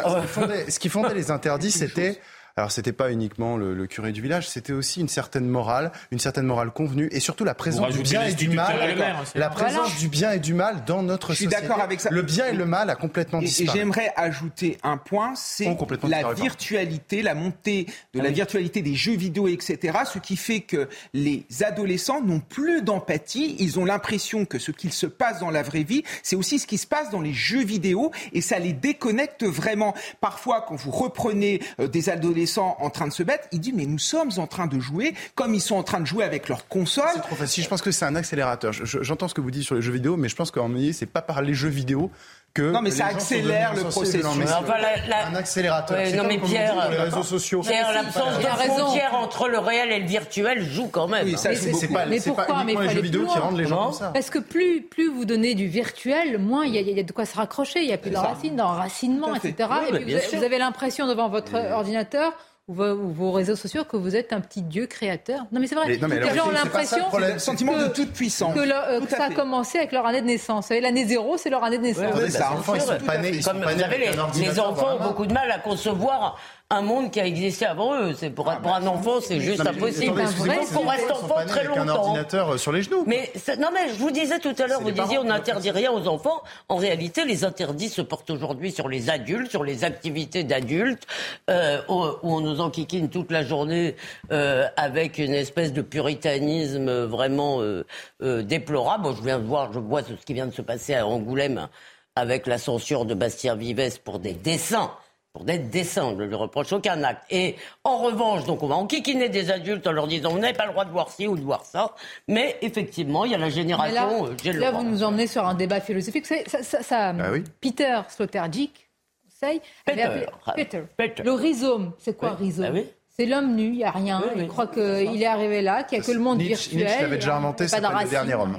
[0.70, 2.20] Ce qui fondait les interdits, c'était.
[2.56, 6.20] Alors, c'était pas uniquement le, le curé du village, c'était aussi une certaine morale, une
[6.20, 8.96] certaine morale convenue, et surtout la présence du bien et du mal.
[9.34, 11.64] La présence du bien et du mal dans notre Je suis société.
[11.68, 12.12] d'accord avec ça.
[12.12, 13.80] Le bien et le mal a complètement Et, et disparu.
[13.80, 15.66] j'aimerais ajouter un point, c'est
[16.04, 18.36] la disparu, virtualité, la montée de Ah la oui.
[18.36, 19.98] virtualité des jeux vidéo, etc.
[20.14, 23.56] Ce qui fait que les adolescents n'ont plus d'empathie.
[23.58, 26.68] Ils ont l'impression que ce qu'il se passe dans la vraie vie, c'est aussi ce
[26.68, 29.96] qui se passe dans les jeux vidéo, et ça les déconnecte vraiment.
[30.22, 32.43] Parfois, quand vous reprenez euh, des adolescents
[32.80, 35.54] en train de se battre, ils disent mais nous sommes en train de jouer comme
[35.54, 37.06] ils sont en train de jouer avec leur console.
[37.14, 37.64] C'est trop facile.
[37.64, 38.74] Je pense que c'est un accélérateur.
[38.74, 40.68] Je- je- J'entends ce que vous dites sur les jeux vidéo, mais je pense qu'en
[40.68, 42.12] réalité, c'est pas par les jeux vidéo
[42.54, 42.62] que.
[42.72, 44.22] Non, mais ça accélère le insensés.
[44.22, 44.64] Non, mais processus.
[44.64, 45.98] Enfin, la- la- Un accélérateur.
[45.98, 47.62] Ouais, non, mais dit Pierre, sur les réseaux sociaux.
[47.62, 51.26] Pierre, l'absence de frontière entre le réel et le virtuel joue quand même.
[51.26, 51.94] Oui, ça Mais joue beaucoup.
[51.94, 52.64] pas, Mais c'est pas pourquoi?
[52.64, 54.12] Mais les jeux vidéo qui rendent les gens comme ça.
[54.14, 57.26] Parce que plus, plus vous donnez du virtuel, moins il y, y a de quoi
[57.26, 57.82] se raccrocher.
[57.82, 59.54] Il n'y a plus de racines, d'enracinement, etc.
[59.90, 62.34] Et mais puis vous avez l'impression devant votre ordinateur
[62.70, 65.42] ou vos, ou vos réseaux sociaux que vous êtes un petit dieu créateur.
[65.52, 65.86] Non, mais c'est vrai.
[65.88, 66.98] Mais non, mais les gens ont ça l'impression.
[67.18, 68.54] Le sentiment de que- toute puissance.
[68.56, 70.66] que, leur- euh, Tout que ça a commencé avec leur année de naissance.
[70.66, 72.04] Vous savez, l'année zéro, c'est leur année de naissance.
[72.16, 73.00] Ouais, ouais, Les bah, enfants, c'est ils sûr.
[73.00, 76.40] sont pas nés, Comme vous savez, les, enfants ont beaucoup de mal à concevoir
[76.74, 78.14] un monde qui a existé avant eux.
[78.18, 80.22] C'est pour, pour un enfant, c'est juste Non, impossible.
[80.22, 82.00] Il faut qu'on reste enfant très avec un longtemps.
[82.06, 83.04] ordinateur sur les genoux.
[83.08, 86.08] Mais non, mais je vous disais tout à l'heure, vous disiez on n'interdit rien aux
[86.08, 86.42] enfants.
[86.70, 91.06] En réalité, les interdits se portent aujourd'hui sur les adultes, sur les activités d'adultes,
[91.50, 93.96] euh, où, où on nous enquiquine toute la journée
[94.32, 97.86] euh, avec une espèce de puritanisme vraiment euh,
[98.22, 99.04] euh, déplorable.
[99.04, 101.68] Bon, je viens de voir, je vois ce qui vient de se passer à Angoulême
[102.16, 104.92] avec la censure de Bastien Vives pour des dessins
[105.34, 106.12] pour d'être décent.
[106.12, 107.24] Je ne lui reproche aucun acte.
[107.32, 110.66] Et en revanche, donc on va enquiquiner des adultes en leur disant vous n'avez pas
[110.66, 111.96] le droit de voir ci ou de voir ça.
[112.28, 114.30] Mais effectivement, il y a la génération.
[114.46, 116.28] Mais là, euh, vous nous emmenez sur un débat philosophique.
[116.28, 117.14] Ça, ça, ça.
[117.14, 118.90] Bah Peter Sloterdijk,
[119.24, 120.26] conseil, Peter, appelé...
[120.56, 120.84] Peter.
[120.96, 121.24] Peter.
[121.24, 122.46] Le rhizome, c'est quoi oui.
[122.46, 122.74] rhizome.
[122.74, 122.80] Bah
[123.16, 124.24] c'est l'homme nu, il n'y a rien.
[124.36, 126.80] Je crois qu'il est arrivé là, qu'il n'y a que le monde Nietzsche, virtuel.
[126.80, 128.58] Nietzsche l'avait déjà inventé, c'est le dernier homme.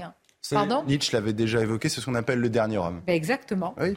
[0.50, 0.84] Pardon?
[0.86, 3.02] Nietzsche l'avait déjà évoqué, c'est ce qu'on appelle le dernier homme.
[3.06, 3.74] Ben, exactement.
[3.80, 3.96] Oui.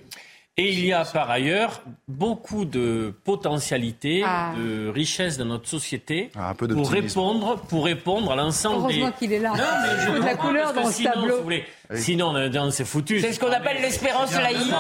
[0.59, 4.53] Et il y a par ailleurs beaucoup de potentialités, ah.
[4.57, 9.05] de richesses dans notre société pour répondre, pour répondre à l'ensemble des.
[9.19, 9.51] qu'il est là.
[9.51, 11.49] Non, mais je de la couleur dans ce sinon, tableau.
[11.93, 13.19] Sinon, c'est foutu.
[13.19, 14.71] C'est ce qu'on ah, appelle l'espérance laïque.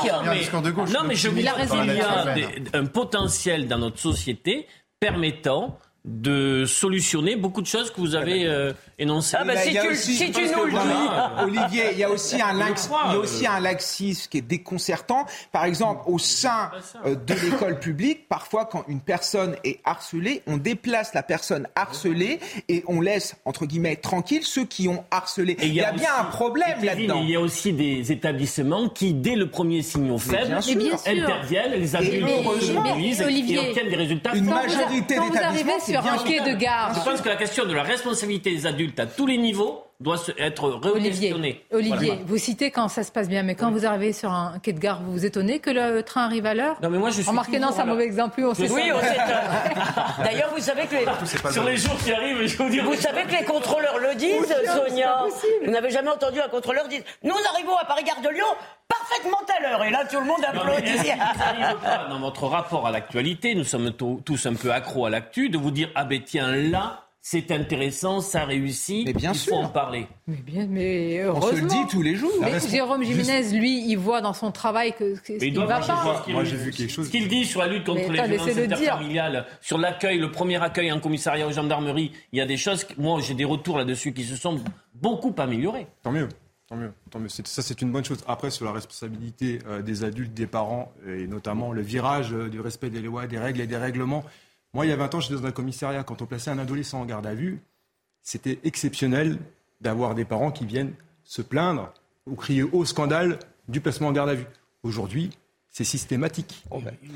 [0.91, 2.25] Non, mais, il y a
[2.73, 4.65] un potentiel dans notre société
[4.99, 9.37] permettant de solutionner beaucoup de choses que vous avez énoncé.
[9.39, 10.77] Ah bah si, tu, aussi, si tu, nous le dis.
[11.43, 15.25] Olivier, il y a aussi un, laxisme qui est déconcertant.
[15.51, 20.41] Par exemple, au sein bah, euh, de l'école publique, parfois quand une personne est harcelée,
[20.47, 25.57] on déplace la personne harcelée et on laisse, entre guillemets, tranquille ceux qui ont harcelé.
[25.59, 27.21] Et il y a, bien un problème là-dedans.
[27.21, 32.25] Il y a aussi des établissements qui, dès le premier signal faible, interviennent, les adultes,
[33.23, 34.35] Olivier, et obtiennent des résultats.
[34.35, 35.27] Une majorité d'établissements.
[35.27, 36.93] Quand vous arrivez sur un quai de gare.
[36.95, 40.17] Je pense que la question de la responsabilité des adultes à tous les niveaux doit
[40.37, 41.65] être re-questionné.
[41.71, 44.73] Olivier, vous citez quand ça se passe bien, mais quand vous arrivez sur un quai
[44.73, 47.21] de gare, vous vous étonnez que le train arrive à l'heure Non, mais moi je
[47.21, 47.29] suis.
[47.29, 48.41] Remarquez, non, c'est un mauvais exemple.
[48.43, 49.27] On oui, on s'étonne.
[50.23, 51.51] D'ailleurs, vous savez que les.
[51.51, 52.79] Sur les jours qui arrivent, je vous dis.
[52.79, 55.23] Vous savez que les contrôleurs le disent, oui, Sonia.
[55.65, 58.45] Vous n'avez jamais entendu un contrôleur dire Nous arrivons à Paris-Gare de Lyon
[58.87, 59.83] parfaitement à l'heure.
[59.83, 61.09] Et là, tout le monde applaudit.
[62.09, 65.71] Dans votre rapport à l'actualité, nous sommes tous un peu accro à l'actu, de vous
[65.71, 70.07] dire Ah ben tiens, là c'est intéressant, ça réussit, mais bien il faut en parler.
[70.27, 71.49] Mais bien, mais heureusement.
[71.51, 72.31] On le dit tous les jours.
[72.39, 76.23] Mais Jérôme Jiménez, lui, il voit dans son travail que, que mais il va pas.
[76.29, 77.07] Moi, j'ai vu quelque chose.
[77.07, 80.89] Ce qu'il dit sur la lutte contre les violences interfamiliales, sur l'accueil, le premier accueil
[80.89, 82.87] en commissariat aux gendarmeries, il y a des choses.
[82.97, 84.61] Moi, j'ai des retours là-dessus qui se sont
[84.93, 85.87] beaucoup améliorés.
[86.03, 86.29] Tant mieux.
[86.69, 87.29] Tant mieux, tant mieux.
[87.29, 88.23] Ça, c'est une bonne chose.
[88.25, 92.61] Après, sur la responsabilité euh, des adultes, des parents, et notamment le virage euh, du
[92.61, 94.23] respect des lois, des règles et des règlements,
[94.73, 96.03] moi, il y a 20 ans, j'étais dans un commissariat.
[96.03, 97.61] Quand on plaçait un adolescent en garde à vue,
[98.21, 99.39] c'était exceptionnel
[99.81, 101.93] d'avoir des parents qui viennent se plaindre
[102.25, 104.47] ou crier au scandale du placement en garde à vue.
[104.83, 105.31] Aujourd'hui,
[105.69, 106.63] c'est systématique.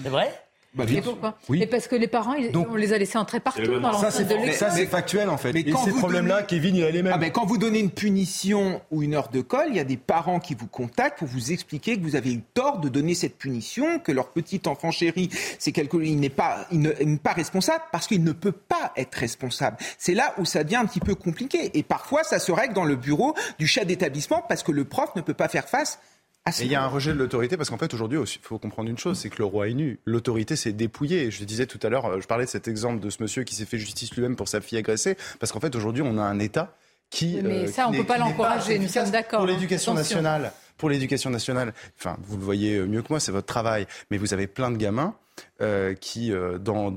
[0.04, 0.46] C'est vrai?
[0.74, 1.62] Bah, et pourquoi oui.
[1.62, 3.94] Et parce que les parents, ils, on les a laissés entrer partout dans.
[3.94, 5.52] Ça, c'est factuel, en fait.
[5.52, 7.14] Mais et quand ces problèmes-là, Kevin, il a les ah, mêmes.
[7.14, 9.84] Ah, ben, quand vous donnez une punition ou une heure de colle, il y a
[9.84, 13.16] des parents qui vous contactent pour vous expliquer que vous avez eu tort de donner
[13.16, 15.30] cette punition, que leur petit enfant chéri,
[15.60, 15.98] c'est quelque...
[15.98, 19.76] il n'est pas, il ne, pas responsable parce qu'il ne peut pas être responsable.
[19.98, 21.78] C'est là où ça devient un petit peu compliqué.
[21.78, 25.10] Et parfois, ça se règle dans le bureau du chef d'établissement parce que le prof
[25.18, 26.00] ne peut pas faire face
[26.46, 28.90] ah, il y a un rejet de l'autorité parce qu'en fait aujourd'hui il faut comprendre
[28.90, 30.00] une chose, c'est que le roi est nu.
[30.06, 31.30] L'autorité s'est dépouillée.
[31.30, 33.54] Je disais tout à l'heure, euh, je parlais de cet exemple de ce monsieur qui
[33.54, 36.40] s'est fait justice lui-même pour sa fille agressée parce qu'en fait aujourd'hui on a un
[36.40, 36.76] État
[37.12, 37.40] qui.
[37.44, 38.80] Mais euh, ça on ne peut pas l'encourager.
[38.80, 39.42] Nous sommes d'accord.
[39.42, 39.54] Pour hein.
[39.54, 41.74] l'éducation nationale, pour l'éducation nationale.
[42.00, 43.86] Enfin, vous le voyez euh, mieux que moi, c'est votre travail.
[44.10, 45.14] Mais vous avez plein de gamins
[45.62, 46.92] euh, qui, euh, dans,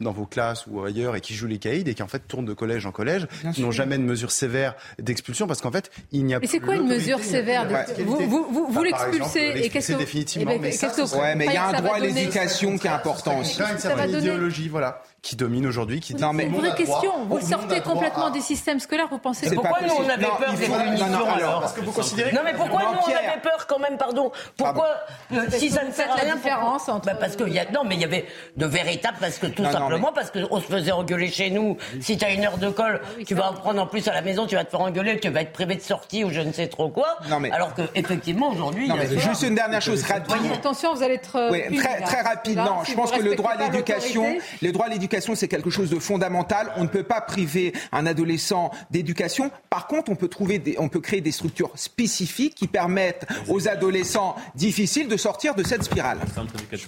[0.00, 2.46] dans vos classes ou ailleurs, et qui jouent les caïds et qui en fait tournent
[2.46, 6.24] de collège en collège, qui n'ont jamais de mesure sévère d'expulsion parce qu'en fait, il
[6.24, 8.02] n'y a Mais c'est quoi une mesure sévère de...
[8.02, 9.98] Vous, vous, vous, vous bah, l'expulsez et qu'est-ce que.
[9.98, 10.50] définitivement.
[10.52, 10.92] Eh ben, mais ça,
[11.36, 13.60] mais il y a un droit à l'éducation qui est important aussi.
[13.60, 17.24] une certaine idéologie, voilà, qui domine aujourd'hui, qui non, mais une vraie question.
[17.28, 19.48] Vous sortez complètement des systèmes scolaires, vous pensez.
[19.54, 22.32] Pourquoi nous on avait peur des Parce que vous considérez.
[22.32, 24.72] Non, mais pourquoi nous on avait peur quand même, pardon ah, bah.
[24.72, 24.88] Pourquoi
[25.32, 27.06] euh, si ça ne fait la différence entre.
[27.06, 27.70] Bah, parce qu'il y a.
[27.70, 30.12] Non, mais il y avait de véritables parce que tout simplement non, mais...
[30.14, 31.76] parce qu'on se faisait engueuler chez nous.
[31.80, 34.14] Ah si t'as une heure de colle, ah tu vas en prendre en plus à
[34.14, 36.40] la maison, tu vas te faire engueuler, tu vas être privé de sortie ou je
[36.40, 37.18] ne sais trop quoi.
[37.28, 37.50] Non, mais...
[37.50, 38.90] Alors que effectivement aujourd'hui.
[39.18, 40.36] Juste une dernière chose rapide.
[40.52, 42.60] Attention, vous allez être euh, oui, très, très rapide.
[42.86, 45.98] Je pense que le droit à l'éducation, le droit à l'éducation, c'est quelque chose de
[45.98, 46.72] fondamental.
[46.76, 49.50] On ne peut pas priver un adolescent d'éducation.
[49.70, 54.36] Par contre, on peut trouver, on peut créer des structures spécifiques qui permettent aux adolescents
[54.54, 56.18] difficiles de sortir de cette spirale.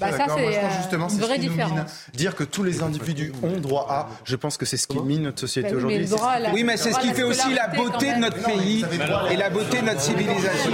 [0.00, 1.84] Bah, ça, c'est justement, c'est ce qui nous mine.
[2.14, 5.22] Dire que tous les individus ont droit à, je pense que c'est ce qui mine
[5.22, 6.08] notre société aujourd'hui.
[6.52, 8.84] Oui, mais c'est ce qui fait aussi la beauté de notre pays
[9.30, 10.70] et la beauté de notre civilisation.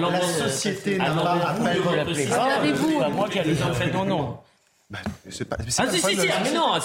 [0.00, 1.54] La société n'a pas à
[2.72, 3.00] vous
[3.94, 4.38] Non, non.
[5.28, 5.48] C'est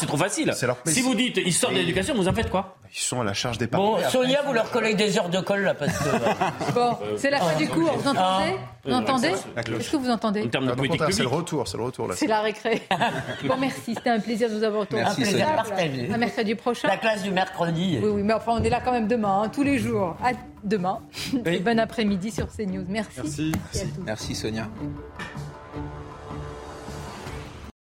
[0.07, 0.53] trop facile.
[0.85, 2.77] Si vous dites, ils sortent de l'éducation, vous en faites quoi?
[2.81, 3.97] Bah, ils sont à la charge des parents.
[4.09, 5.87] Sonia, vous leur collez des heures de colle, là, euh,
[6.73, 8.55] bon, c'est la fin du cours, vous entendez?
[8.57, 8.81] Ah.
[8.83, 9.31] Vous entendez?
[9.63, 10.43] Qu'est-ce que vous entendez?
[10.47, 12.07] Bah, c'est le retour, c'est le retour.
[12.15, 12.81] C'est la récré.
[13.45, 14.99] bon, merci, c'était un plaisir de vous avoir autour.
[14.99, 16.09] Un plaisir partagé.
[16.11, 16.87] Un mercredi prochain.
[16.87, 17.99] La classe du mercredi.
[18.01, 20.17] Oui, oui, mais enfin, on est là quand même demain, hein, tous les jours.
[20.23, 20.31] À
[20.63, 20.99] demain.
[21.45, 22.85] Et bon après-midi sur CNews.
[22.87, 23.19] Merci.
[23.23, 23.53] Merci,
[24.03, 24.67] merci Sonia.